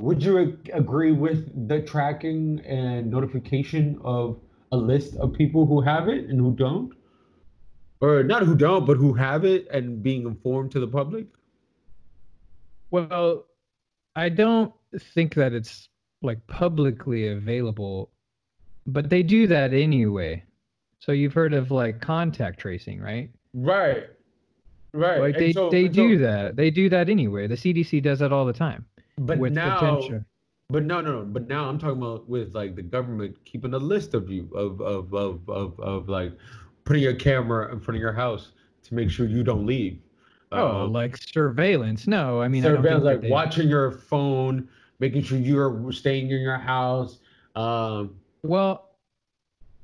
Would 0.01 0.21
you 0.21 0.57
agree 0.73 1.13
with 1.13 1.67
the 1.69 1.81
tracking 1.81 2.59
and 2.65 3.09
notification 3.09 3.97
of 4.03 4.37
a 4.73 4.77
list 4.77 5.15
of 5.15 5.31
people 5.31 5.65
who 5.65 5.79
have 5.81 6.09
it 6.09 6.25
and 6.25 6.39
who 6.39 6.51
don't? 6.51 6.93
Or 8.01 8.21
not 8.23 8.43
who 8.43 8.55
don't, 8.55 8.85
but 8.85 8.97
who 8.97 9.13
have 9.13 9.45
it 9.45 9.67
and 9.71 10.03
being 10.03 10.25
informed 10.27 10.71
to 10.71 10.81
the 10.81 10.87
public? 10.87 11.27
Well, 12.91 13.45
I 14.15 14.29
don't 14.29 14.73
think 15.13 15.33
that 15.35 15.53
it's 15.53 15.89
like 16.21 16.45
publicly 16.47 17.27
available, 17.29 18.11
but 18.87 19.09
they 19.09 19.23
do 19.23 19.47
that 19.47 19.73
anyway. 19.73 20.43
So 20.99 21.11
you've 21.11 21.33
heard 21.33 21.53
of 21.53 21.71
like 21.71 22.01
contact 22.01 22.59
tracing, 22.59 23.01
right? 23.01 23.29
Right. 23.53 24.07
Right. 24.93 25.19
Like 25.19 25.37
they 25.37 25.51
so- 25.53 25.69
they 25.69 25.87
so- 25.87 25.93
do 25.93 26.17
that. 26.19 26.55
They 26.55 26.71
do 26.71 26.89
that 26.89 27.09
anyway. 27.09 27.47
The 27.47 27.55
CDC 27.55 28.01
does 28.01 28.19
that 28.19 28.31
all 28.31 28.45
the 28.45 28.53
time 28.53 28.85
But 29.17 29.37
with 29.37 29.53
now, 29.53 29.79
potential. 29.79 30.23
But 30.69 30.83
no, 30.83 30.99
no, 31.01 31.19
no. 31.19 31.25
But 31.25 31.47
now 31.47 31.69
I'm 31.69 31.77
talking 31.77 31.97
about 32.01 32.27
with 32.27 32.55
like 32.55 32.75
the 32.75 32.81
government 32.81 33.37
keeping 33.45 33.73
a 33.73 33.77
list 33.77 34.13
of 34.13 34.29
you 34.31 34.49
of 34.55 34.81
of 34.81 35.13
of 35.13 35.47
of, 35.49 35.79
of 35.79 36.09
like 36.09 36.33
putting 36.85 37.05
a 37.07 37.13
camera 37.13 37.71
in 37.71 37.79
front 37.79 37.97
of 37.97 38.01
your 38.01 38.13
house 38.13 38.51
to 38.83 38.95
make 38.95 39.11
sure 39.11 39.27
you 39.27 39.43
don't 39.43 39.65
leave. 39.65 39.99
Oh, 40.51 40.83
Um, 40.85 40.93
like 40.93 41.17
surveillance? 41.17 42.07
No, 42.07 42.41
I 42.41 42.47
mean 42.47 42.63
I 42.65 42.69
don't 42.69 42.77
surveillance, 42.77 43.03
think 43.03 43.13
like 43.13 43.21
they- 43.21 43.29
watching 43.29 43.67
your 43.67 43.91
phone, 43.91 44.67
making 44.99 45.23
sure 45.23 45.37
you're 45.37 45.91
staying 45.91 46.29
in 46.31 46.41
your 46.41 46.57
house. 46.57 47.19
Um, 47.55 48.15
Well, 48.43 48.89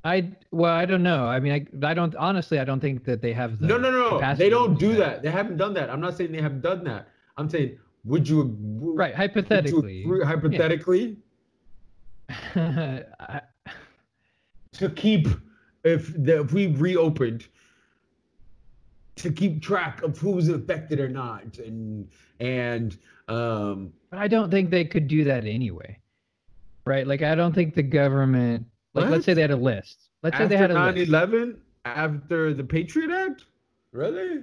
I 0.04 0.30
well 0.50 0.72
I 0.74 0.84
don't 0.86 1.02
know. 1.02 1.26
I 1.26 1.40
mean 1.40 1.52
I 1.52 1.86
I 1.90 1.94
don't 1.94 2.14
honestly 2.16 2.58
I 2.58 2.64
don't 2.64 2.80
think 2.80 3.04
that 3.04 3.20
they 3.22 3.32
have 3.32 3.58
the 3.58 3.66
no, 3.66 3.76
no, 3.78 3.90
no. 3.90 4.10
capacity 4.16 4.44
They 4.44 4.50
don't 4.50 4.78
do 4.78 4.94
that. 4.96 5.22
They 5.22 5.30
haven't 5.30 5.56
done 5.58 5.74
that. 5.74 5.90
I'm 5.90 6.00
not 6.00 6.16
saying 6.16 6.32
they 6.32 6.40
haven't 6.42 6.62
done 6.62 6.82
that. 6.84 7.08
I'm 7.36 7.48
saying, 7.48 7.78
would 8.04 8.28
you? 8.28 8.42
Right, 8.80 9.10
would 9.10 9.10
you 9.10 9.16
hypothetically. 9.16 10.04
hypothetically, 10.24 11.16
I, 12.54 13.40
to 14.72 14.90
keep 14.90 15.28
if 15.84 16.12
the, 16.24 16.40
if 16.40 16.52
we 16.52 16.68
reopened 16.68 17.46
to 19.22 19.30
keep 19.32 19.62
track 19.62 20.02
of 20.02 20.18
who's 20.18 20.48
affected 20.48 21.00
or 21.00 21.08
not 21.08 21.58
and 21.58 22.08
and 22.40 22.98
um 23.28 23.92
But 24.10 24.18
I 24.18 24.28
don't 24.28 24.50
think 24.50 24.70
they 24.70 24.84
could 24.84 25.08
do 25.08 25.24
that 25.24 25.44
anyway. 25.46 25.98
Right? 26.84 27.06
Like 27.06 27.22
I 27.22 27.34
don't 27.34 27.54
think 27.54 27.74
the 27.74 27.82
government 27.82 28.66
like 28.94 29.08
let's 29.08 29.24
say 29.24 29.34
they 29.34 29.40
had 29.42 29.50
a 29.50 29.56
list. 29.56 30.08
Let's 30.22 30.36
say 30.36 30.46
they 30.46 30.56
had 30.56 30.70
a 30.70 30.92
list. 30.92 31.10
9-11 31.10 31.56
after 31.84 32.52
the 32.54 32.64
patriot 32.64 33.10
act 33.10 33.44
really 33.92 34.42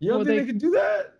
you 0.00 0.08
don't 0.10 0.18
Well, 0.18 0.24
think 0.24 0.26
they- 0.26 0.38
they, 0.40 0.46
could 0.46 0.58
do 0.58 0.70
that 0.72 1.14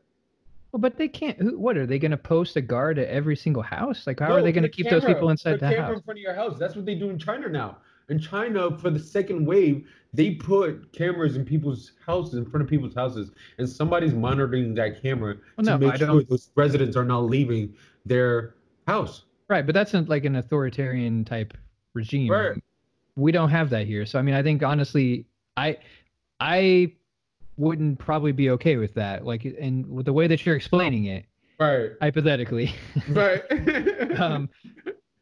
Well, 0.72 0.80
but 0.80 0.96
they 0.98 1.08
can't. 1.08 1.38
Who, 1.38 1.58
what 1.58 1.76
are 1.78 1.86
they 1.86 1.98
going 1.98 2.10
to 2.10 2.16
post 2.18 2.56
a 2.56 2.60
guard 2.60 2.98
at 2.98 3.08
every 3.08 3.36
single 3.36 3.62
house? 3.62 4.06
Like, 4.06 4.20
how 4.20 4.28
No, 4.28 4.36
are 4.36 4.42
they 4.42 4.52
going 4.52 4.64
to 4.64 4.68
keep 4.68 4.90
those 4.90 5.04
people 5.04 5.30
inside 5.30 5.54
the 5.54 5.68
camera 5.70 5.82
house? 5.82 5.96
in 5.96 6.02
front 6.02 6.18
of 6.18 6.22
your 6.22 6.34
house. 6.34 6.58
That's 6.58 6.76
what 6.76 6.84
they 6.84 6.94
do 6.94 7.08
in 7.08 7.18
China 7.18 7.48
now. 7.48 7.78
In 8.08 8.18
China, 8.18 8.76
for 8.78 8.90
the 8.90 9.00
second 9.00 9.44
wave, 9.44 9.86
they 10.14 10.34
put 10.36 10.92
cameras 10.92 11.36
in 11.36 11.44
people's 11.44 11.92
houses, 12.06 12.34
in 12.34 12.44
front 12.48 12.62
of 12.62 12.70
people's 12.70 12.94
houses, 12.94 13.32
and 13.58 13.68
somebody's 13.68 14.14
monitoring 14.14 14.74
that 14.74 15.02
camera 15.02 15.36
Well, 15.56 15.64
to 15.64 15.70
no, 15.72 15.78
make 15.78 15.94
I 15.94 15.96
sure 15.98 16.06
don't- 16.06 16.28
those 16.28 16.50
residents 16.54 16.96
are 16.96 17.04
not 17.04 17.24
leaving 17.24 17.74
their 18.04 18.54
house. 18.86 19.24
Right, 19.48 19.66
but 19.66 19.74
that's 19.74 19.92
not 19.92 20.08
like 20.08 20.24
an 20.24 20.36
authoritarian 20.36 21.24
type 21.24 21.56
regime. 21.94 22.30
Right. 22.30 22.62
We 23.16 23.32
don't 23.32 23.50
have 23.50 23.70
that 23.70 23.86
here. 23.86 24.06
So 24.06 24.18
I 24.18 24.22
mean, 24.22 24.34
I 24.34 24.42
think 24.42 24.62
honestly, 24.62 25.26
I 25.56 25.78
I 26.40 26.92
wouldn't 27.56 27.98
probably 27.98 28.32
be 28.32 28.50
okay 28.50 28.76
with 28.76 28.92
that. 28.94 29.24
Like, 29.24 29.44
and 29.44 29.86
with 29.88 30.04
the 30.06 30.12
way 30.12 30.26
that 30.26 30.44
you're 30.44 30.56
explaining 30.56 31.06
it, 31.06 31.24
Right. 31.58 31.92
hypothetically, 32.02 32.72
Right. 33.08 33.40
um, 34.20 34.48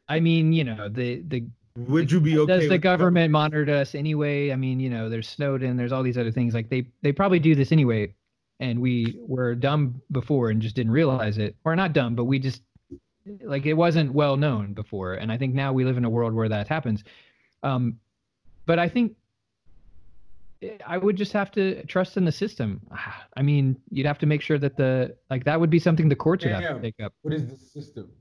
I 0.09 0.18
mean, 0.20 0.53
you 0.53 0.64
know, 0.64 0.89
the 0.89 1.22
the 1.28 1.45
Would 1.77 2.12
you 2.12 2.20
be 2.20 2.39
okay? 2.39 2.53
does 2.53 2.62
the 2.68 2.77
with 2.77 2.83
government 2.83 3.33
monitor 3.33 3.75
us 3.75 3.97
anyway? 3.97 4.53
I 4.53 4.57
mean, 4.57 4.79
you 4.79 4.89
know, 4.89 5.09
there's 5.09 5.29
Snowden, 5.29 5.77
there's 5.77 5.91
all 5.91 6.05
these 6.05 6.16
other 6.16 6.31
things. 6.31 6.55
Like 6.55 6.68
they 6.68 6.87
they 7.03 7.11
probably 7.11 7.41
do 7.41 7.57
this 7.57 7.72
anyway, 7.72 8.14
and 8.61 8.81
we 8.81 9.18
were 9.27 9.57
dumb 9.57 10.01
before 10.12 10.51
and 10.51 10.62
just 10.62 10.77
didn't 10.77 10.93
realize 10.93 11.37
it, 11.39 11.57
or 11.64 11.75
not 11.75 11.93
dumb, 11.93 12.14
but 12.14 12.25
we 12.25 12.39
just 12.39 12.62
like 13.43 13.66
it 13.66 13.75
wasn't 13.75 14.12
well 14.12 14.37
known 14.37 14.72
before. 14.72 15.14
And 15.14 15.33
I 15.33 15.37
think 15.37 15.53
now 15.53 15.72
we 15.72 15.85
live 15.85 15.97
in 15.97 16.05
a 16.05 16.11
world 16.11 16.33
where 16.33 16.49
that 16.49 16.68
happens. 16.68 17.03
Um, 17.64 17.99
but 18.66 18.79
I 18.79 18.89
think 18.89 19.16
I 20.87 20.97
would 20.97 21.16
just 21.16 21.33
have 21.33 21.51
to 21.53 21.85
trust 21.87 22.16
in 22.16 22.25
the 22.25 22.33
system. 22.33 22.83
I 23.37 23.43
mean, 23.43 23.77
you'd 23.91 24.07
have 24.07 24.18
to 24.18 24.27
make 24.27 24.43
sure 24.43 24.59
that 24.59 24.77
the 24.77 25.16
like 25.29 25.43
that 25.45 25.59
would 25.59 25.70
be 25.70 25.81
something 25.81 26.09
the 26.09 26.14
courts 26.14 26.45
would 26.45 26.55
have 26.55 26.77
to 26.77 26.81
take 26.81 27.01
up. 27.03 27.12
What 27.22 27.35
is 27.35 27.49
the 27.49 27.57
system? 27.57 28.12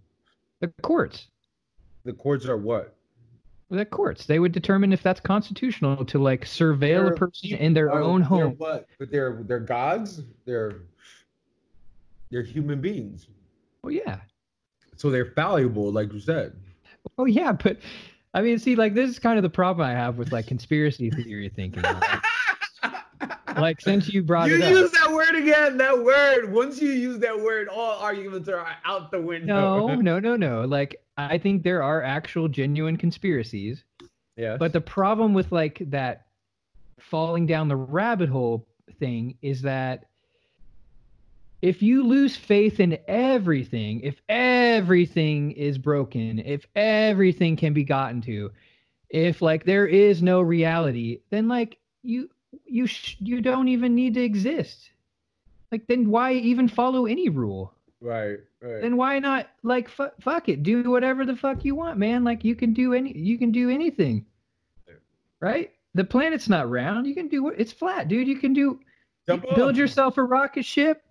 The 0.60 0.74
courts. 0.82 1.28
The 2.04 2.14
courts 2.14 2.48
are 2.48 2.58
what? 2.58 2.96
The 3.78 3.86
courts 3.86 4.26
they 4.26 4.40
would 4.40 4.52
determine 4.52 4.94
if 4.94 5.02
that's 5.04 5.20
constitutional 5.20 6.04
to 6.06 6.20
like 6.20 6.46
surveil 6.46 6.80
They're 6.80 7.08
a 7.08 7.16
person 7.16 7.52
in 7.52 7.74
their 7.74 7.92
own 7.92 8.22
they're 8.22 8.28
home 8.30 8.56
What? 8.58 8.88
But 9.00 9.12
they're 9.12 9.42
they're 9.44 9.60
gods. 9.60 10.22
They're 10.46 10.82
they're 12.32 12.44
human 12.44 12.82
beings. 12.82 13.28
well 13.84 13.92
yeah 13.92 14.20
So 14.96 15.10
they're 15.10 15.32
fallible, 15.34 15.92
like 15.92 16.12
you 16.14 16.20
said. 16.20 16.54
oh 17.18 17.26
yeah 17.26 17.52
but 17.52 17.78
i 18.34 18.42
mean 18.42 18.58
see 18.58 18.76
like 18.76 18.94
this 18.94 19.10
is 19.10 19.20
kind 19.20 19.38
of 19.38 19.44
the 19.44 19.50
problem 19.50 19.86
i 19.88 19.92
have 19.92 20.18
with 20.18 20.32
like 20.32 20.48
conspiracy 20.48 21.10
theory 21.12 21.50
thinking 21.50 21.82
like, 21.84 22.24
like 23.58 23.82
since 23.82 24.12
you 24.14 24.24
brought 24.24 24.50
you 24.50 24.56
it 24.56 24.64
up 24.64 24.72
use 24.72 24.92
that 24.92 25.12
word 25.12 25.36
again. 25.36 25.78
That 25.78 26.04
word. 26.04 26.52
Once 26.52 26.82
you 26.82 26.92
use 26.92 27.20
that 27.20 27.40
word, 27.40 27.68
all 27.68 28.00
arguments 28.00 28.50
are 28.50 28.66
out 28.86 29.12
the 29.12 29.22
window. 29.22 29.88
no 29.88 29.96
no 30.02 30.20
no 30.20 30.36
no 30.36 30.62
like 30.66 31.02
i 31.18 31.38
think 31.38 31.64
there 31.64 31.84
are 31.84 32.02
actual 32.02 32.48
genuine 32.48 32.98
conspiracies 32.98 33.84
Yeah. 34.36 34.58
But 34.58 34.74
the 34.74 34.82
problem 34.82 35.34
with 35.34 35.52
like 35.52 35.82
that 35.92 36.26
falling 37.00 37.46
down 37.46 37.68
the 37.68 37.76
rabbit 37.76 38.30
hole 38.30 38.66
thing 39.00 39.38
is 39.42 39.62
that 39.62 40.06
if 41.62 41.82
you 41.82 42.04
lose 42.06 42.36
faith 42.36 42.80
in 42.80 42.98
everything, 43.08 44.02
if 44.02 44.22
everything 44.28 45.52
is 45.52 45.78
broken, 45.78 46.40
if 46.40 46.66
everything 46.76 47.56
can 47.56 47.74
be 47.74 47.84
gotten 47.86 48.22
to, 48.22 48.52
if 49.10 49.42
like 49.42 49.64
there 49.64 49.86
is 49.88 50.22
no 50.22 50.42
reality, 50.42 51.20
then 51.30 51.48
like 51.48 51.78
you 52.02 52.30
you 52.66 52.88
sh- 52.88 53.18
you 53.20 53.42
don't 53.42 53.68
even 53.68 53.96
need 53.96 54.14
to 54.16 54.22
exist. 54.22 54.92
Like 55.72 55.88
then 55.88 56.10
why 56.10 56.34
even 56.34 56.68
follow 56.68 57.06
any 57.06 57.30
rule? 57.30 57.74
right. 58.04 58.40
Right. 58.62 58.82
then 58.82 58.96
why 58.98 59.20
not 59.20 59.50
like 59.64 59.90
fu- 59.90 60.12
fuck 60.22 60.48
it 60.50 60.64
do 60.64 60.90
whatever 60.90 61.26
the 61.26 61.36
fuck 61.36 61.66
you 61.66 61.76
want 61.76 61.98
man 61.98 62.24
like 62.24 62.44
you 62.44 62.56
can 62.56 62.74
do 62.74 62.94
any 62.94 63.18
you 63.18 63.38
can 63.38 63.52
do 63.52 63.70
anything 63.70 64.26
right 65.42 65.72
the 65.96 66.04
planet's 66.04 66.48
not 66.48 66.70
round 66.70 67.06
you 67.08 67.14
can 67.14 67.28
do 67.28 67.50
it's 67.50 67.74
flat 67.74 68.08
dude 68.08 68.28
you 68.28 68.38
can 68.38 68.54
do 68.54 68.80
Jump 69.28 69.46
build 69.56 69.76
yourself 69.76 70.18
a 70.18 70.24
rocket 70.24 70.64
ship 70.64 71.04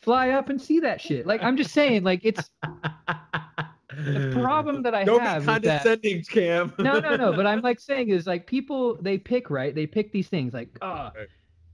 fly 0.00 0.30
up 0.30 0.48
and 0.48 0.60
see 0.60 0.80
that 0.80 1.00
shit 1.00 1.26
like 1.26 1.42
i'm 1.42 1.56
just 1.56 1.72
saying 1.72 2.02
like 2.02 2.20
it's 2.24 2.50
the 3.96 4.30
problem 4.40 4.82
that 4.82 4.94
i 4.94 5.04
Don't 5.04 5.20
have 5.20 5.46
be 5.46 5.52
is 5.52 5.82
that 5.82 6.26
Cam. 6.28 6.72
no 6.78 6.98
no 7.00 7.16
no 7.16 7.32
but 7.32 7.46
i'm 7.46 7.60
like 7.60 7.80
saying 7.90 8.08
is 8.08 8.26
like 8.26 8.46
people 8.46 8.96
they 9.00 9.18
pick 9.18 9.50
right 9.50 9.74
they 9.74 9.86
pick 9.86 10.12
these 10.12 10.28
things 10.28 10.52
like 10.54 10.70
oh 10.82 11.10
Right. 11.14 11.28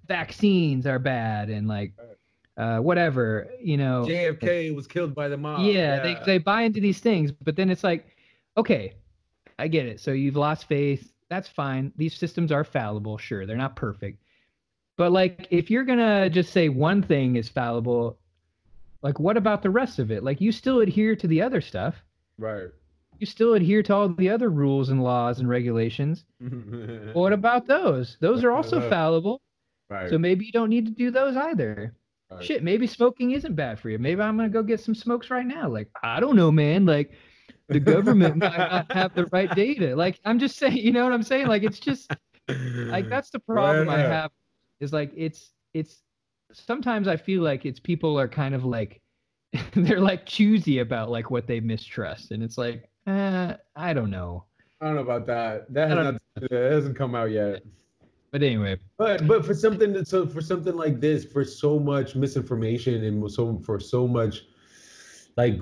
vaccines 0.06 0.86
are 0.86 0.98
bad 0.98 1.50
and 1.50 1.68
like 1.68 1.92
uh 2.56 2.78
whatever 2.78 3.48
you 3.62 3.76
know 3.76 4.04
JFK 4.06 4.74
was 4.74 4.86
killed 4.86 5.14
by 5.14 5.28
the 5.28 5.36
mob. 5.36 5.60
yeah, 5.64 6.00
they 6.00 6.16
they 6.26 6.38
buy 6.38 6.62
into 6.62 6.80
these 6.80 6.98
things, 6.98 7.30
but 7.30 7.54
then 7.56 7.70
it's 7.70 7.84
like, 7.84 8.16
okay, 8.56 8.94
I 9.58 9.68
get 9.68 9.86
it. 9.86 10.00
So 10.00 10.10
you've 10.12 10.34
lost 10.36 10.66
faith. 10.66 11.12
That's 11.30 11.46
fine. 11.48 11.92
These 11.96 12.14
systems 12.16 12.50
are 12.50 12.64
fallible. 12.64 13.16
Sure, 13.18 13.46
they're 13.46 13.56
not 13.56 13.76
perfect. 13.76 14.22
But 14.96 15.12
like 15.12 15.46
if 15.50 15.70
you're 15.70 15.84
going 15.84 16.00
to 16.00 16.28
just 16.30 16.52
say 16.52 16.68
one 16.68 17.00
thing 17.02 17.36
is 17.36 17.48
fallible, 17.48 18.18
like 19.02 19.20
what 19.20 19.36
about 19.36 19.62
the 19.62 19.70
rest 19.70 20.00
of 20.00 20.10
it? 20.10 20.24
Like 20.24 20.40
you 20.40 20.50
still 20.50 20.80
adhere 20.80 21.14
to 21.14 21.26
the 21.28 21.40
other 21.42 21.60
stuff. 21.60 22.02
Right. 22.38 22.68
You 23.18 23.26
still 23.26 23.54
adhere 23.54 23.82
to 23.82 23.94
all 23.94 24.08
the 24.08 24.30
other 24.30 24.48
rules 24.48 24.90
and 24.90 25.02
laws 25.02 25.40
and 25.40 25.48
regulations. 25.48 26.24
What 27.12 27.32
about 27.32 27.66
those? 27.66 28.16
Those 28.20 28.44
are 28.44 28.52
also 28.52 28.80
fallible. 28.88 29.40
right. 29.90 30.08
So 30.08 30.18
maybe 30.18 30.46
you 30.46 30.52
don't 30.52 30.70
need 30.70 30.86
to 30.86 30.92
do 30.92 31.10
those 31.10 31.36
either. 31.36 31.94
right. 32.30 32.44
Shit, 32.44 32.62
maybe 32.62 32.86
smoking 32.86 33.32
isn't 33.32 33.54
bad 33.56 33.80
for 33.80 33.90
you. 33.90 33.98
Maybe 33.98 34.20
I'm 34.20 34.36
gonna 34.36 34.48
go 34.48 34.62
get 34.62 34.80
some 34.80 34.94
smokes 34.94 35.30
right 35.30 35.46
now. 35.46 35.68
Like, 35.68 35.88
I 36.02 36.20
don't 36.20 36.36
know, 36.36 36.52
man. 36.52 36.86
Like, 36.86 37.12
the 37.68 37.80
government 37.80 38.36
might 38.44 38.56
not 38.56 38.92
have 38.92 39.14
the 39.14 39.26
right 39.26 39.52
data. 39.54 39.96
Like, 39.96 40.20
I'm 40.24 40.38
just 40.38 40.56
saying, 40.56 40.76
you 40.76 40.92
know 40.92 41.04
what 41.04 41.12
I'm 41.12 41.22
saying? 41.24 41.48
Like, 41.48 41.64
it's 41.64 41.80
just 41.80 42.10
like 42.48 43.08
that's 43.14 43.30
the 43.30 43.40
problem 43.40 43.88
I 43.88 43.98
have. 43.98 44.30
Is 44.80 44.92
like 44.92 45.10
it's 45.16 45.52
it's 45.74 46.02
sometimes 46.52 47.08
I 47.08 47.16
feel 47.16 47.42
like 47.42 47.66
it's 47.66 47.80
people 47.80 48.18
are 48.18 48.28
kind 48.28 48.54
of 48.54 48.64
like 48.64 49.00
they're 49.74 50.00
like 50.00 50.26
choosy 50.26 50.80
about 50.80 51.10
like 51.10 51.30
what 51.30 51.46
they 51.46 51.60
mistrust, 51.60 52.30
and 52.32 52.42
it's 52.42 52.58
like, 52.58 52.88
uh, 53.06 53.54
I 53.76 53.92
don't 53.92 54.10
know. 54.10 54.44
I 54.80 54.86
don't 54.86 54.94
know 54.94 55.02
about 55.02 55.26
that. 55.26 55.72
That, 55.72 55.88
has 55.88 55.96
not, 55.96 56.22
that 56.36 56.72
hasn't 56.72 56.96
come 56.96 57.14
out 57.14 57.30
yet. 57.30 57.62
But 58.30 58.42
anyway, 58.42 58.76
But 58.98 59.26
but 59.26 59.46
for 59.46 59.54
something 59.54 59.94
that 59.94 60.06
so 60.06 60.26
for 60.26 60.42
something 60.42 60.76
like 60.76 61.00
this, 61.00 61.24
for 61.24 61.44
so 61.44 61.78
much 61.78 62.14
misinformation 62.14 63.02
and 63.04 63.32
so 63.32 63.58
for 63.64 63.80
so 63.80 64.06
much, 64.06 64.42
like 65.38 65.58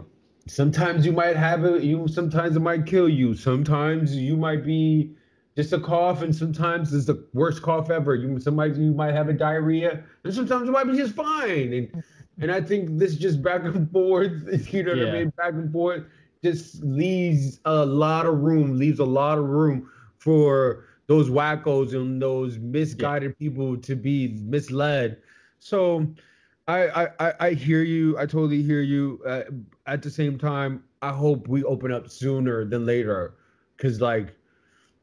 sometimes 0.48 1.06
you 1.06 1.12
might 1.12 1.36
have 1.36 1.64
it. 1.64 1.84
You 1.84 2.08
sometimes 2.08 2.56
it 2.56 2.60
might 2.60 2.84
kill 2.84 3.08
you. 3.08 3.36
Sometimes 3.36 4.16
you 4.16 4.36
might 4.36 4.64
be 4.64 5.14
just 5.56 5.72
a 5.72 5.78
cough, 5.78 6.22
and 6.22 6.34
sometimes 6.34 6.92
it's 6.92 7.06
the 7.06 7.24
worst 7.34 7.62
cough 7.62 7.88
ever. 7.88 8.16
You 8.16 8.40
sometimes 8.40 8.78
you 8.78 8.92
might 8.92 9.14
have 9.14 9.28
a 9.28 9.32
diarrhea, 9.32 10.02
and 10.24 10.34
sometimes 10.34 10.66
you 10.66 10.72
might 10.72 10.88
be 10.90 10.96
just 10.96 11.14
fine. 11.14 11.72
And 11.72 12.04
and 12.40 12.50
I 12.50 12.60
think 12.60 12.98
this 12.98 13.16
just 13.16 13.42
back 13.42 13.64
and 13.64 13.90
forth. 13.90 14.32
You 14.72 14.82
know 14.82 14.90
what 14.90 14.98
Yeah. 14.98 15.06
I 15.08 15.10
mean? 15.10 15.32
Back 15.36 15.52
and 15.54 15.70
forth 15.72 16.04
just 16.42 16.82
leaves 16.82 17.60
a 17.64 17.84
lot 17.84 18.26
of 18.26 18.38
room. 18.40 18.78
Leaves 18.78 18.98
a 18.98 19.04
lot 19.04 19.38
of 19.38 19.44
room 19.44 19.88
for 20.18 20.84
those 21.06 21.28
wackos 21.30 21.94
and 21.94 22.20
those 22.20 22.58
misguided 22.58 23.38
people 23.38 23.76
to 23.78 23.94
be 23.96 24.38
misled. 24.42 25.18
So 25.58 26.06
I, 26.68 26.88
I 26.88 27.08
I 27.20 27.32
I 27.40 27.50
hear 27.52 27.82
you. 27.82 28.16
I 28.18 28.26
totally 28.26 28.62
hear 28.62 28.80
you. 28.80 29.20
Uh, 29.26 29.42
at 29.86 30.02
the 30.02 30.10
same 30.10 30.38
time, 30.38 30.82
I 31.02 31.10
hope 31.12 31.48
we 31.48 31.62
open 31.64 31.92
up 31.92 32.08
sooner 32.08 32.64
than 32.64 32.84
later, 32.86 33.34
because 33.76 34.00
like 34.00 34.34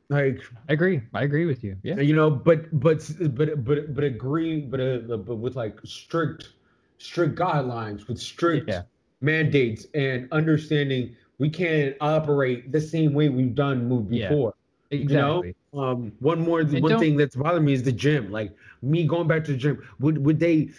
like 0.10 0.42
I 0.70 0.74
agree. 0.74 1.02
I 1.14 1.24
agree 1.24 1.46
with 1.46 1.64
you. 1.64 1.78
Yeah. 1.84 2.00
you 2.00 2.16
know, 2.16 2.30
but 2.30 2.68
but 2.80 3.10
but 3.36 3.64
but 3.64 3.94
but 3.94 4.04
agree, 4.04 4.62
but 4.62 4.80
uh, 4.80 5.18
but 5.18 5.36
with 5.36 5.56
like 5.56 5.80
strict 5.84 6.50
strict 7.04 7.36
guidelines, 7.38 8.08
with 8.08 8.20
strict 8.20 8.70
Yeah. 8.70 8.84
mandates, 9.22 9.88
and 9.94 10.28
understanding 10.32 11.16
we 11.40 11.50
can't 11.50 11.96
operate 12.02 12.72
the 12.72 12.82
same 12.82 13.14
way 13.14 13.30
we've 13.30 13.56
done 13.56 14.08
Yeah. 14.10 14.28
before. 14.30 14.54
Exactly. 14.92 15.56
You 15.74 15.80
know, 15.80 15.82
um, 15.82 16.14
one 16.20 16.40
more 16.42 16.62
And 16.62 16.82
one 16.82 16.98
thing 16.98 17.18
that's 17.18 17.36
bothering 17.36 17.66
me 17.66 17.74
is 17.74 17.84
the 17.84 17.92
gym. 17.92 18.32
Like 18.32 18.56
me 18.82 19.06
going 19.08 19.28
back 19.28 19.44
to 19.46 19.52
the 19.52 19.58
gym, 19.58 19.84
would 20.00 20.24
would 20.26 20.40
they? 20.40 20.70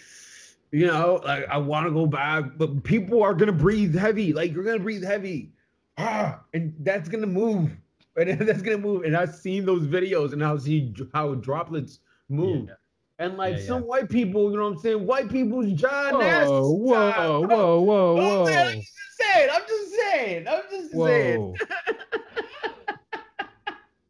You 0.71 0.87
know, 0.87 1.21
like 1.23 1.47
I 1.49 1.57
want 1.57 1.85
to 1.87 1.91
go 1.91 2.05
back, 2.05 2.57
but 2.57 2.83
people 2.83 3.23
are 3.23 3.33
gonna 3.33 3.51
breathe 3.53 3.95
heavy. 3.95 4.33
Like 4.33 4.53
you're 4.53 4.63
gonna 4.63 4.79
breathe 4.79 5.03
heavy, 5.03 5.53
ah, 5.97 6.43
and 6.53 6.73
that's 6.79 7.07
gonna 7.09 7.27
move, 7.27 7.77
and 8.17 8.39
that's 8.41 8.61
gonna 8.61 8.77
move. 8.77 9.03
And 9.03 9.15
I've 9.15 9.33
seen 9.35 9.65
those 9.65 9.83
videos, 9.87 10.33
and 10.33 10.43
I'll 10.43 10.59
see 10.59 10.93
how 11.13 11.35
droplets 11.35 11.99
move. 12.29 12.69
Yeah. 12.69 12.75
And 13.17 13.37
like 13.37 13.57
Yeah, 13.57 13.63
some 13.63 13.81
yeah. 13.81 13.87
white 13.87 14.09
people, 14.09 14.51
you 14.51 14.57
know 14.57 14.63
what 14.65 14.73
I'm 14.73 14.77
saying? 14.79 15.05
White 15.05 15.29
people's 15.29 15.71
John 15.73 16.15
Whoa, 16.15 16.69
whoa, 16.71 17.41
whoa, 17.47 17.81
whoa, 17.81 18.15
whoa. 18.15 18.45
saying- 18.45 18.67
I'm 18.67 18.81
just 18.81 18.91
saying. 19.19 19.49
I'm 19.53 19.61
just 19.67 19.95
saying. 19.95 20.47
I'm 20.47 20.61
just 20.69 20.91
saying. 20.91 21.39
Whoa. 21.41 21.55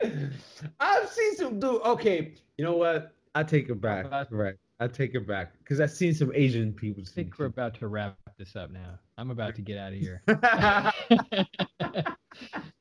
I've 0.79 1.09
seen 1.09 1.35
some 1.35 1.59
dude. 1.59 1.81
Okay, 1.81 2.33
you 2.57 2.65
know 2.65 2.75
what? 2.77 3.13
I 3.35 3.43
take 3.43 3.69
it 3.69 3.79
back. 3.81 4.07
Uh, 4.11 4.25
Right. 4.31 4.55
I 4.79 4.87
take 4.87 5.15
it 5.15 5.25
back 5.27 5.53
because 5.59 5.79
I've 5.79 5.91
seen 5.91 6.13
some 6.13 6.31
Asian 6.35 6.73
people. 6.73 7.01
I 7.05 7.09
think 7.09 7.37
we're 7.39 7.45
about 7.45 7.75
to 7.75 7.87
wrap 7.87 8.17
this 8.37 8.55
up 8.57 8.71
now. 8.71 8.99
I'm 9.17 9.31
about 9.31 9.55
to 9.55 9.61
get 9.61 9.77
out 9.77 9.93
of 9.93 9.99
here. 9.99 10.21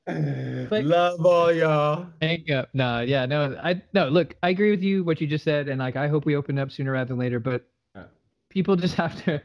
Love 0.71 1.25
all 1.25 1.53
y'all. 1.53 2.07
Hang 2.21 2.51
up. 2.51 2.69
No, 2.75 3.01
yeah, 3.01 3.25
no, 3.27 3.57
I 3.63 3.81
no. 3.95 4.09
Look, 4.09 4.37
I 4.43 4.51
agree 4.51 4.71
with 4.71 4.83
you 4.83 5.03
what 5.03 5.21
you 5.21 5.27
just 5.27 5.45
said, 5.45 5.69
and 5.69 5.79
like 5.79 5.97
I 5.97 6.09
hope 6.09 6.27
we 6.27 6.37
open 6.37 6.59
up 6.59 6.71
sooner 6.71 6.93
rather 6.93 7.09
than 7.09 7.19
later. 7.19 7.41
But 7.41 7.67
Yeah. 7.95 8.05
people 8.51 8.77
just 8.77 8.95
have 9.03 9.23
to, 9.25 9.41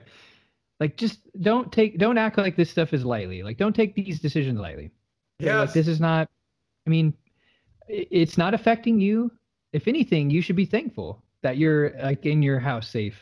like, 0.82 0.98
just 0.98 1.20
don't 1.42 1.72
take, 1.72 1.98
don't 1.98 2.18
act 2.18 2.38
like 2.38 2.58
this 2.58 2.70
stuff 2.70 2.94
is 2.94 3.06
lightly. 3.06 3.42
Like, 3.42 3.58
don't 3.58 3.76
take 3.76 3.96
these 3.96 4.20
decisions 4.20 4.60
lightly. 4.60 4.92
Yeah. 5.40 5.62
Like, 5.62 5.74
this 5.74 5.88
is 5.88 6.00
not. 6.02 6.30
I 6.86 6.90
mean, 6.90 7.14
it's 7.88 8.38
not 8.38 8.54
affecting 8.54 9.00
you. 9.00 9.32
If 9.72 9.88
anything, 9.88 10.30
you 10.30 10.42
should 10.42 10.56
be 10.58 10.66
thankful 10.66 11.24
that 11.42 11.58
you're 11.58 11.92
like 12.02 12.26
in 12.26 12.42
your 12.44 12.60
house 12.60 12.90
safe, 12.90 13.22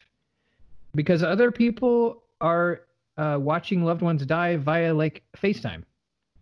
because 0.96 1.22
other 1.22 1.52
people 1.52 2.24
are 2.42 2.82
uh, 3.18 3.38
watching 3.40 3.84
loved 3.84 4.02
ones 4.02 4.26
die 4.26 4.58
via 4.58 4.92
like 4.94 5.22
FaceTime, 5.36 5.84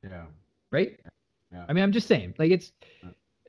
yeah. 0.03 0.25
Right? 0.75 0.99
Yeah. 1.51 1.65
I 1.69 1.73
mean, 1.73 1.83
I'm 1.83 1.91
just 1.91 2.07
saying, 2.07 2.33
like 2.37 2.51
it's, 2.51 2.71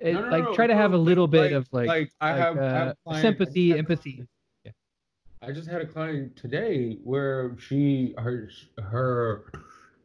it, 0.01 0.13
No, 0.15 0.23
no, 0.23 0.29
like 0.31 0.45
no, 0.45 0.55
try 0.55 0.67
to 0.67 0.75
have 0.75 0.93
a 0.93 0.97
no, 0.97 1.03
little 1.03 1.27
bit 1.27 1.41
like- 1.41 1.53
of 1.53 1.69
like, 1.73 1.89
like 1.89 2.13
I 2.21 2.31
like, 2.33 2.39
have, 2.41 2.59
I 2.59 2.63
have 2.63 2.89
uh, 2.89 2.95
client- 2.95 2.99
I 3.07 3.11
just 3.13 3.23
sympathy, 3.23 3.69
had 3.71 3.77
a 3.77 3.79
empathy. 3.81 4.23
I 5.43 5.53
just 5.53 5.69
had 5.69 5.81
a 5.83 5.87
client 5.87 6.35
today 6.37 6.99
where 7.05 7.57
she 7.59 8.15
her 8.19 8.51
her 8.83 9.53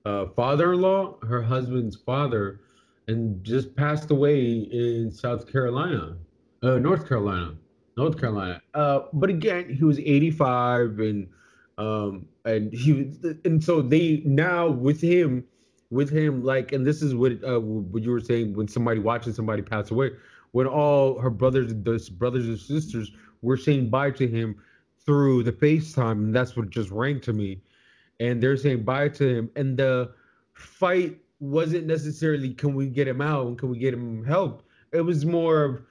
uh, 0.05 0.25
father-in-law, 0.35 1.17
her 1.27 1.41
husband's 1.41 1.95
father, 1.95 2.59
and 3.07 3.43
just 3.43 3.75
passed 3.75 4.11
away 4.11 4.41
in 4.71 5.11
South 5.11 5.51
Carolina, 5.51 6.17
uh, 6.63 6.77
North 6.79 7.07
Carolina, 7.07 7.55
North 7.97 8.19
Carolina. 8.19 8.61
Uh, 8.73 9.01
but 9.13 9.29
again, 9.29 9.69
he 9.73 9.83
was 9.83 9.99
85, 9.99 10.99
and 10.99 11.27
um, 11.77 12.25
and 12.45 12.73
he 12.73 12.93
was, 12.93 13.35
and 13.45 13.63
so 13.63 13.81
they 13.81 14.21
now 14.25 14.69
with 14.69 14.99
him, 15.01 15.45
with 15.91 16.09
him, 16.09 16.43
like, 16.43 16.71
and 16.71 16.87
this 16.87 17.01
is 17.01 17.13
what 17.13 17.33
uh, 17.43 17.59
what 17.59 18.01
you 18.01 18.09
were 18.09 18.19
saying 18.19 18.55
when 18.55 18.67
somebody 18.67 18.99
watching 18.99 19.33
somebody 19.33 19.61
pass 19.61 19.91
away, 19.91 20.11
when 20.51 20.65
all 20.65 21.19
her 21.19 21.29
brothers, 21.29 21.67
the 21.67 22.09
brothers 22.17 22.47
and 22.47 22.57
sisters 22.57 23.11
were 23.41 23.57
saying 23.57 23.89
bye 23.89 24.11
to 24.11 24.27
him 24.27 24.55
through 25.05 25.43
the 25.43 25.51
FaceTime, 25.51 26.13
and 26.13 26.35
that's 26.35 26.55
what 26.55 26.69
just 26.69 26.89
rang 26.89 27.19
to 27.21 27.33
me. 27.33 27.61
And 28.19 28.41
they're 28.41 28.57
saying 28.57 28.83
bye 28.83 29.09
to 29.09 29.27
him, 29.27 29.51
and 29.55 29.77
the 29.77 30.13
fight 30.53 31.19
wasn't 31.39 31.87
necessarily 31.87 32.53
can 32.53 32.73
we 32.75 32.87
get 32.87 33.07
him 33.07 33.19
out 33.19 33.47
and 33.47 33.57
can 33.57 33.69
we 33.69 33.77
get 33.77 33.93
him 33.93 34.23
help. 34.23 34.63
It 34.93 35.01
was 35.01 35.25
more 35.25 35.63
of 35.63 35.81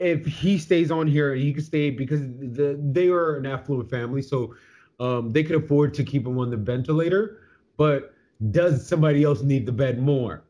if 0.00 0.26
he 0.26 0.58
stays 0.58 0.90
on 0.90 1.06
here, 1.06 1.34
he 1.34 1.52
can 1.52 1.62
stay 1.62 1.90
because 1.90 2.20
the 2.20 2.78
they 2.82 3.08
are 3.08 3.36
an 3.36 3.46
affluent 3.46 3.88
family, 3.88 4.20
so 4.20 4.54
um, 5.00 5.32
they 5.32 5.42
could 5.42 5.56
afford 5.56 5.94
to 5.94 6.04
keep 6.04 6.26
him 6.26 6.38
on 6.38 6.50
the 6.50 6.56
ventilator. 6.56 7.40
But 7.76 8.13
does 8.50 8.86
somebody 8.86 9.24
else 9.24 9.42
need 9.42 9.66
the 9.66 9.72
bed 9.72 9.98
more? 10.00 10.44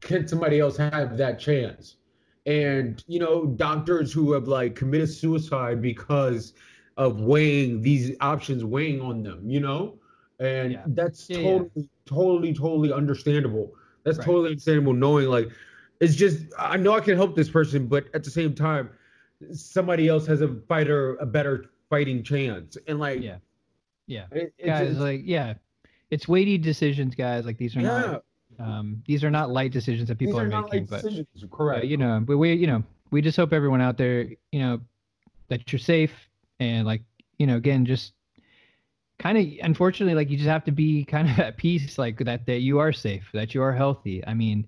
Can 0.00 0.26
somebody 0.28 0.60
else 0.60 0.76
have 0.76 1.16
that 1.16 1.38
chance? 1.38 1.96
And 2.46 3.02
you 3.08 3.18
know, 3.18 3.46
doctors 3.46 4.12
who 4.12 4.32
have 4.32 4.46
like 4.46 4.74
committed 4.76 5.10
suicide 5.10 5.82
because 5.82 6.52
of 6.96 7.20
weighing 7.20 7.82
these 7.82 8.16
options 8.20 8.64
weighing 8.64 9.00
on 9.00 9.22
them, 9.22 9.48
you 9.50 9.60
know, 9.60 9.98
and 10.38 10.72
Yeah. 10.72 10.84
that's 10.88 11.28
Yeah, 11.28 11.38
yeah. 11.38 11.44
totally, 11.58 11.88
totally, 12.06 12.54
totally 12.54 12.92
understandable. 12.92 13.74
That's 14.04 14.18
Right. 14.18 14.24
totally 14.24 14.48
understandable. 14.50 14.92
Knowing 14.92 15.26
like 15.28 15.50
it's 16.00 16.14
just 16.14 16.44
I 16.58 16.76
know 16.76 16.92
I 16.94 17.00
can 17.00 17.16
help 17.16 17.34
this 17.34 17.50
person, 17.50 17.86
but 17.86 18.04
at 18.14 18.22
the 18.22 18.30
same 18.30 18.54
time, 18.54 18.90
somebody 19.52 20.08
else 20.08 20.26
has 20.26 20.40
a 20.40 20.48
fighter 20.68 21.16
a 21.16 21.26
better 21.26 21.66
fighting 21.90 22.22
chance, 22.22 22.76
and 22.86 22.98
like 23.00 23.22
Yeah. 23.22 23.38
Yeah. 24.06 24.26
it- 24.30 24.54
it's, 24.58 24.66
Guys, 24.66 24.82
it's- 24.90 25.00
like, 25.00 25.22
yeah, 25.24 25.54
it's 26.10 26.28
weighty 26.28 26.58
decisions, 26.58 27.14
guys. 27.14 27.44
Like 27.46 27.58
these 27.58 27.76
are 27.76 27.80
yeah, 27.80 28.20
not, 28.58 28.66
um, 28.66 29.02
these 29.06 29.24
are 29.24 29.30
not 29.30 29.50
light 29.50 29.72
decisions 29.72 30.08
that 30.08 30.18
people 30.18 30.38
are, 30.38 30.44
are 30.44 30.62
making, 30.62 30.86
but. 30.86 31.02
decisions, 31.02 31.26
Uh, 31.42 31.46
correct? 31.50 31.86
you 31.86 31.96
know, 31.96 32.20
but 32.24 32.38
we, 32.38 32.52
you 32.54 32.66
know, 32.66 32.82
we 33.10 33.20
just 33.22 33.36
hope 33.36 33.52
everyone 33.52 33.80
out 33.80 33.96
there, 33.96 34.26
you 34.52 34.60
know, 34.60 34.80
that 35.48 35.72
you're 35.72 35.78
safe 35.78 36.12
and 36.60 36.86
like, 36.86 37.02
you 37.38 37.46
know, 37.46 37.56
again, 37.56 37.84
just 37.84 38.14
kind 39.18 39.38
of, 39.38 39.46
unfortunately, 39.62 40.14
like 40.14 40.30
you 40.30 40.36
just 40.36 40.48
have 40.48 40.64
to 40.64 40.72
be 40.72 41.04
kind 41.04 41.28
of 41.30 41.38
at 41.48 41.56
peace, 41.56 41.98
like 41.98 42.18
that, 42.18 42.46
that 42.46 42.60
you 42.60 42.78
are 42.78 42.92
safe, 42.92 43.28
that 43.32 43.54
you 43.54 43.62
are 43.62 43.72
healthy. 43.72 44.24
I 44.26 44.34
mean, 44.34 44.66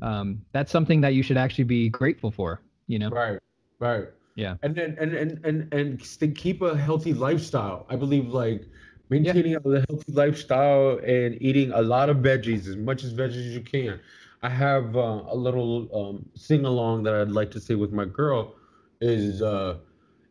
um, 0.00 0.42
that's 0.52 0.72
something 0.72 1.00
that 1.02 1.14
you 1.14 1.22
should 1.22 1.36
actually 1.36 1.64
be 1.64 1.88
grateful 1.88 2.30
for, 2.30 2.60
you 2.86 2.98
know? 2.98 3.10
Right, 3.10 3.38
right. 3.78 4.08
Yeah. 4.34 4.56
And 4.62 4.74
then 4.74 4.96
and 4.98 5.12
and 5.12 5.44
and 5.44 5.74
and 5.74 6.02
to 6.18 6.28
keep 6.28 6.62
a 6.62 6.76
healthy 6.76 7.12
lifestyle. 7.12 7.84
I 7.90 7.96
believe 7.96 8.28
like 8.28 8.64
maintaining 9.12 9.54
a 9.56 9.60
healthy 9.60 10.12
lifestyle 10.12 10.98
and 11.04 11.40
eating 11.40 11.70
a 11.72 11.82
lot 11.82 12.08
of 12.08 12.18
veggies, 12.18 12.66
as 12.66 12.76
much 12.76 13.04
as 13.04 13.12
veggies 13.12 13.46
as 13.48 13.54
you 13.54 13.60
can. 13.60 14.00
I 14.42 14.48
have 14.48 14.96
uh, 14.96 15.22
a 15.28 15.36
little 15.36 15.88
um, 15.94 16.28
sing 16.34 16.64
along 16.64 17.04
that 17.04 17.14
I'd 17.14 17.30
like 17.30 17.50
to 17.52 17.60
say 17.60 17.74
with 17.74 17.92
my 17.92 18.06
girl 18.06 18.54
is 19.00 19.42
uh, 19.42 19.78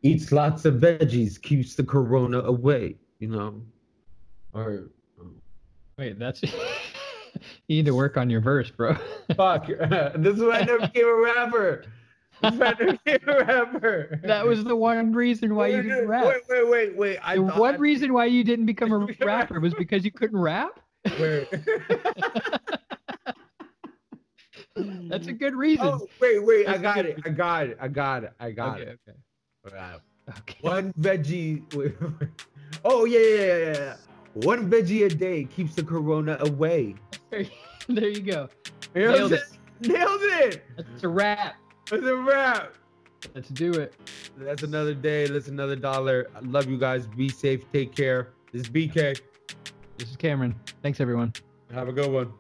eats 0.02 0.32
lots 0.32 0.66
of 0.66 0.76
veggies, 0.76 1.42
keeps 1.42 1.76
the 1.76 1.84
corona 1.84 2.40
away. 2.40 2.96
You 3.20 3.30
know, 3.30 3.62
or 4.54 4.90
Wait, 5.98 6.18
that's, 6.18 6.42
you 7.68 7.78
need 7.78 7.86
to 7.86 7.94
work 7.94 8.18
on 8.18 8.30
your 8.30 8.42
verse, 8.42 8.72
bro. 8.72 8.96
fuck. 9.36 9.68
this 10.16 10.36
is 10.36 10.42
why 10.42 10.60
I 10.60 10.64
never 10.64 10.80
became 10.88 11.06
a 11.06 11.16
rapper. 11.16 11.86
This 12.42 12.54
is 12.54 12.60
why 12.60 12.66
I 12.68 12.70
never 12.80 12.92
became 13.06 13.30
a 13.30 13.38
rapper. 13.46 14.20
that 14.24 14.46
was 14.46 14.64
the 14.64 14.76
one 14.76 15.14
reason 15.14 15.56
why 15.56 15.68
you 15.68 15.82
didn't 15.84 16.08
rap. 16.08 16.26
Wait, 16.26 16.42
wait, 16.50 16.70
wait, 16.70 16.98
wait. 16.98 17.20
I 17.24 17.36
The 17.38 17.48
thought 17.48 17.60
one 17.60 17.74
I- 17.76 17.78
reason 17.78 18.14
why 18.14 18.26
you 18.26 18.44
didn't 18.44 18.66
become 18.66 18.92
a 18.94 19.08
rapper 19.26 19.60
was 19.60 19.74
because 19.74 20.04
you 20.06 20.12
couldn't 20.12 20.40
rap? 20.40 20.80
Wait. 21.20 21.48
That's 24.76 25.28
a 25.28 25.34
good 25.34 25.54
reason. 25.56 25.88
oh, 25.88 26.08
wait, 26.22 26.44
wait. 26.44 26.68
I 26.68 26.78
got 26.78 27.06
it. 27.06 27.20
I 27.26 27.30
got 27.30 27.68
it. 27.68 27.78
I 27.82 27.88
got 27.88 28.24
it. 28.24 28.34
I 28.40 28.52
got 28.52 28.80
okay, 28.80 28.92
it. 28.92 29.00
okay. 29.08 29.18
Wow. 29.76 29.98
Okay. 30.40 30.56
One 30.62 30.94
veggie. 31.00 31.62
wait, 31.76 32.00
wait. 32.02 32.30
Oh 32.86 33.06
yeah, 33.06 33.20
yeah, 33.20 33.58
yeah, 33.58 33.74
yeah. 33.74 33.96
One 34.34 34.70
veggie 34.72 35.06
a 35.06 35.10
day 35.10 35.44
keeps 35.44 35.76
the 35.76 35.84
corona 35.84 36.38
away. 36.40 36.96
there 37.30 38.08
you 38.10 38.22
go. 38.22 38.48
Know 38.96 39.12
Nailed 39.12 39.32
what 39.32 39.42
I'm? 39.84 39.90
Nailed 39.92 40.22
it. 40.22 40.64
That's 40.78 41.04
a 41.04 41.10
wrap. 41.10 41.56
That's 41.92 42.06
a 42.06 42.16
wrap. 42.16 42.74
Let's 43.36 43.50
do 43.50 43.74
it. 43.74 43.94
That's 44.38 44.64
another 44.64 44.94
day. 44.94 45.28
That's 45.28 45.50
another 45.50 45.76
dollar. 45.76 46.28
I 46.34 46.40
love 46.40 46.70
you 46.70 46.78
guys. 46.78 47.06
Be 47.06 47.28
safe. 47.28 47.70
Take 47.74 47.94
care. 47.94 48.30
This 48.54 48.62
is 48.62 48.70
BK. 48.70 49.20
This 49.98 50.10
is 50.10 50.16
Cameron. 50.16 50.56
Thanks, 50.82 51.02
everyone. 51.02 51.34
Have 51.74 51.90
a 51.90 51.92
good 51.92 52.10
one. 52.10 52.32